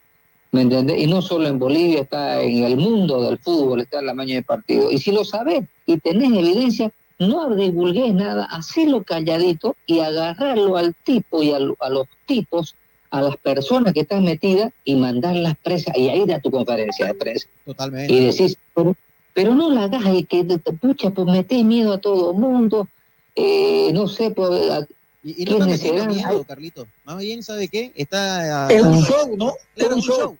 [0.52, 0.98] ¿me entiendes?
[1.00, 4.46] Y no solo en Bolivia, está en el mundo del fútbol, está la mayoría del
[4.46, 4.92] partido.
[4.92, 10.94] Y si lo sabes y tenés evidencia, no divulgues nada, hacelo calladito y agarrarlo al
[11.04, 12.76] tipo y a, a los tipos,
[13.10, 17.08] a las personas que están metidas y mandarlas presas y a ir a tu conferencia
[17.08, 17.48] de prensa.
[17.66, 18.14] Totalmente.
[18.14, 18.96] Y decís, pero,
[19.34, 22.88] pero no la hagas y que, te- pucha, pues metés miedo a todo el mundo,
[23.38, 24.50] eh, no sé, pues...
[24.72, 24.88] a-
[25.24, 26.16] Y, y no está ¿quiénes metiendo serán?
[26.32, 26.88] miedo, Carlito.
[27.06, 27.92] Más bien, ¿sabe qué?
[27.96, 28.70] Está...
[28.72, 29.54] Es un show, ¿no?
[29.76, 30.38] Claro, Es un show.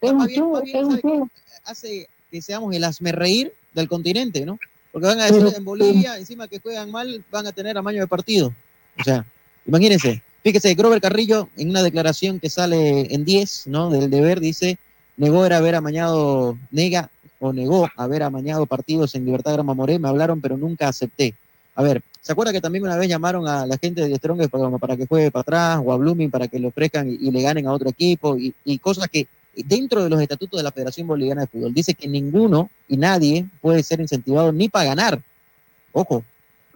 [0.00, 1.28] Por eso, es un show.
[1.64, 4.58] Hace que seamos el reír del continente, ¿no?
[4.92, 8.00] Porque van a decir Pero- en Bolivia, encima que juegan mal, van a tener amaño
[8.00, 8.52] de partido.
[9.00, 9.24] O sea,
[9.66, 10.22] imagínense.
[10.44, 13.88] Fíjese, Grover Carrillo, en una declaración que sale en 10, ¿no?
[13.90, 14.78] Del deber, dice,
[15.16, 17.10] negó era haber amañado, nega
[17.40, 21.34] o negó haber amañado partidos en Libertad Grama Moré, me hablaron, pero nunca acepté.
[21.74, 24.48] A ver, ¿se acuerda que también una vez llamaron a la gente de Strong
[24.80, 27.66] para, que juegue para atrás o a Blooming para que le ofrezcan y, le ganen
[27.66, 31.42] a otro equipo y, y cosas que dentro de los estatutos de la Federación Boliviana
[31.42, 35.22] de Fútbol dice que ninguno y nadie puede ser incentivado ni para ganar.
[35.92, 36.24] Ojo,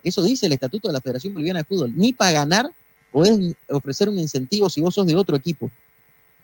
[0.02, 1.92] eso dice el estatuto de la Federación Boliviana de Fútbol.
[1.96, 2.70] Ni para ganar
[3.10, 5.70] puedes ofrecer un incentivo si vos sos de otro equipo.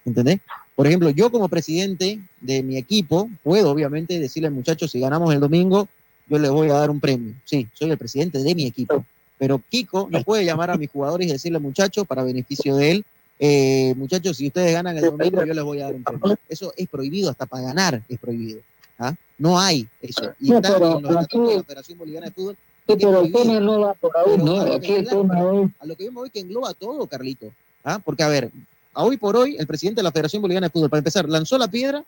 [0.07, 0.41] ¿Entendés?
[0.75, 5.33] Por ejemplo, yo como presidente de mi equipo puedo obviamente decirle al muchacho, si ganamos
[5.33, 5.89] el domingo,
[6.27, 7.35] yo le voy a dar un premio.
[7.45, 9.05] Sí, soy el presidente de mi equipo.
[9.39, 13.05] Pero Kiko no puede llamar a mis jugadores y decirle, muchachos, para beneficio de él,
[13.39, 16.39] eh, muchachos, si ustedes ganan el domingo, yo les voy a dar un premio.
[16.49, 18.61] Eso es prohibido, hasta para ganar es prohibido.
[18.99, 19.13] ¿ah?
[19.39, 20.33] No hay eso.
[20.41, 22.57] Y No, está pero en los estatutos de la aquí- Federación Boliviana de Fútbol.
[22.87, 23.43] Sí, pero el prohibido.
[23.43, 26.41] tema no va por ahí, a lo Aquí a lo que yo me voy que
[26.41, 27.51] engloba todo, Carlito.
[27.83, 27.99] ¿ah?
[28.05, 28.51] Porque, a ver,
[28.95, 31.59] a hoy por hoy, el presidente de la Federación Boliviana de Fútbol, para empezar, lanzó
[31.59, 32.05] la piedra,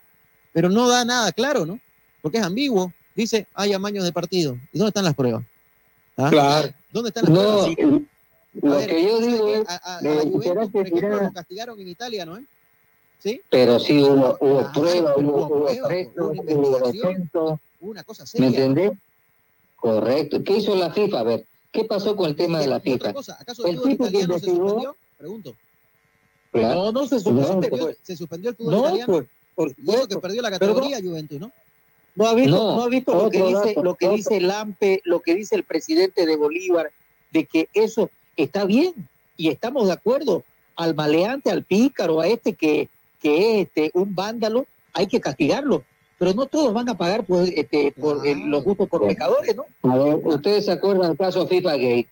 [0.53, 1.77] pero no da nada claro, ¿no?
[2.21, 2.93] Porque es ambiguo.
[3.17, 4.55] Dice, hay amaños de partido.
[4.71, 5.43] ¿Y dónde están las pruebas?
[6.17, 6.29] ¿Ah?
[6.29, 6.69] Claro.
[6.91, 7.67] ¿Dónde están las No, pruebas?
[7.69, 8.05] eh,
[8.63, 10.65] A lo ver, que yo ¿sabes digo es, a, a- a de la esperar Juventus,
[10.71, 12.37] que por ejemplo, lo castigaron en Italia, ¿no?
[12.37, 12.43] es?
[13.19, 13.41] ¿Sí?
[13.49, 15.67] Pero sí hubo, hubo Ajá, pruebas, hubo, hubo
[16.59, 18.47] hubo una cosa ¿me seria.
[18.49, 18.91] entendés?
[19.75, 20.43] Correcto.
[20.43, 21.19] ¿Qué hizo la FIFA?
[21.19, 23.13] A ver, ¿qué pasó con el tema de la FIFA?
[23.13, 24.95] cosa, ¿acaso el tipo que italiano se suspendió?
[25.17, 25.55] Pregunto.
[26.51, 26.75] Claro.
[26.85, 27.85] No, no se No, suspendió.
[27.85, 29.13] pues- se suspendió el fútbol No, italiano.
[29.13, 31.51] pues, por y eso que perdió la categoría Juventus, ¿no?
[32.17, 34.17] ¿No ha visto, No, no, ha visto lo que dice, dato, lo que otro.
[34.17, 36.89] dice Lampe, lo que dice el presidente de Bolívar,
[37.31, 38.91] de que eso está bien
[39.37, 40.43] y estamos de acuerdo.
[40.75, 42.89] Al maleante, al pícaro, a este que,
[43.21, 45.83] que es este, un vándalo, hay que castigarlo.
[46.17, 49.65] Pero no todos van a pagar por, este, por eh, los gustos por pecadores, ¿no?
[49.91, 52.07] A ver, ustedes se acuerdan del caso FIFA Gate.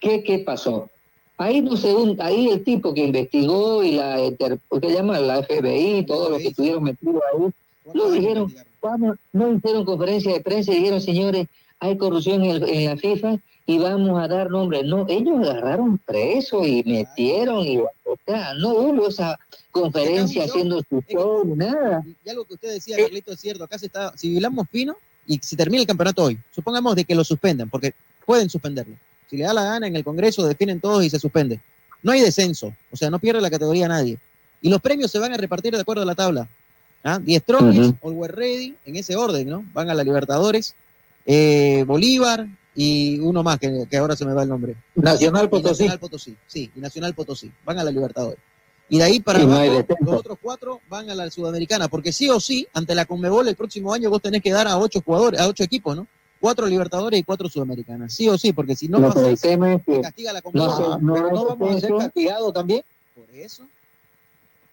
[0.00, 0.90] ¿Qué, qué pasó?
[1.36, 5.18] Ahí no se ahí el tipo que investigó y la ¿qué llama?
[5.20, 7.50] la FBI, todos los que estuvieron metidos ahí,
[7.92, 8.54] no dijeron,
[8.84, 11.48] vamos, no hicieron conferencia de prensa y dijeron, señores,
[11.80, 14.84] hay corrupción en, el- en la FIFA y vamos a dar nombres.
[14.84, 17.88] No, ellos agarraron presos y metieron y o
[18.26, 19.38] sea, no hubo esa
[19.70, 22.02] conferencia haciendo su show, nada.
[22.24, 23.64] Y algo que usted decía, Carlito, es cierto.
[23.64, 24.96] Acá se está, si hablamos fino
[25.26, 27.94] y si termina el campeonato hoy, supongamos de que lo suspendan, porque
[28.26, 28.94] pueden suspenderlo.
[29.30, 31.60] Si le da la gana en el Congreso, definen todos y se suspende.
[32.02, 34.18] No hay descenso, o sea, no pierde la categoría nadie.
[34.60, 36.48] Y los premios se van a repartir de acuerdo a la tabla.
[37.04, 37.18] ¿Ah?
[37.18, 39.64] Die Strongest, Always Ready, en ese orden, ¿no?
[39.74, 40.74] Van a la Libertadores,
[41.26, 44.74] eh, Bolívar y uno más, que, que ahora se me va el nombre.
[44.94, 45.82] Nacional Y Potosí.
[45.84, 47.52] Nacional Potosí, sí, y Nacional Potosí.
[47.64, 48.38] Van a la Libertadores.
[48.88, 49.96] Y de ahí para abajo, descenso.
[50.00, 53.56] los otros cuatro van a la Sudamericana, porque sí o sí, ante la Conmebol el
[53.56, 56.06] próximo año vos tenés que dar a ocho jugadores, a ocho equipos, ¿no?
[56.40, 58.12] Cuatro Libertadores y cuatro Sudamericanas.
[58.14, 61.00] Sí o sí, porque si no, No, es que castiga la Conmebol.
[61.02, 62.82] no no no vamos a ser castigados también.
[63.14, 63.64] Por eso.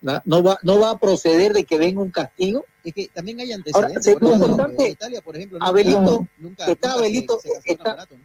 [0.02, 2.66] No, no va, no va a proceder de que venga un castigo.
[2.84, 4.06] Es que también hay Ahora, antecedentes.
[4.06, 8.18] sí, por ejemplo, Italia, por ejemplo, Abelito, nunca, está Abelito, se, se está- ¿no?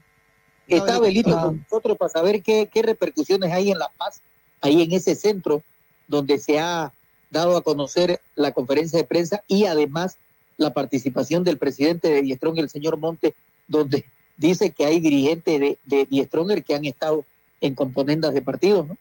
[0.67, 1.43] está Abelito Ah.
[1.45, 4.21] con nosotros para saber qué, qué repercusiones hay en La Paz,
[4.63, 5.63] ahí en ese centro
[6.09, 6.93] donde se ha
[7.31, 10.17] dado a conocer la conferencia de prensa y además
[10.57, 13.35] la participación del presidente de Diestronger, el señor Monte,
[13.69, 14.07] donde
[14.39, 17.25] dice que hay dirigentes de, de Diestronger que han estado
[17.61, 18.97] en componendas de partidos, ¿no?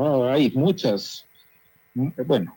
[0.00, 1.26] No, hay muchas.
[2.26, 2.56] Bueno,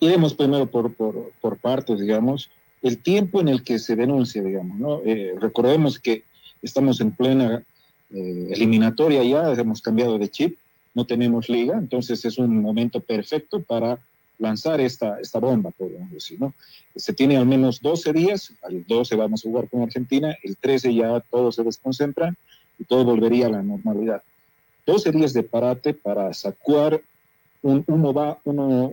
[0.00, 2.50] iremos primero por, por, por partes, digamos.
[2.82, 5.00] El tiempo en el que se denuncia, digamos, ¿no?
[5.04, 6.24] Eh, recordemos que
[6.60, 7.62] estamos en plena
[8.10, 10.58] eh, eliminatoria ya, hemos cambiado de chip,
[10.92, 14.00] no tenemos liga, entonces es un momento perfecto para
[14.40, 16.52] lanzar esta, esta bomba, podríamos decir, ¿no?
[16.96, 20.92] Se tiene al menos 12 días, al 12 vamos a jugar con Argentina, el 13
[20.92, 22.34] ya todo se desconcentra
[22.76, 24.24] y todo volvería a la normalidad.
[24.86, 27.00] 12 días de parate para sacuar
[27.62, 28.92] un humo, va- uno-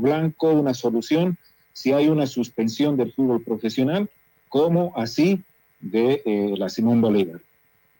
[0.00, 1.36] blanco, una solución,
[1.72, 4.08] si hay una suspensión del fútbol profesional,
[4.48, 5.42] como así
[5.80, 7.40] de eh, la Simón Bolívar.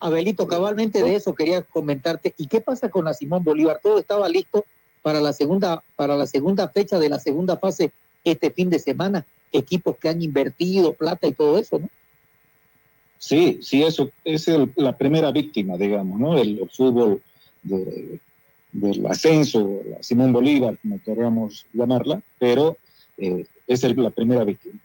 [0.00, 2.32] Abelito, cabalmente de eso quería comentarte.
[2.38, 3.80] ¿Y qué pasa con la Simón Bolívar?
[3.82, 4.64] Todo estaba listo
[5.02, 7.90] para la segunda, para la segunda fecha de la segunda fase
[8.24, 9.26] este fin de semana.
[9.52, 11.88] Equipos que han invertido plata y todo eso, ¿no?
[13.18, 16.38] Sí, sí, eso es el- la primera víctima, digamos, ¿no?
[16.38, 17.20] El, fútbol
[17.62, 18.20] de-
[18.72, 22.76] del ascenso, Simón Bolívar, como queramos llamarla, pero
[23.16, 24.78] eh, es la primera víctima.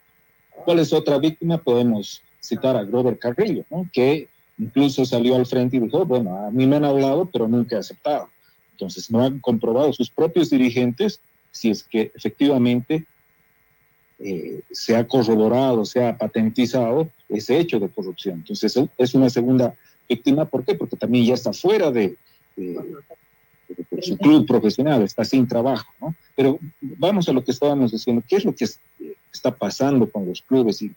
[0.66, 1.58] ¿Cuál es otra víctima?
[1.60, 3.88] Podemos citar a Grover Carrillo, ¿no?
[3.94, 4.28] Que
[4.58, 7.80] incluso salió al frente y dijo, bueno, a mí me han hablado, pero nunca he
[7.80, 8.30] aceptado.
[8.72, 11.20] Entonces, no han comprobado sus propios dirigentes
[11.52, 13.06] si es que efectivamente
[14.26, 18.36] eh, se ha corroborado, se ha patentizado ese hecho de corrupción.
[18.40, 19.76] Entonces, es- una segunda
[20.08, 20.46] víctima.
[20.46, 20.76] ¿Por qué?
[20.76, 22.16] Porque también ya está fuera de,
[24.02, 25.92] su club profesional, está sin trabajo.
[26.36, 28.22] Pero vamos a lo que estábamos diciendo.
[28.28, 28.80] ¿Qué es lo que es-
[29.34, 30.82] está pasando con los clubes?
[30.82, 30.92] Y,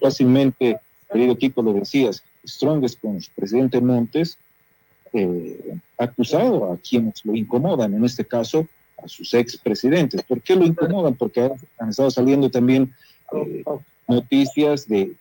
[0.00, 0.78] fácilmente,
[1.12, 4.38] querido Kiko, lo decías, Strongest con su presidente Montes
[5.12, 8.66] eh, acusado a quienes lo incomodan, en este caso
[9.04, 10.22] a sus expresidentes.
[10.22, 11.14] ¿Por qué lo incomodan?
[11.14, 12.94] Porque han, estado saliendo también
[13.32, 13.64] eh,
[14.08, 15.12] noticias de,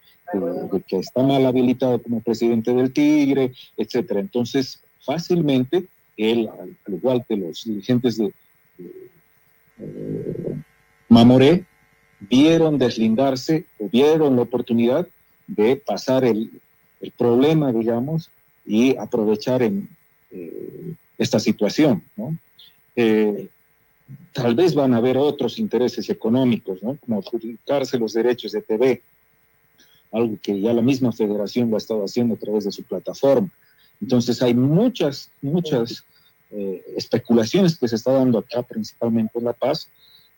[0.88, 4.19] que está mal habilitado como presidente del Tigre, etcétera.
[4.19, 5.85] Entonces, fácilmente,
[6.18, 8.34] él, al, al igual que los dirigentes de,
[8.77, 8.91] de,
[9.80, 10.56] eh,
[11.07, 11.65] Mamoré,
[12.19, 15.07] vieron deslindarse, vieron la oportunidad
[15.47, 16.51] de pasar el,
[17.01, 18.30] el problema, digamos,
[18.65, 19.89] y aprovechar en
[20.31, 22.38] eh, esta situación, ¿no?
[24.34, 26.98] Tal vez van a haber otros intereses económicos, ¿no?
[26.98, 29.02] Como adjudicarse los derechos de TV,
[30.11, 33.49] algo que ya la misma federación lo ha estado haciendo a través de su plataforma.
[34.02, 36.03] Entonces hay muchas, muchas
[36.52, 39.90] eh, especulaciones que se está dando acá, principalmente en La Paz,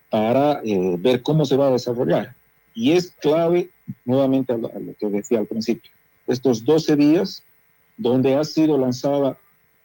[0.10, 2.36] para eh, ver cómo se va a desarrollar.
[2.74, 3.70] Y es clave,
[4.06, 5.92] nuevamente lo, a lo que decía al principio,
[6.28, 7.44] estos 12 días
[7.98, 9.38] donde ha sido lanzada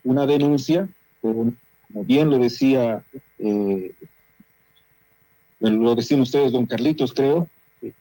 [0.04, 0.88] una denuncia,
[1.20, 1.52] pero,
[1.88, 3.04] como bien lo decía,
[3.38, 3.92] eh,
[5.60, 7.48] lo decían ustedes, don Carlitos, creo,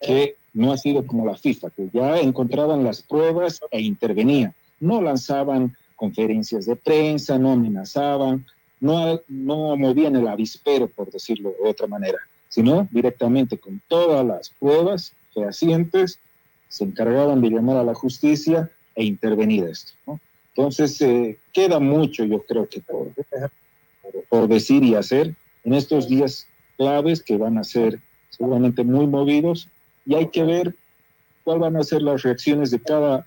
[0.02, 4.54] que no ha sido como la FIFA, que ya encontraban las pruebas e intervenían.
[4.80, 8.46] No lanzaban conferencias de prensa, no amenazaban,
[8.80, 12.18] no, movían el avispero, por decirlo de otra manera,
[12.50, 16.20] sino directamente con todas las pruebas fehacientes,
[16.70, 19.94] se encargaban de llamar a la justicia e intervenir esto.
[20.56, 23.12] Entonces, eh, queda mucho, yo creo que por,
[24.30, 28.00] por decir y hacer en estos días claves que van a ser
[28.30, 29.70] seguramente muy movidos
[30.06, 30.76] y hay que ver
[31.44, 33.26] cuáles van a ser las reacciones de cada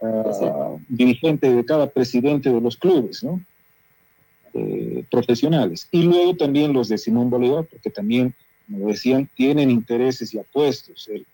[0.00, 3.40] uh, dirigente, de cada presidente de los clubes, ¿no?
[4.52, 5.86] Eh, profesionales.
[5.92, 8.34] Y luego también los de Simón Bolívar, porque también,
[8.66, 11.08] como decían, tienen intereses y apuestos.
[11.08, 11.24] El,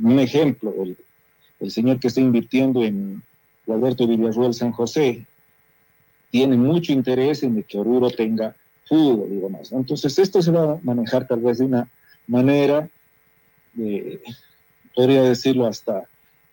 [0.00, 0.96] un ejemplo, el,
[1.58, 3.22] el señor que está invirtiendo en
[3.66, 5.26] Alberto Villarruel San José,
[6.36, 8.54] tiene mucho interés en que Oruro tenga
[8.84, 9.72] fútbol y demás.
[9.72, 11.88] Entonces, esto se va a manejar tal vez de una
[12.26, 12.86] manera,
[13.78, 14.20] eh,
[14.94, 16.04] podría decirlo hasta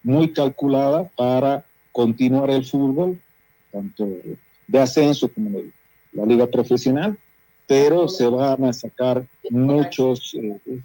[0.02, 3.20] muy calculada para continuar el fútbol,
[3.74, 4.08] tanto
[4.68, 5.72] de ascenso como de
[6.14, 7.18] la liga profesional,
[7.68, 10.80] pero se van a sacar muchos, eh,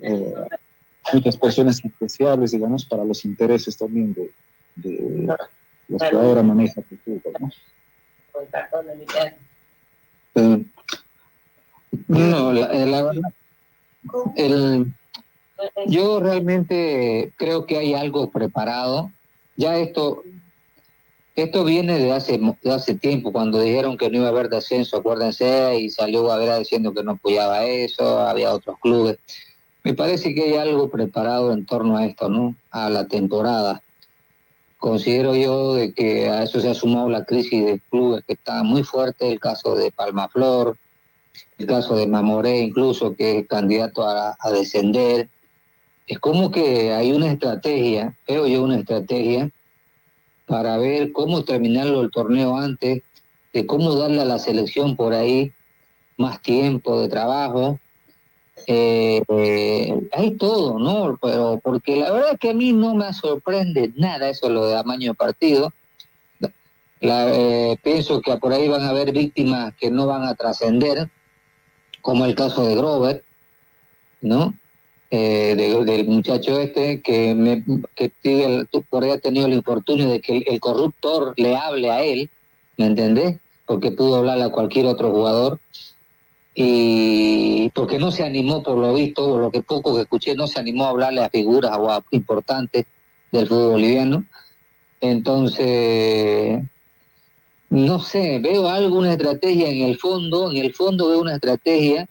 [0.00, 0.34] eh,
[1.12, 4.30] muchas personas especiales, digamos, para los intereses también de,
[4.76, 5.26] de
[5.88, 7.34] los que ahora manejan el fútbol.
[7.38, 7.50] ¿no?
[10.34, 10.64] Eh,
[12.08, 13.32] no, la, eh, la verdad,
[14.36, 14.92] el,
[15.86, 19.10] yo realmente creo que hay algo preparado.
[19.56, 20.22] Ya esto,
[21.36, 24.96] esto viene de hace, de hace tiempo, cuando dijeron que no iba a haber descenso,
[24.96, 29.18] acuérdense, y salió Guavera diciendo que no apoyaba eso, había otros clubes.
[29.84, 32.56] Me parece que hay algo preparado en torno a esto, ¿no?
[32.70, 33.82] A la temporada.
[34.84, 38.62] Considero yo de que a eso se ha sumado la crisis de clubes que está
[38.62, 40.76] muy fuerte, el caso de Palmaflor,
[41.56, 45.30] el caso de Mamoré incluso, que es candidato a, a descender.
[46.06, 49.50] Es como que hay una estrategia, veo yo una estrategia,
[50.44, 53.00] para ver cómo terminarlo el torneo antes,
[53.54, 55.50] de cómo darle a la selección por ahí
[56.18, 57.80] más tiempo de trabajo,
[58.66, 61.18] eh, hay todo, ¿no?
[61.20, 65.12] Pero porque la verdad es que a mí no me sorprende nada eso de tamaño
[65.12, 65.72] de partido.
[67.00, 71.10] La, eh, pienso que por ahí van a haber víctimas que no van a trascender,
[72.00, 73.24] como el caso de Grover,
[74.20, 74.54] ¿no?
[75.10, 77.62] Eh, de, del muchacho este que, me,
[77.94, 81.90] que tiene, por ahí ha tenido el infortunio de que el, el corruptor le hable
[81.90, 82.30] a él,
[82.78, 83.38] ¿me entendés?
[83.66, 85.60] Porque pudo hablarle a cualquier otro jugador
[86.54, 90.46] y porque no se animó, por lo visto, por lo que poco que escuché, no
[90.46, 92.86] se animó a hablarle a figuras o a importantes
[93.32, 94.24] del fútbol boliviano.
[95.00, 96.62] Entonces,
[97.70, 102.08] no sé, veo alguna estrategia en el fondo, en el fondo veo una estrategia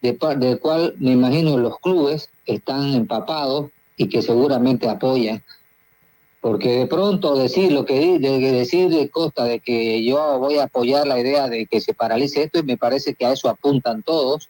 [0.00, 5.42] de, del cual me imagino los clubes están empapados y que seguramente apoyan
[6.42, 10.56] porque de pronto decir lo que de, de decir de Costa de que yo voy
[10.56, 13.48] a apoyar la idea de que se paralice esto y me parece que a eso
[13.48, 14.48] apuntan todos.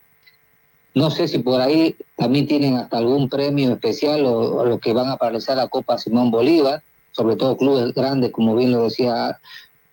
[0.95, 4.95] No sé si por ahí también tienen hasta algún premio especial o, o los que
[4.95, 6.83] van a paralizar la Copa Simón Bolívar,
[7.13, 9.39] sobre todo clubes grandes, como bien lo decía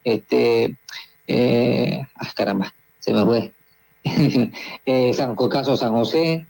[0.05, 0.77] este
[1.27, 3.51] eh, ah, caramba, se me fue.
[4.85, 6.47] eh, San, caso San José,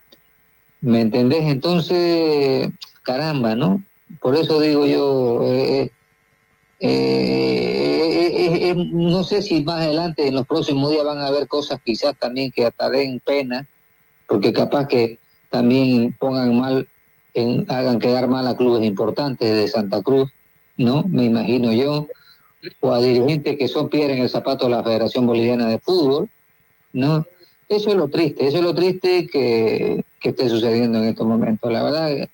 [0.80, 1.46] ¿me entendés?
[1.46, 2.70] Entonces,
[3.02, 3.84] caramba, ¿no?
[4.22, 5.92] Por eso digo yo, eh,
[6.80, 11.80] eh, eh, no sé si más adelante, en los próximos días, van a haber cosas
[11.84, 13.68] quizás también que hasta den pena,
[14.28, 15.20] porque capaz que
[15.50, 16.88] también pongan mal,
[17.34, 20.30] en, hagan quedar mal a clubes importantes de Santa Cruz,
[20.78, 21.04] ¿no?
[21.08, 22.08] Me imagino yo,
[22.82, 26.30] o a dirigentes que son piedra en el zapato de la Federación Boliviana de Fútbol,
[26.94, 27.26] ¿no?
[27.68, 31.72] Eso es lo triste, eso es lo triste que, que esté sucediendo en estos momentos.
[31.72, 32.30] La verdad,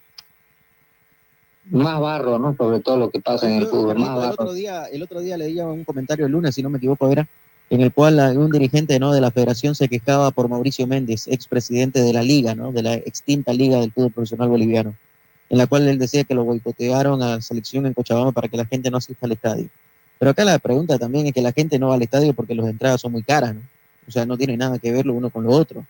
[1.70, 2.56] más barro, ¿no?
[2.56, 4.34] Sobre todo lo que pasa en el fútbol, más el barro.
[4.34, 7.28] otro día, el otro día leía un comentario el lunes, si no me equivoco, era
[7.70, 9.12] en el cual un dirigente ¿no?
[9.12, 12.72] de la federación se quejaba por Mauricio Méndez, expresidente de la liga, ¿no?
[12.72, 14.96] de la extinta liga del fútbol profesional boliviano,
[15.50, 18.58] en la cual él decía que lo boicotearon a la selección en Cochabamba para que
[18.58, 19.68] la gente no asista al estadio.
[20.20, 22.68] Pero acá la pregunta también es que la gente no va al estadio porque las
[22.68, 23.62] entradas son muy caras, ¿no?
[24.08, 25.86] O sea, no tiene nada que ver lo uno con lo otro.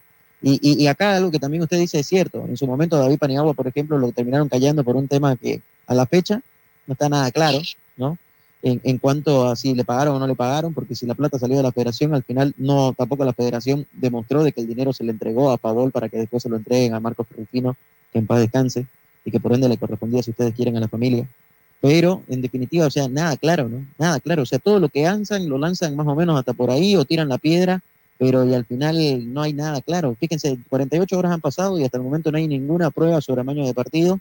[0.47, 2.45] Y, y, acá algo que también usted dice es cierto.
[2.47, 5.95] En su momento David Paniagua, por ejemplo, lo terminaron callando por un tema que a
[5.95, 6.39] la fecha
[6.85, 7.57] no está nada claro,
[7.97, 8.19] ¿no?
[8.61, 11.39] En, en cuanto a si le pagaron o no le pagaron, porque si la plata
[11.39, 14.93] salió de la federación, al final no, tampoco la federación demostró de que el dinero
[14.93, 17.75] se le entregó a Pavol para que después se lo entreguen a Marcos Rufino,
[18.13, 18.85] que en paz descanse,
[19.25, 21.27] y que por ende le correspondía, si ustedes quieren, a la familia.
[21.81, 23.83] Pero, en definitiva, o sea, nada claro, ¿no?
[23.97, 24.43] Nada claro.
[24.43, 27.03] O sea, todo lo que lanzan, lo lanzan más o menos hasta por ahí o
[27.03, 27.81] tiran la piedra,
[28.17, 30.15] pero y al final no hay nada claro.
[30.19, 33.65] Fíjense, 48 horas han pasado y hasta el momento no hay ninguna prueba sobre amaño
[33.65, 34.19] de partido.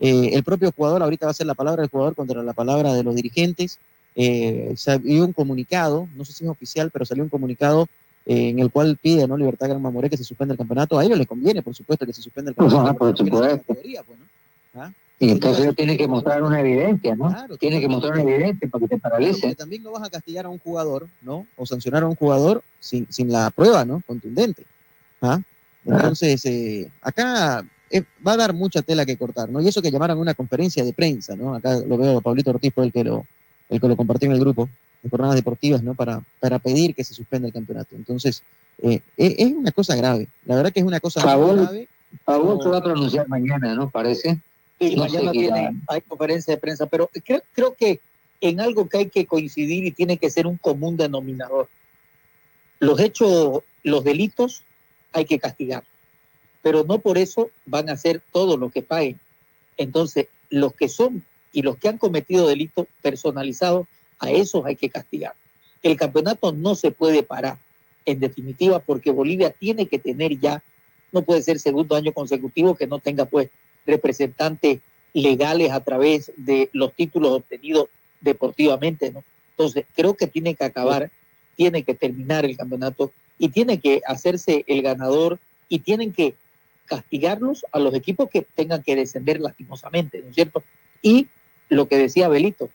[0.00, 2.92] Eh, el propio jugador, ahorita va a ser la palabra del jugador contra la palabra
[2.92, 3.78] de los dirigentes.
[4.14, 7.86] Eh, salió un comunicado, no sé si es oficial, pero salió un comunicado
[8.24, 9.36] eh, en el cual pide ¿no?
[9.36, 10.98] Libertad Gran Mamoré que se suspenda el campeonato.
[10.98, 12.88] A ellos les conviene, por supuesto, que se suspenda el campeonato.
[12.88, 13.58] Ajá, por supuesto.
[13.66, 14.82] categoría, pues, ¿no?
[14.82, 14.92] ¿Ah?
[15.18, 17.28] Y entonces tienen que mostrar una evidencia, ¿no?
[17.28, 19.54] Claro, tienen que mostrar una evidencia para que te paralice.
[19.54, 21.46] también no vas a castigar a un jugador, ¿no?
[21.56, 24.02] O sancionar a un jugador sin, sin la prueba, ¿no?
[24.06, 24.64] Contundente.
[25.22, 25.40] ¿Ah?
[25.86, 29.62] Entonces, eh, acá eh, va a dar mucha tela que cortar, ¿no?
[29.62, 31.54] Y eso que llamaron una conferencia de prensa, ¿no?
[31.54, 33.24] Acá lo veo, Pablito Ortiz fue el que lo,
[33.70, 34.68] el que lo compartió en el grupo
[35.02, 35.94] de jornadas deportivas, ¿no?
[35.94, 37.96] Para, para pedir que se suspenda el campeonato.
[37.96, 38.42] Entonces,
[38.82, 40.28] eh, es, es una cosa grave.
[40.44, 41.88] La verdad que es una cosa grave.
[42.24, 43.88] Favor se va a pronunciar mañana, ¿no?
[43.88, 44.40] Parece.
[44.78, 48.00] No mañana tiene, hay conferencia de prensa, pero creo, creo que
[48.40, 51.68] en algo que hay que coincidir y tiene que ser un común denominador.
[52.78, 54.62] Los hechos, los delitos
[55.12, 55.84] hay que castigar,
[56.62, 59.18] pero no por eso van a hacer todo lo que paguen.
[59.78, 63.86] Entonces, los que son y los que han cometido delitos personalizados,
[64.18, 65.32] a esos hay que castigar.
[65.82, 67.58] El campeonato no se puede parar,
[68.04, 70.62] en definitiva, porque Bolivia tiene que tener ya,
[71.12, 73.48] no puede ser segundo año consecutivo que no tenga pues
[73.86, 74.80] representantes
[75.12, 77.88] legales a través de los títulos obtenidos
[78.20, 79.12] deportivamente.
[79.50, 81.10] Entonces, creo que tiene que acabar,
[81.56, 85.38] tiene que terminar el campeonato y tiene que hacerse el ganador
[85.68, 86.34] y tienen que
[86.86, 90.62] castigarlos a los equipos que tengan que descender lastimosamente, ¿no es cierto?
[91.02, 91.26] Y
[91.68, 92.70] lo que decía Belito,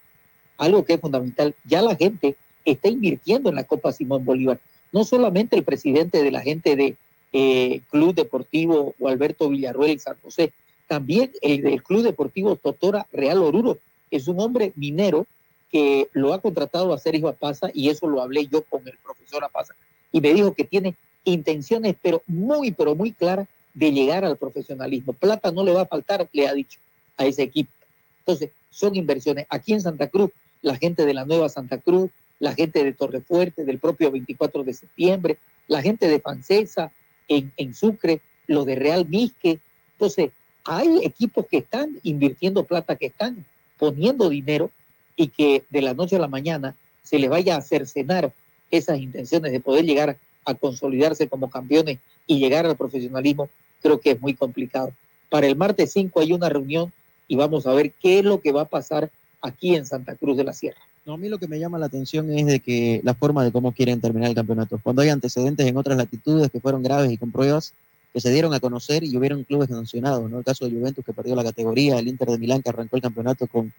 [0.58, 2.36] algo que es fundamental, ya la gente
[2.66, 4.60] está invirtiendo en la Copa Simón Bolívar.
[4.92, 6.96] No solamente el presidente de la gente de
[7.34, 10.52] eh, Club Deportivo o Alberto Villarruel San José,
[10.91, 13.77] también el del Club Deportivo Totora Real Oruro,
[14.11, 15.26] es un hombre minero
[15.72, 19.41] que lo ha contratado a Sergio Apaza y eso lo hablé yo con el profesor
[19.41, 19.73] Apaza
[20.11, 25.13] y me dijo que tiene intenciones pero muy pero muy claras de llegar al profesionalismo.
[25.13, 26.77] Plata no le va a faltar, le ha dicho
[27.15, 27.72] a ese equipo.
[28.19, 29.45] Entonces, son inversiones.
[29.47, 30.31] Aquí en Santa Cruz,
[30.61, 34.73] la gente de la Nueva Santa Cruz, la gente de Torrefuerte, del propio 24 de
[34.73, 35.38] septiembre,
[35.69, 36.91] la gente de Pancesa,
[37.30, 39.59] en, en Sucre, los de Real Misque.
[39.93, 40.31] Entonces,
[40.64, 43.46] hay equipos que están invirtiendo plata, que están
[43.78, 44.72] poniendo dinero
[45.16, 48.32] y que de la noche a la mañana se les vaya a cercenar
[48.70, 53.50] esas intenciones de poder llegar a consolidarse como campeones y llegar al profesionalismo,
[53.82, 54.94] creo que es muy complicado.
[55.30, 56.92] Para el martes 5 hay una reunión
[57.28, 59.10] y vamos a ver qué es lo que va a pasar
[59.42, 60.80] aquí en Santa Cruz de la Sierra.
[61.06, 63.52] No, a mí lo que me llama la atención es de que la forma de
[63.52, 64.80] cómo quieren terminar el campeonato.
[64.84, 67.74] Cuando hay antecedentes en otras latitudes que fueron graves y con pruebas
[68.14, 70.40] que se dieron a conocer y hubieron clubes sancionados, ¿no?
[70.40, 73.02] El caso de Juventus que perdió la categoría, el Inter de Milán que arrancó el
[73.02, 73.72] campeonato con,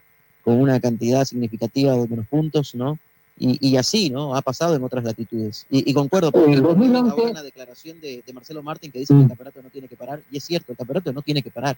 [0.43, 2.97] con una cantidad significativa de menos puntos, ¿no?
[3.37, 4.35] Y, y así, ¿no?
[4.35, 5.65] Ha pasado en otras latitudes.
[5.69, 9.13] Y, y concuerdo, En el porque 2011 una declaración de, de Marcelo Martín que dice
[9.13, 11.49] que el campeonato no tiene que parar, y es cierto, el campeonato no tiene que
[11.51, 11.77] parar.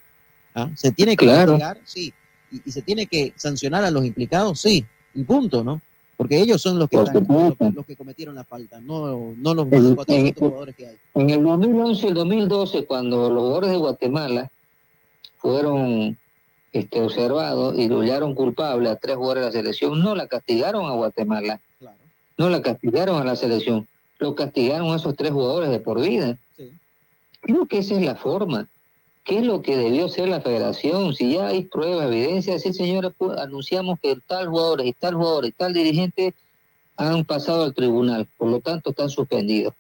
[0.54, 0.70] ¿ah?
[0.76, 1.58] Se tiene que Claro.
[1.86, 2.14] sí,
[2.52, 5.82] y, y se tiene que sancionar a los implicados, sí, y punto, ¿no?
[6.18, 9.54] Porque ellos son los que, Por están- los, los que cometieron la falta, no, no
[9.54, 10.08] los En- 400
[10.42, 10.98] en- jugadores que hay.
[11.16, 14.52] En el 2011 y el 2012, cuando los jugadores de Guatemala
[15.38, 16.18] fueron
[16.72, 20.86] este, observados y lo hallaron culpable a tres jugadores de la selección, no la castigaron
[20.86, 21.60] a Guatemala,
[22.38, 23.88] no la castigaron a la selección,
[24.20, 26.38] lo castigaron a esos tres jugadores de por vida.
[27.42, 28.68] Creo que esa es la forma.
[29.26, 31.16] ¿Qué es lo que debió ser la federación?
[31.16, 32.72] Si ya hay pruebas, evidencias, sí,
[33.18, 36.36] pues, anunciamos que tal jugador y tal jugador y tal dirigente
[36.96, 39.74] han pasado al tribunal, por lo tanto están suspendidos.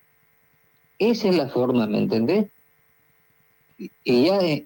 [0.98, 2.48] Esa es la forma, ¿me entendés?
[3.78, 4.66] Y, ya, eh,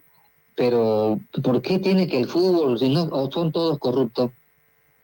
[0.55, 4.31] pero ¿por qué tiene que el fútbol, si no son todos corruptos,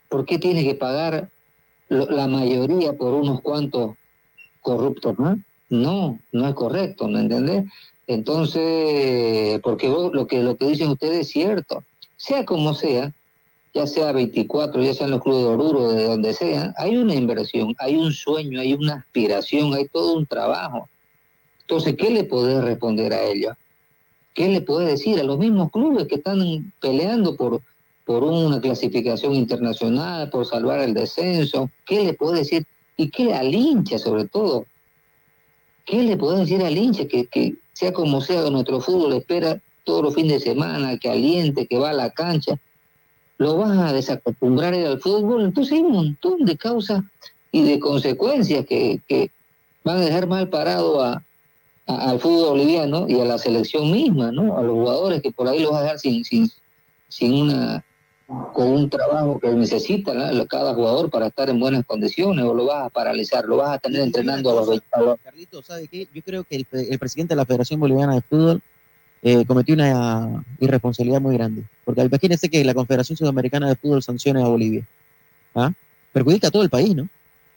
[0.08, 1.30] por qué tiene que pagar
[1.90, 3.98] la mayoría por unos cuantos
[4.62, 5.38] corruptos, no?
[5.70, 7.66] No, no es correcto, ¿me entendés?
[8.08, 11.84] Entonces, porque lo que lo que dicen ustedes es cierto.
[12.18, 13.12] Sea como sea,
[13.74, 17.14] ya sea 24, ya sea en los clubes de Oruro, de donde sea, hay una
[17.14, 20.88] inversión, hay un sueño, hay una aspiración, hay todo un trabajo.
[21.62, 23.58] Entonces, ¿qué le podés responder a ella?
[24.34, 27.62] ¿Qué le podés decir a los mismos clubes que están peleando por,
[28.06, 31.70] por una clasificación internacional, por salvar el descenso?
[31.86, 32.66] ¿Qué le podés decir?
[32.96, 34.66] ¿Y qué al hincha sobre todo?
[35.86, 40.04] ¿Qué le podés decir al hincha que, que sea como sea nuestro fútbol espera todos
[40.04, 42.58] los fines de semana, que aliente, que va a la cancha?
[43.38, 47.04] lo vas a desacostumbrar al fútbol, entonces hay un montón de causas
[47.52, 49.30] y de consecuencias que, que
[49.84, 51.22] van a dejar mal parado a,
[51.86, 54.58] al fútbol boliviano y a la selección misma, ¿no?
[54.58, 56.50] A los jugadores que por ahí los vas a dejar sin, sin,
[57.10, 57.84] sin una
[58.28, 60.46] con un trabajo que necesita ¿no?
[60.48, 63.78] cada jugador para estar en buenas condiciones o lo vas a paralizar, lo vas a
[63.78, 66.08] tener entrenando a los 20 a los- Carlito, ¿sabe qué?
[66.14, 68.62] Yo creo que el, el presidente de la Federación Boliviana de Fútbol
[69.22, 71.64] eh, cometió una irresponsabilidad muy grande.
[71.84, 74.86] Porque imagínense que la Confederación Sudamericana de Fútbol sancione a Bolivia.
[75.54, 75.72] ¿Ah?
[76.12, 77.08] Perjudica a todo el país, ¿no?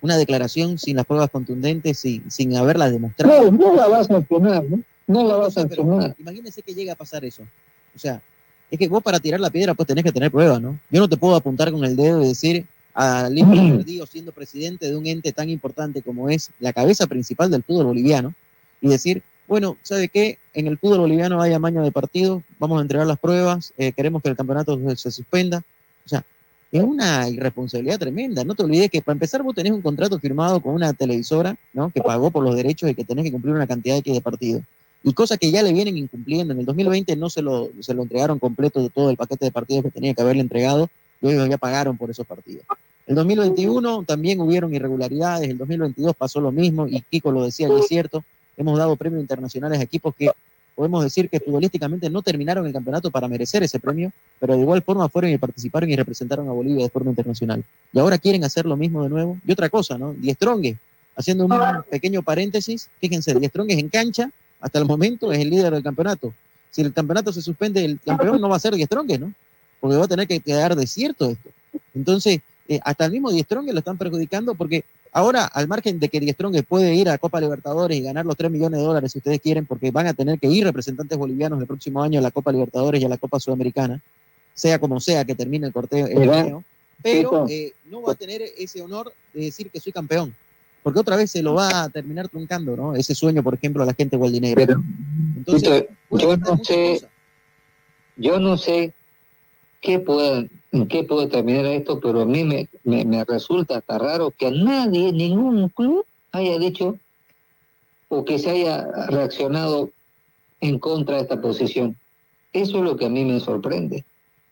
[0.01, 3.51] Una declaración sin las pruebas contundentes, sin, sin haberlas demostrado.
[3.51, 4.81] No, no la va a sancionar, ¿no?
[5.07, 6.15] No la va a sancionar.
[6.19, 7.43] Imagínense que llega a pasar eso.
[7.95, 8.20] O sea,
[8.70, 10.78] es que vos para tirar la piedra pues tenés que tener pruebas, ¿no?
[10.90, 14.90] Yo no te puedo apuntar con el dedo y decir a Limpio Verdío siendo presidente
[14.90, 18.35] de un ente tan importante como es la cabeza principal del fútbol boliviano
[18.81, 20.39] y decir, bueno, ¿sabe qué?
[20.53, 24.23] En el fútbol boliviano hay amaño de partido, vamos a entregar las pruebas, eh, queremos
[24.23, 25.62] que el campeonato se, suspenda.
[26.05, 26.24] O sea,
[26.70, 28.45] es una irresponsabilidad tremenda.
[28.45, 31.90] No te olvides que para empezar vos tenés un contrato firmado con una televisora, ¿no?
[31.90, 34.62] Que pagó por los derechos y que tenés que cumplir una cantidad X de partidos.
[35.05, 36.53] Y cosas que ya le vienen incumpliendo.
[36.53, 39.53] En el 2020 no se lo, se lo entregaron completo de todo el paquete de
[39.53, 40.89] partidos que tenía que haberle entregado
[41.20, 42.65] y ellos ya pagaron por esos partidos.
[43.07, 47.81] El 2021 también hubieron irregularidades, el 2022 pasó lo mismo y Kiko lo decía y
[47.81, 48.23] es cierto,
[48.57, 50.31] hemos dado premios internacionales a equipos que
[50.75, 54.83] podemos decir que futbolísticamente no terminaron el campeonato para merecer ese premio, pero de igual
[54.83, 57.65] forma fueron y participaron y representaron a Bolivia de forma internacional.
[57.93, 59.39] Y ahora quieren hacer lo mismo de nuevo.
[59.45, 60.12] Y otra cosa, ¿no?
[60.12, 60.77] Die Stronge,
[61.16, 61.53] haciendo un
[61.91, 66.32] pequeño paréntesis, fíjense, Die Stronge en cancha, hasta el momento es el líder del campeonato.
[66.70, 69.32] Si el campeonato se suspende, el campeón no va a ser Die Stronge, ¿no?
[69.80, 71.51] Porque va a tener que quedar desierto esto.
[71.94, 76.09] Entonces, eh, hasta el mismo Die Stronge lo están perjudicando porque ahora, al margen de
[76.09, 79.12] que Die Stronge puede ir a Copa Libertadores y ganar los 3 millones de dólares
[79.12, 82.22] si ustedes quieren, porque van a tener que ir representantes bolivianos el próximo año a
[82.22, 84.01] la Copa Libertadores y a la Copa Sudamericana,
[84.55, 86.62] sea como sea que termine el corteo, el
[87.02, 90.35] Pero, eh, no va a tener ese honor de decir que soy campeón,
[90.82, 92.94] porque otra vez se lo va a terminar truncando, ¿no?
[92.94, 94.66] Ese sueño, por ejemplo, a la gente gualdinegra.
[94.66, 94.82] Pero,
[95.36, 97.10] Entonces, yo no sé, cosas.
[98.16, 98.92] yo no sé
[99.80, 100.48] qué puede,
[100.88, 105.12] qué puede terminar esto, pero a mí me, me, me resulta hasta raro que nadie,
[105.12, 106.96] ningún club haya dicho
[108.09, 109.90] o que se haya reaccionado
[110.60, 111.96] en contra de esta posición.
[112.52, 114.05] Eso es lo que a mí me sorprende.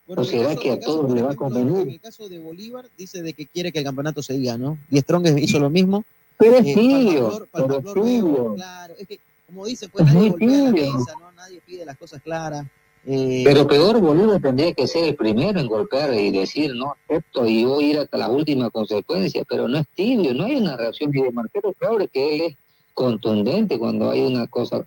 [0.07, 1.95] Bueno, ¿O será que a todos les va a ejemplo, En convenir?
[1.95, 4.79] el caso de Bolívar, dice de que quiere que el campeonato se diga, ¿no?
[4.91, 6.05] Y Strong hizo lo mismo.
[6.39, 8.55] Pero es Eh, tibio, pero tibio.
[8.55, 11.33] claro, es que, como dice, pues Es nadie golpea la mesa, ¿no?
[11.33, 12.67] Nadie pide las cosas claras.
[13.09, 17.47] Eh, Pero peor, Bolívar tendría que ser el primero en golpear y decir, no acepto
[17.47, 20.77] y voy a ir hasta las últimas consecuencias, pero no es tibio, no hay una
[20.77, 21.13] reacción.
[21.13, 22.57] De Marquero Claure que él es
[22.95, 24.85] contundente cuando hay una cosa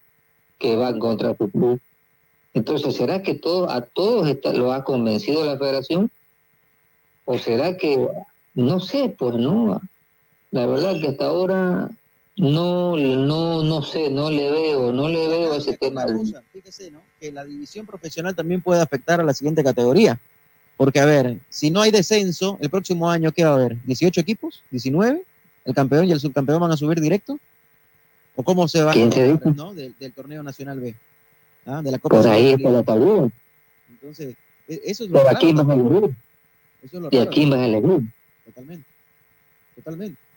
[0.58, 1.80] que va en contra de su club.
[2.54, 6.12] Entonces, ¿será que todo, a todos está- lo ha convencido la federación?
[7.24, 8.06] ¿O será que,
[8.54, 9.80] no sé, pues no?
[10.52, 11.90] La verdad que hasta ahora
[12.38, 16.06] no, no, no sé, no le veo, no le veo ese tema.
[16.06, 17.02] Cosa, fíjese, ¿no?
[17.20, 20.20] Que la división profesional también puede afectar a la siguiente categoría.
[20.78, 23.76] Porque, a ver, si no hay descenso, el próximo año, ¿qué va a haber?
[23.86, 24.64] ¿18 equipos?
[24.72, 25.22] ¿19?
[25.66, 27.38] ¿El campeón y el subcampeón van a subir directo?
[28.36, 28.96] ¿O cómo se va a.
[28.96, 29.74] ¿no?
[29.74, 30.96] del, del torneo nacional B?
[31.66, 31.82] ¿Ah?
[31.84, 33.30] De la Copa Por ahí está la tabla.
[33.90, 34.36] Entonces,
[34.70, 35.50] e- eso es lo raro aquí.
[35.50, 35.60] Eso
[36.84, 38.02] es lo Y raro aquí a elegir.
[38.46, 38.86] Totalmente.
[39.76, 40.29] Totalmente.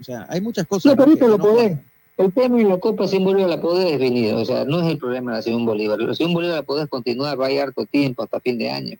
[0.00, 0.96] O sea, hay muchas cosas.
[0.96, 1.78] No, pero lo no podés.
[2.18, 4.34] El tema de la Copa Sin Bolívar la podés definir.
[4.34, 5.98] O sea, no es el problema de la Simón Bolívar.
[6.00, 8.96] La Simón Bolívar la podés continuar, va a ir harto tiempo hasta fin de año.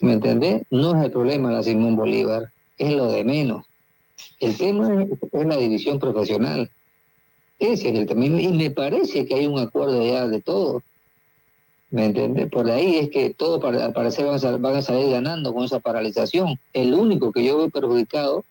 [0.00, 0.62] ¿Me entendés?
[0.70, 2.50] No es el problema de la Simón Bolívar.
[2.78, 3.64] Es lo de menos.
[4.40, 6.70] El tema es, es la división profesional.
[7.58, 8.24] Ese es el tema.
[8.26, 10.82] Y me parece que hay un acuerdo ya de todo.
[11.90, 12.48] ¿Me entiendes?
[12.50, 15.64] Por ahí es que todo para- al parecer van a, van a salir ganando con
[15.64, 16.58] esa paralización.
[16.72, 18.44] El único que yo veo perjudicado,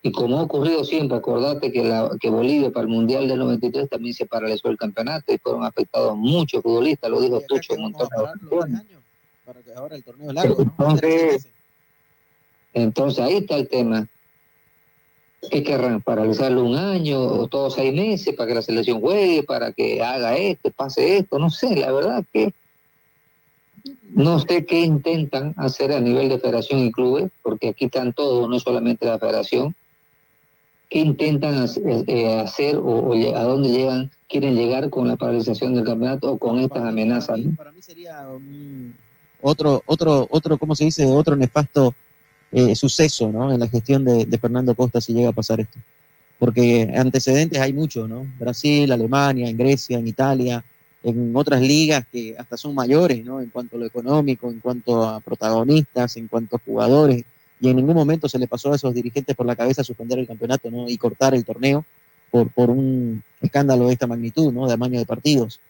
[0.00, 3.88] y como ha ocurrido siempre, acordate que, la, que Bolivia para el Mundial del 93
[3.88, 7.94] también se paralizó el campeonato y fueron afectados muchos futbolistas, lo dijo Tucho en un
[7.94, 8.82] ocasiones.
[9.44, 10.62] Para que ahora el torneo es largo, ¿no?
[10.62, 11.48] Entonces,
[12.74, 14.06] entonces ahí está el tema.
[15.50, 16.00] ¿Qué querrán?
[16.02, 20.36] ¿Paralizarlo un año o todos seis meses para que la selección juegue, para que haga
[20.36, 21.38] esto, pase esto?
[21.38, 22.52] No sé, la verdad que
[24.10, 28.48] no sé qué intentan hacer a nivel de federación y clubes, porque aquí están todos,
[28.48, 29.74] no solamente la federación.
[30.88, 35.84] ¿Qué intentan hacer, eh, hacer o, a dónde llegan, quieren llegar con la paralización del
[35.84, 37.38] campeonato o con estas amenazas?
[37.38, 37.54] ¿no?
[37.56, 38.26] Para mí sería
[39.40, 41.04] otro, otro, otro, ¿cómo se dice?
[41.06, 41.94] Otro nefasto
[42.50, 43.52] eh, suceso, ¿no?
[43.52, 45.78] En la gestión de, de Fernando Costa si llega a pasar esto.
[46.38, 48.26] Porque antecedentes hay muchos, ¿no?
[48.38, 50.64] Brasil, Alemania, en Grecia, en Italia,
[51.02, 53.40] en otras ligas que hasta son mayores, ¿no?
[53.40, 57.24] En cuanto a lo económico, en cuanto a protagonistas, en cuanto a jugadores.
[57.60, 60.26] Y en ningún momento se le pasó a esos dirigentes por la cabeza suspender el
[60.26, 60.88] campeonato, ¿no?
[60.88, 61.84] Y cortar el torneo
[62.30, 64.66] por, por un escándalo de esta magnitud, ¿no?
[64.66, 65.60] De amaño de partidos.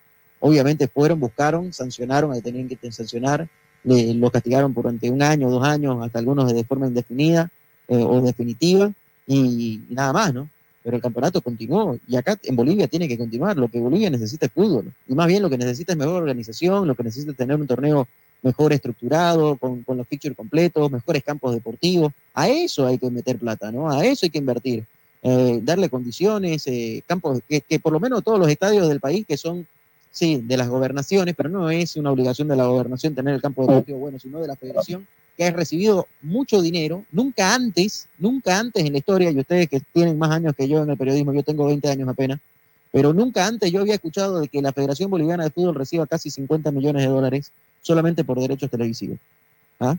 [0.40, 3.48] Obviamente fueron, buscaron, sancionaron, a tenían que sancionar,
[3.84, 7.50] le, lo castigaron durante un año, dos años, hasta algunos de forma indefinida
[7.88, 8.92] eh, o definitiva,
[9.26, 10.48] y, y nada más, ¿no?
[10.82, 13.56] Pero el campeonato continuó, y acá en Bolivia tiene que continuar.
[13.56, 16.86] Lo que Bolivia necesita es fútbol, y más bien lo que necesita es mejor organización,
[16.86, 18.06] lo que necesita es tener un torneo
[18.42, 22.12] mejor estructurado, con, con los features completos, mejores campos deportivos.
[22.34, 23.90] A eso hay que meter plata, ¿no?
[23.90, 24.84] A eso hay que invertir.
[25.22, 29.26] Eh, darle condiciones, eh, campos, que, que por lo menos todos los estadios del país
[29.26, 29.66] que son,
[30.12, 33.62] sí, de las gobernaciones, pero no es una obligación de la gobernación tener el campo
[33.62, 38.84] deportivo bueno, sino de la federación, que ha recibido mucho dinero, nunca antes, nunca antes
[38.84, 41.42] en la historia, y ustedes que tienen más años que yo en el periodismo, yo
[41.42, 42.38] tengo 20 años apenas,
[42.92, 46.30] pero nunca antes yo había escuchado de que la Federación Boliviana de Fútbol reciba casi
[46.30, 47.52] 50 millones de dólares
[47.82, 49.18] solamente por derechos televisivos.
[49.80, 49.96] ¿ah?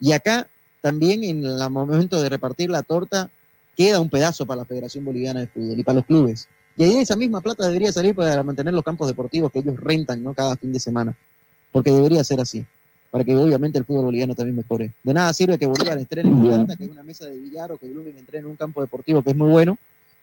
[0.00, 0.48] Y acá
[0.80, 3.30] también en el momento de repartir la torta
[3.76, 6.48] queda un pedazo para la Federación Boliviana de Fútbol y para los clubes.
[6.76, 10.22] Y ahí esa misma plata debería salir para mantener los campos deportivos que ellos rentan
[10.22, 10.32] ¿no?
[10.32, 11.16] cada fin de semana.
[11.72, 12.64] Porque debería ser así,
[13.10, 14.92] para que obviamente el fútbol boliviano también mejore.
[15.02, 17.88] De nada sirve que Bolívar estrene en que hay una mesa de billar, o que
[17.88, 19.76] Blooming entrene en un campo deportivo que es muy bueno,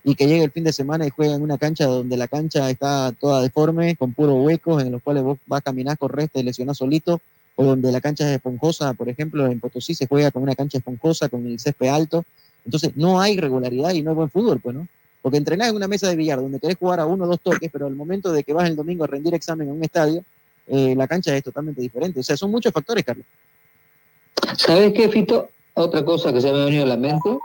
[0.07, 2.69] y que llegue el fin de semana y juegue en una cancha donde la cancha
[2.69, 6.43] está toda deforme, con puros huecos, en los cuales vos vas a caminar, correr, te
[6.43, 7.19] lesionás solito,
[7.55, 10.77] o donde la cancha es esponjosa, por ejemplo, en Potosí se juega con una cancha
[10.77, 12.23] esponjosa, con el césped alto.
[12.65, 14.87] Entonces, no hay regularidad y no hay buen fútbol, pues, ¿no?
[15.23, 17.71] Porque entrenás en una mesa de billar donde querés jugar a uno o dos toques,
[17.73, 20.23] pero al momento de que vas el domingo a rendir examen en un estadio,
[20.67, 22.19] eh, la cancha es totalmente diferente.
[22.19, 23.25] O sea, son muchos factores, Carlos.
[24.55, 25.49] ¿Sabes qué, Fito?
[25.73, 27.39] Otra cosa que se me ha venido a la mente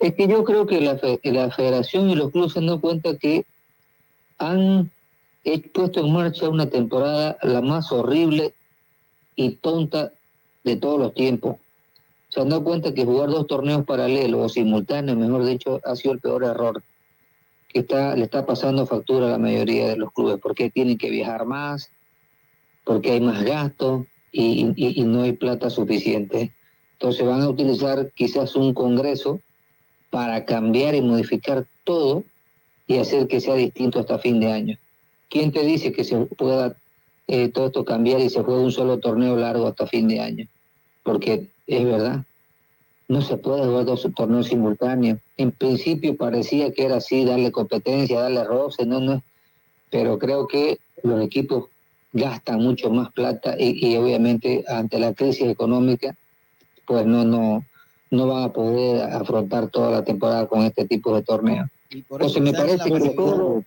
[0.00, 3.16] es que yo creo que la, la federación y los clubes se han dado cuenta
[3.16, 3.44] que
[4.38, 4.90] han
[5.74, 8.54] puesto en marcha una temporada la más horrible
[9.36, 10.12] y tonta
[10.64, 11.56] de todos los tiempos.
[12.28, 16.14] Se han dado cuenta que jugar dos torneos paralelos o simultáneos, mejor dicho, ha sido
[16.14, 16.82] el peor error
[17.68, 21.10] que está, le está pasando factura a la mayoría de los clubes, porque tienen que
[21.10, 21.90] viajar más,
[22.84, 26.52] porque hay más gastos y- y no hay plata suficiente.
[26.94, 29.40] Entonces van a utilizar quizás un congreso
[30.10, 32.24] para cambiar y modificar todo
[32.86, 34.78] y hacer que sea distinto hasta fin de año.
[35.28, 36.76] ¿Quién te dice que se pueda
[37.28, 40.46] eh, todo esto cambiar y se juegue un solo torneo largo hasta fin de año?
[41.04, 42.24] Porque es verdad,
[43.06, 45.20] no se puede jugar dos torneos simultáneos.
[45.36, 49.22] En principio parecía que era así, darle competencia, darle roce, no, no.
[49.90, 51.66] Pero creo que los equipos
[52.12, 56.16] gastan mucho más plata y, y obviamente ante la crisis económica,
[56.86, 57.64] pues no, no,
[58.10, 61.68] no van a poder afrontar toda la temporada con este tipo de torneos.
[61.90, 63.62] Entonces me parece que todo,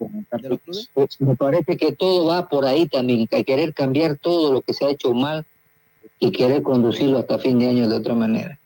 [0.94, 4.74] pues, me parece que todo va por ahí también, que querer cambiar todo lo que
[4.74, 5.46] se ha hecho mal
[6.20, 8.58] y querer conducirlo hasta fin de año de otra manera.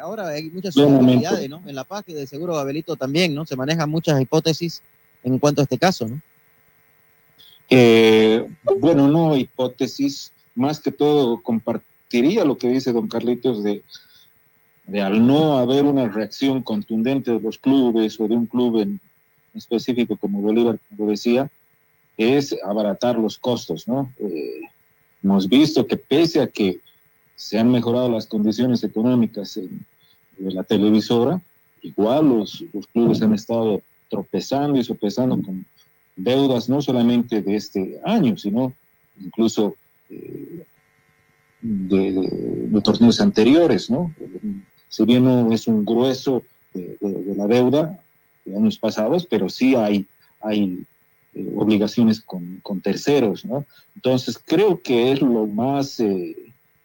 [0.00, 1.62] Ahora hay muchas posibilidades, ¿no?
[1.66, 3.44] En La Paz, que de seguro Abelito también, ¿no?
[3.44, 4.82] Se manejan muchas hipótesis
[5.24, 6.20] en cuanto a este caso, ¿no?
[7.68, 8.48] Eh,
[8.78, 13.82] bueno, no hipótesis, más que todo compartiría lo que dice don Carlitos de,
[14.90, 19.00] de al no haber una reacción contundente de los clubes o de un club en
[19.54, 21.48] específico como Bolívar, como decía,
[22.16, 24.12] es abaratar los costos, ¿no?
[24.18, 24.60] Eh,
[25.22, 26.78] hemos visto que pese a que
[27.36, 29.84] se han mejorado las condiciones económicas en-
[30.38, 31.40] de la televisora,
[31.82, 35.64] igual los, los clubes han estado tropezando y sopesando con
[36.16, 38.72] deudas no solamente de este año, sino
[39.20, 39.74] incluso
[40.10, 40.64] eh,
[41.62, 44.12] de, de- de torneos anteriores, ¿no?
[44.90, 46.42] Si bien no es un grueso
[46.74, 46.98] de,
[47.36, 47.98] la deuda
[48.44, 50.04] de años pasados, pero sí hay,
[50.42, 50.84] hay
[51.34, 53.64] eh, obligaciones con, con terceros, ¿no?
[53.94, 56.36] Entonces creo que es lo más eh,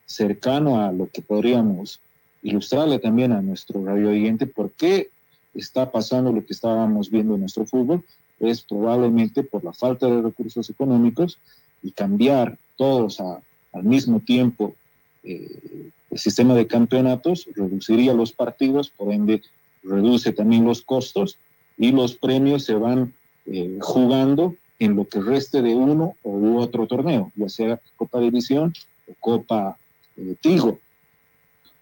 [0.06, 2.00] cercano a lo que podríamos
[2.44, 5.10] ilustrarle también a nuestro radio oyente por qué
[5.56, 8.04] está pasando lo que estábamos viendo en nuestro fútbol,
[8.40, 11.40] es probablemente por la falta de recursos económicos
[11.82, 14.76] y cambiar todos al mismo tiempo
[15.24, 19.42] eh, el sistema de campeonatos reduciría los partidos, por ende
[19.84, 21.38] reduce también los costos
[21.78, 23.14] y los premios se van
[23.46, 28.74] eh, jugando en lo que reste de uno u otro torneo, ya sea Copa División
[29.10, 29.78] o Copa
[30.16, 30.80] eh, Tigo.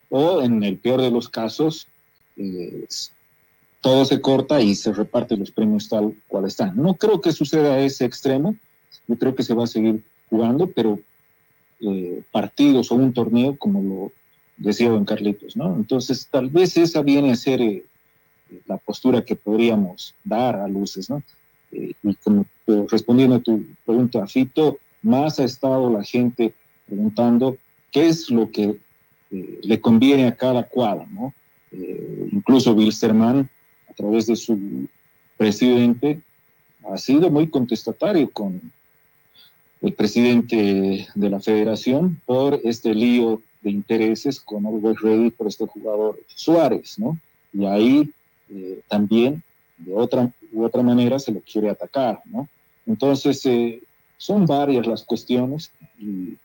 [0.10, 1.86] O en el peor de los casos,
[2.36, 2.88] eh,
[3.82, 6.76] todo se corta y se reparte los premios tal cual están.
[6.76, 8.56] No creo que suceda ese extremo,
[9.08, 10.98] yo creo que se va a seguir jugando, pero
[11.82, 14.23] eh, partidos o un torneo como lo
[14.64, 15.76] decía don Carlitos, ¿no?
[15.76, 17.84] Entonces, tal vez esa viene a ser eh,
[18.66, 21.22] la postura que podríamos dar a luces, ¿no?
[21.72, 22.46] Eh, y como
[22.90, 26.54] respondiendo a tu pregunta, Fito, más ha estado la gente
[26.88, 27.58] preguntando
[27.92, 28.78] qué es lo que
[29.64, 31.34] le conviene a cada cuadro, ¿no?
[32.32, 33.50] incluso Wilstermann,
[33.90, 34.88] a través de su
[35.38, 36.22] presidente,
[36.88, 38.62] ha sido muy contestatario con
[39.82, 45.66] el presidente de la federación por este lío de intereses con Always Ready por este
[45.66, 47.18] jugador Suárez, ¿no?
[47.54, 48.12] Y ahí
[48.50, 49.42] eh, también,
[49.78, 52.48] de otra u otra manera, se lo quiere atacar, ¿no?
[52.86, 53.82] Entonces, eh,
[54.18, 56.38] son varias las cuestiones y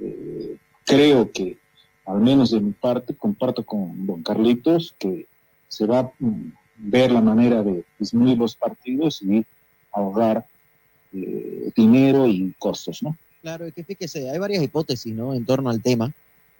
[0.00, 1.56] eh, creo que,
[2.04, 5.26] al menos de mi parte, comparto con don Carlitos que
[5.68, 9.44] se va a mm, ver la manera de disminuir los partidos y
[9.92, 10.44] ahorrar
[11.74, 13.16] dinero y costos, ¿no?
[13.40, 15.32] Claro, es que fíjese, hay varias hipótesis, ¿no?
[15.32, 16.12] En torno al tema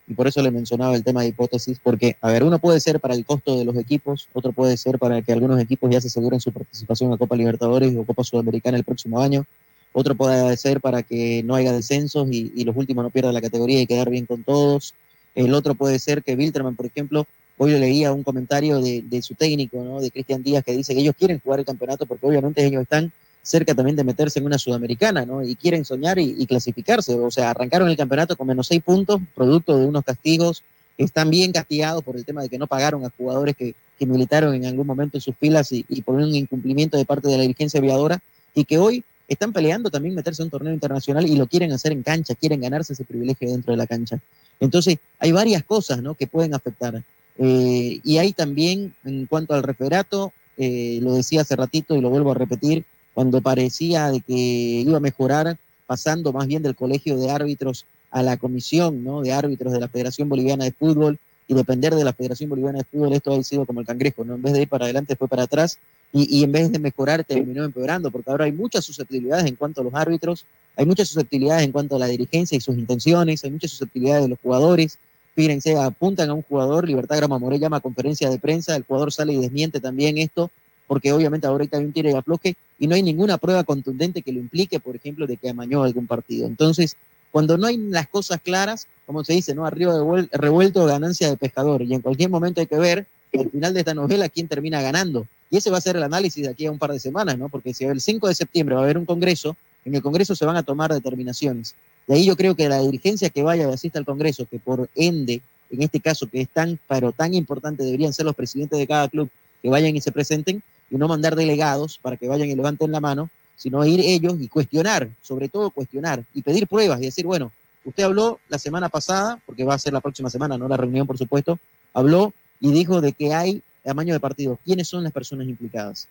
[0.08, 3.00] y por eso le mencionaba el tema de hipótesis, porque, a ver, uno puede ser
[3.00, 6.08] para el costo de los equipos, otro puede ser para que algunos equipos ya se
[6.08, 9.44] aseguren su participación a Copa Libertadores o Copa Sudamericana el próximo año,
[9.92, 13.80] otro puede ser para que no haya descensos y, los últimos no pierdan la categoría
[13.80, 14.94] y quedar bien con todos,
[15.34, 17.26] el otro puede ser que Wilterman, por ejemplo,
[17.58, 20.00] hoy le leía un comentario de, de su técnico, ¿no?
[20.00, 23.12] de Cristian Díaz, que dice que ellos quieren jugar el campeonato porque obviamente ellos están
[23.47, 25.43] cerca también de meterse en una sudamericana, ¿no?
[25.43, 27.14] Y quieren soñar y, clasificarse.
[27.14, 30.64] O sea, arrancaron el campeonato con menos seis puntos, producto de unos castigos
[30.97, 34.55] que están bien castigados por el tema de que no pagaron a jugadores que, militaron
[34.55, 37.78] en algún momento en sus filas y, por un incumplimiento de parte de la dirigencia
[37.81, 38.20] aviadora
[38.55, 41.93] y que hoy están peleando también meterse en un torneo internacional y lo quieren hacer
[41.93, 44.18] en cancha, quieren ganarse ese privilegio dentro de la cancha.
[44.60, 46.14] Entonces, hay varias cosas ¿no?
[46.14, 47.02] que pueden afectar.
[47.39, 52.10] Eh, y hay también, en cuanto al referato, eh, lo decía hace ratito y lo
[52.10, 52.85] vuelvo a repetir,
[53.16, 55.56] cuando parecía de que iba a mejorar,
[55.86, 59.22] pasando más bien del colegio de árbitros a la comisión ¿no?
[59.22, 61.18] de árbitros de la Federación Boliviana de Fútbol
[61.48, 64.34] y depender de la Federación Boliviana de Fútbol, esto ha sido como el cangrejo, ¿no?
[64.34, 65.78] En vez de ir para adelante fue para atrás
[66.12, 69.80] y, y en vez de mejorar terminó empeorando, porque ahora hay muchas susceptibilidades en cuanto
[69.80, 70.44] a los árbitros,
[70.76, 74.28] hay muchas susceptibilidades en cuanto a la dirigencia y sus intenciones, hay muchas susceptibilidades de
[74.28, 74.98] los jugadores.
[75.34, 79.10] Fíjense, apuntan a un jugador, Libertad Grama More llama a conferencia de prensa, el jugador
[79.10, 80.51] sale y desmiente también esto,
[80.86, 84.32] porque obviamente ahorita hay un tiro y afloje y no hay ninguna prueba contundente que
[84.32, 86.46] lo implique, por ejemplo, de que amañó algún partido.
[86.46, 86.96] Entonces,
[87.30, 89.66] cuando no hay las cosas claras, como se dice, ¿no?
[89.66, 91.82] Arriba de revuelto, ganancia de pescador.
[91.82, 95.26] Y en cualquier momento hay que ver al final de esta novela quién termina ganando.
[95.50, 97.48] Y ese va a ser el análisis de aquí a un par de semanas, ¿no?
[97.48, 100.44] Porque si el 5 de septiembre va a haber un congreso, en el congreso se
[100.44, 101.74] van a tomar determinaciones.
[102.06, 104.88] De ahí yo creo que la dirigencia que vaya y asista al congreso, que por
[104.94, 105.40] ende,
[105.70, 109.08] en este caso que es tan, pero tan importante, deberían ser los presidentes de cada
[109.08, 109.28] club
[109.62, 113.00] que vayan y se presenten, y no mandar delegados para que vayan y levanten la
[113.00, 117.52] mano, sino ir ellos y cuestionar, sobre todo cuestionar y pedir pruebas y decir, bueno,
[117.84, 121.06] usted habló la semana pasada, porque va a ser la próxima semana, no la reunión,
[121.06, 121.58] por supuesto,
[121.94, 124.58] habló y dijo de que hay tamaño de partidos.
[124.64, 126.08] ¿Quiénes son las personas implicadas?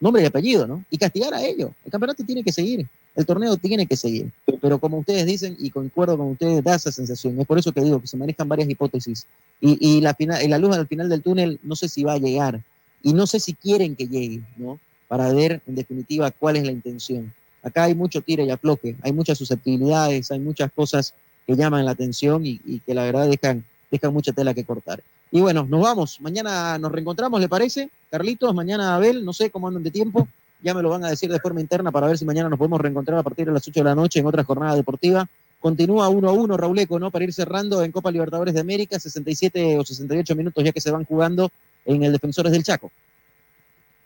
[0.00, 0.84] Nombre y apellido, ¿no?
[0.90, 1.72] Y castigar a ellos.
[1.84, 2.86] El campeonato tiene que seguir,
[3.16, 4.30] el torneo tiene que seguir.
[4.60, 7.38] Pero como ustedes dicen, y concuerdo con ustedes, da esa sensación.
[7.40, 9.26] Es por eso que digo que se manejan varias hipótesis.
[9.60, 12.18] Y, y la, final, la luz al final del túnel no sé si va a
[12.18, 12.62] llegar
[13.02, 14.78] y no sé si quieren que llegue, ¿no?
[15.06, 17.32] Para ver en definitiva cuál es la intención.
[17.62, 21.14] Acá hay mucho tira y afloque, hay muchas susceptibilidades, hay muchas cosas
[21.46, 25.02] que llaman la atención y, que la verdad dejan, dejan mucha tela que cortar.
[25.30, 26.20] Y bueno, nos vamos.
[26.20, 27.90] Mañana nos reencontramos, ¿le parece?
[28.10, 30.28] Carlitos, mañana Abel, no sé cómo andan de tiempo.
[30.62, 32.80] Ya me lo van a decir de forma interna para ver si mañana nos podemos
[32.80, 35.28] reencontrar a partir de las 8 de la noche en otra jornada deportiva.
[35.60, 37.10] Continúa 1 a 1, Rauleco, ¿no?
[37.10, 40.90] Para ir cerrando en Copa Libertadores de América, 67 o 68 minutos ya que se
[40.90, 41.50] van jugando
[41.84, 42.90] en el Defensores del Chaco.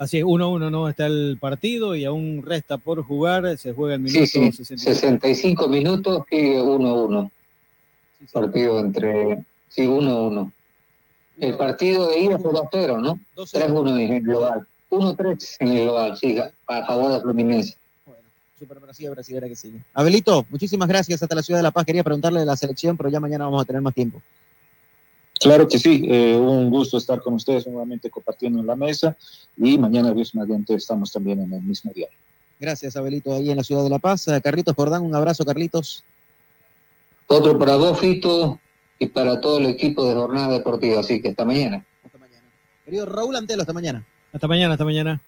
[0.02, 4.00] Así es, 1-1 no está el partido y aún resta por jugar, se juega el
[4.00, 7.30] minuto sí, sí, 65 minutos y 1-1.
[8.32, 10.50] partido entre, sí, 1-1.
[11.38, 13.20] El partido de ida fue 2-0, ¿no?
[13.36, 14.66] 3-1 en el global.
[14.90, 16.36] 1-3 en el global, sí,
[16.66, 17.76] a favor de Fluminense.
[18.04, 18.22] Bueno,
[18.58, 19.84] Super Brasil, brasilera que sigue.
[19.94, 21.86] Abelito, muchísimas gracias hasta la Ciudad de La Paz.
[21.86, 24.20] Quería preguntarle de la selección, pero ya mañana vamos a tener más tiempo.
[25.42, 29.16] Claro que sí, eh, un gusto estar con ustedes nuevamente compartiendo en la mesa
[29.56, 32.06] y mañana, Dios mediante, estamos también en el mismo día.
[32.60, 34.28] Gracias, Abelito, ahí en la ciudad de La Paz.
[34.28, 36.04] Eh, Carlitos Jordán, un abrazo, Carlitos.
[37.26, 38.60] Otro para vos, Fito,
[38.98, 41.84] y para todo el equipo de Jornada Deportiva, así que hasta mañana.
[42.04, 42.44] Hasta mañana.
[42.84, 44.04] Querido Raúl Antelo, hasta mañana.
[44.32, 45.20] Hasta mañana, hasta mañana.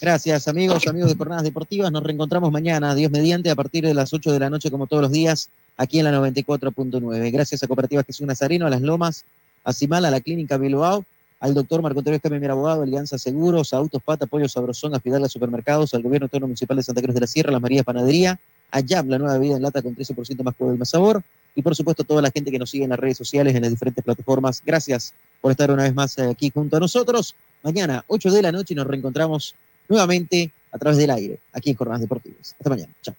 [0.00, 1.92] Gracias, amigos, amigos de Jornadas Deportivas.
[1.92, 5.02] Nos reencontramos mañana, Dios mediante, a partir de las 8 de la noche, como todos
[5.02, 7.32] los días, aquí en la 94.9.
[7.32, 9.24] Gracias a Cooperativa Jesús Nazareno, a Las Lomas,
[9.64, 11.04] a Cimal, a la Clínica Bilbao,
[11.40, 15.28] al doctor Marco Antonio Escamilla, abogado, Alianza Seguros, a Autos Pata, Pollo Sabrosón, a Fidalga
[15.28, 18.38] Supermercados, al Gobierno Autónomo Municipal de Santa Cruz de la Sierra, a las Marías Panadería,
[18.70, 21.22] a Jam, la nueva bebida en lata con 13% más poder y más sabor,
[21.54, 23.62] y por supuesto a toda la gente que nos sigue en las redes sociales, en
[23.62, 24.62] las diferentes plataformas.
[24.64, 27.34] Gracias por estar una vez más aquí junto a nosotros.
[27.62, 29.54] Mañana, 8 de la noche, nos reencontramos
[29.88, 32.54] nuevamente a través del aire, aquí en Jornadas Deportivas.
[32.58, 32.92] Hasta mañana.
[33.02, 33.14] Chao.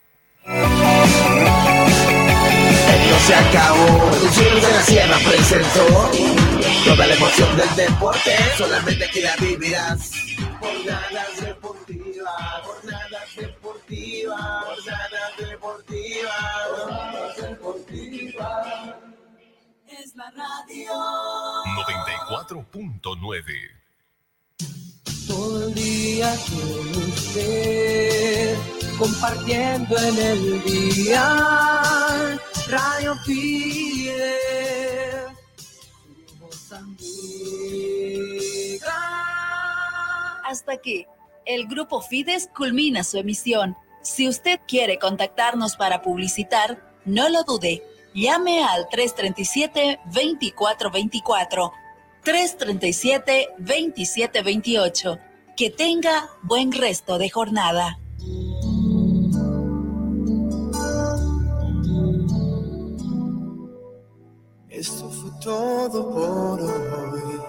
[3.09, 4.11] No se acabó.
[4.23, 5.85] El cielo de la sierra presentó
[6.85, 8.35] toda la emoción del deporte.
[8.57, 10.11] Solamente aquí la vivirás.
[10.59, 16.33] Jornadas deportivas, jornadas deportivas, jornadas deportivas,
[16.77, 18.67] jornadas deportivas.
[19.87, 20.91] Es la radio.
[21.85, 23.75] 94.9.
[25.27, 28.57] Todo el día con usted,
[28.97, 33.15] compartiendo en el día, Radio
[36.71, 37.85] amiga.
[40.45, 41.05] Hasta aquí,
[41.45, 43.75] el grupo Fides culmina su emisión.
[44.01, 47.83] Si usted quiere contactarnos para publicitar, no lo dude.
[48.13, 51.71] Llame al 337-2424.
[52.23, 55.19] 337-2728.
[55.57, 57.99] Que tenga buen resto de jornada.
[64.75, 67.39] Esto fue todo por hoy.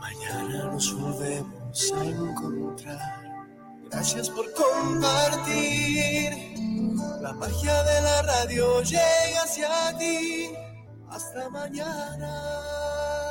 [0.00, 3.22] Mañana nos volvemos a encontrar.
[3.88, 6.32] Gracias por compartir.
[7.20, 10.50] La magia de la radio llega hacia ti.
[11.08, 13.29] Hasta mañana.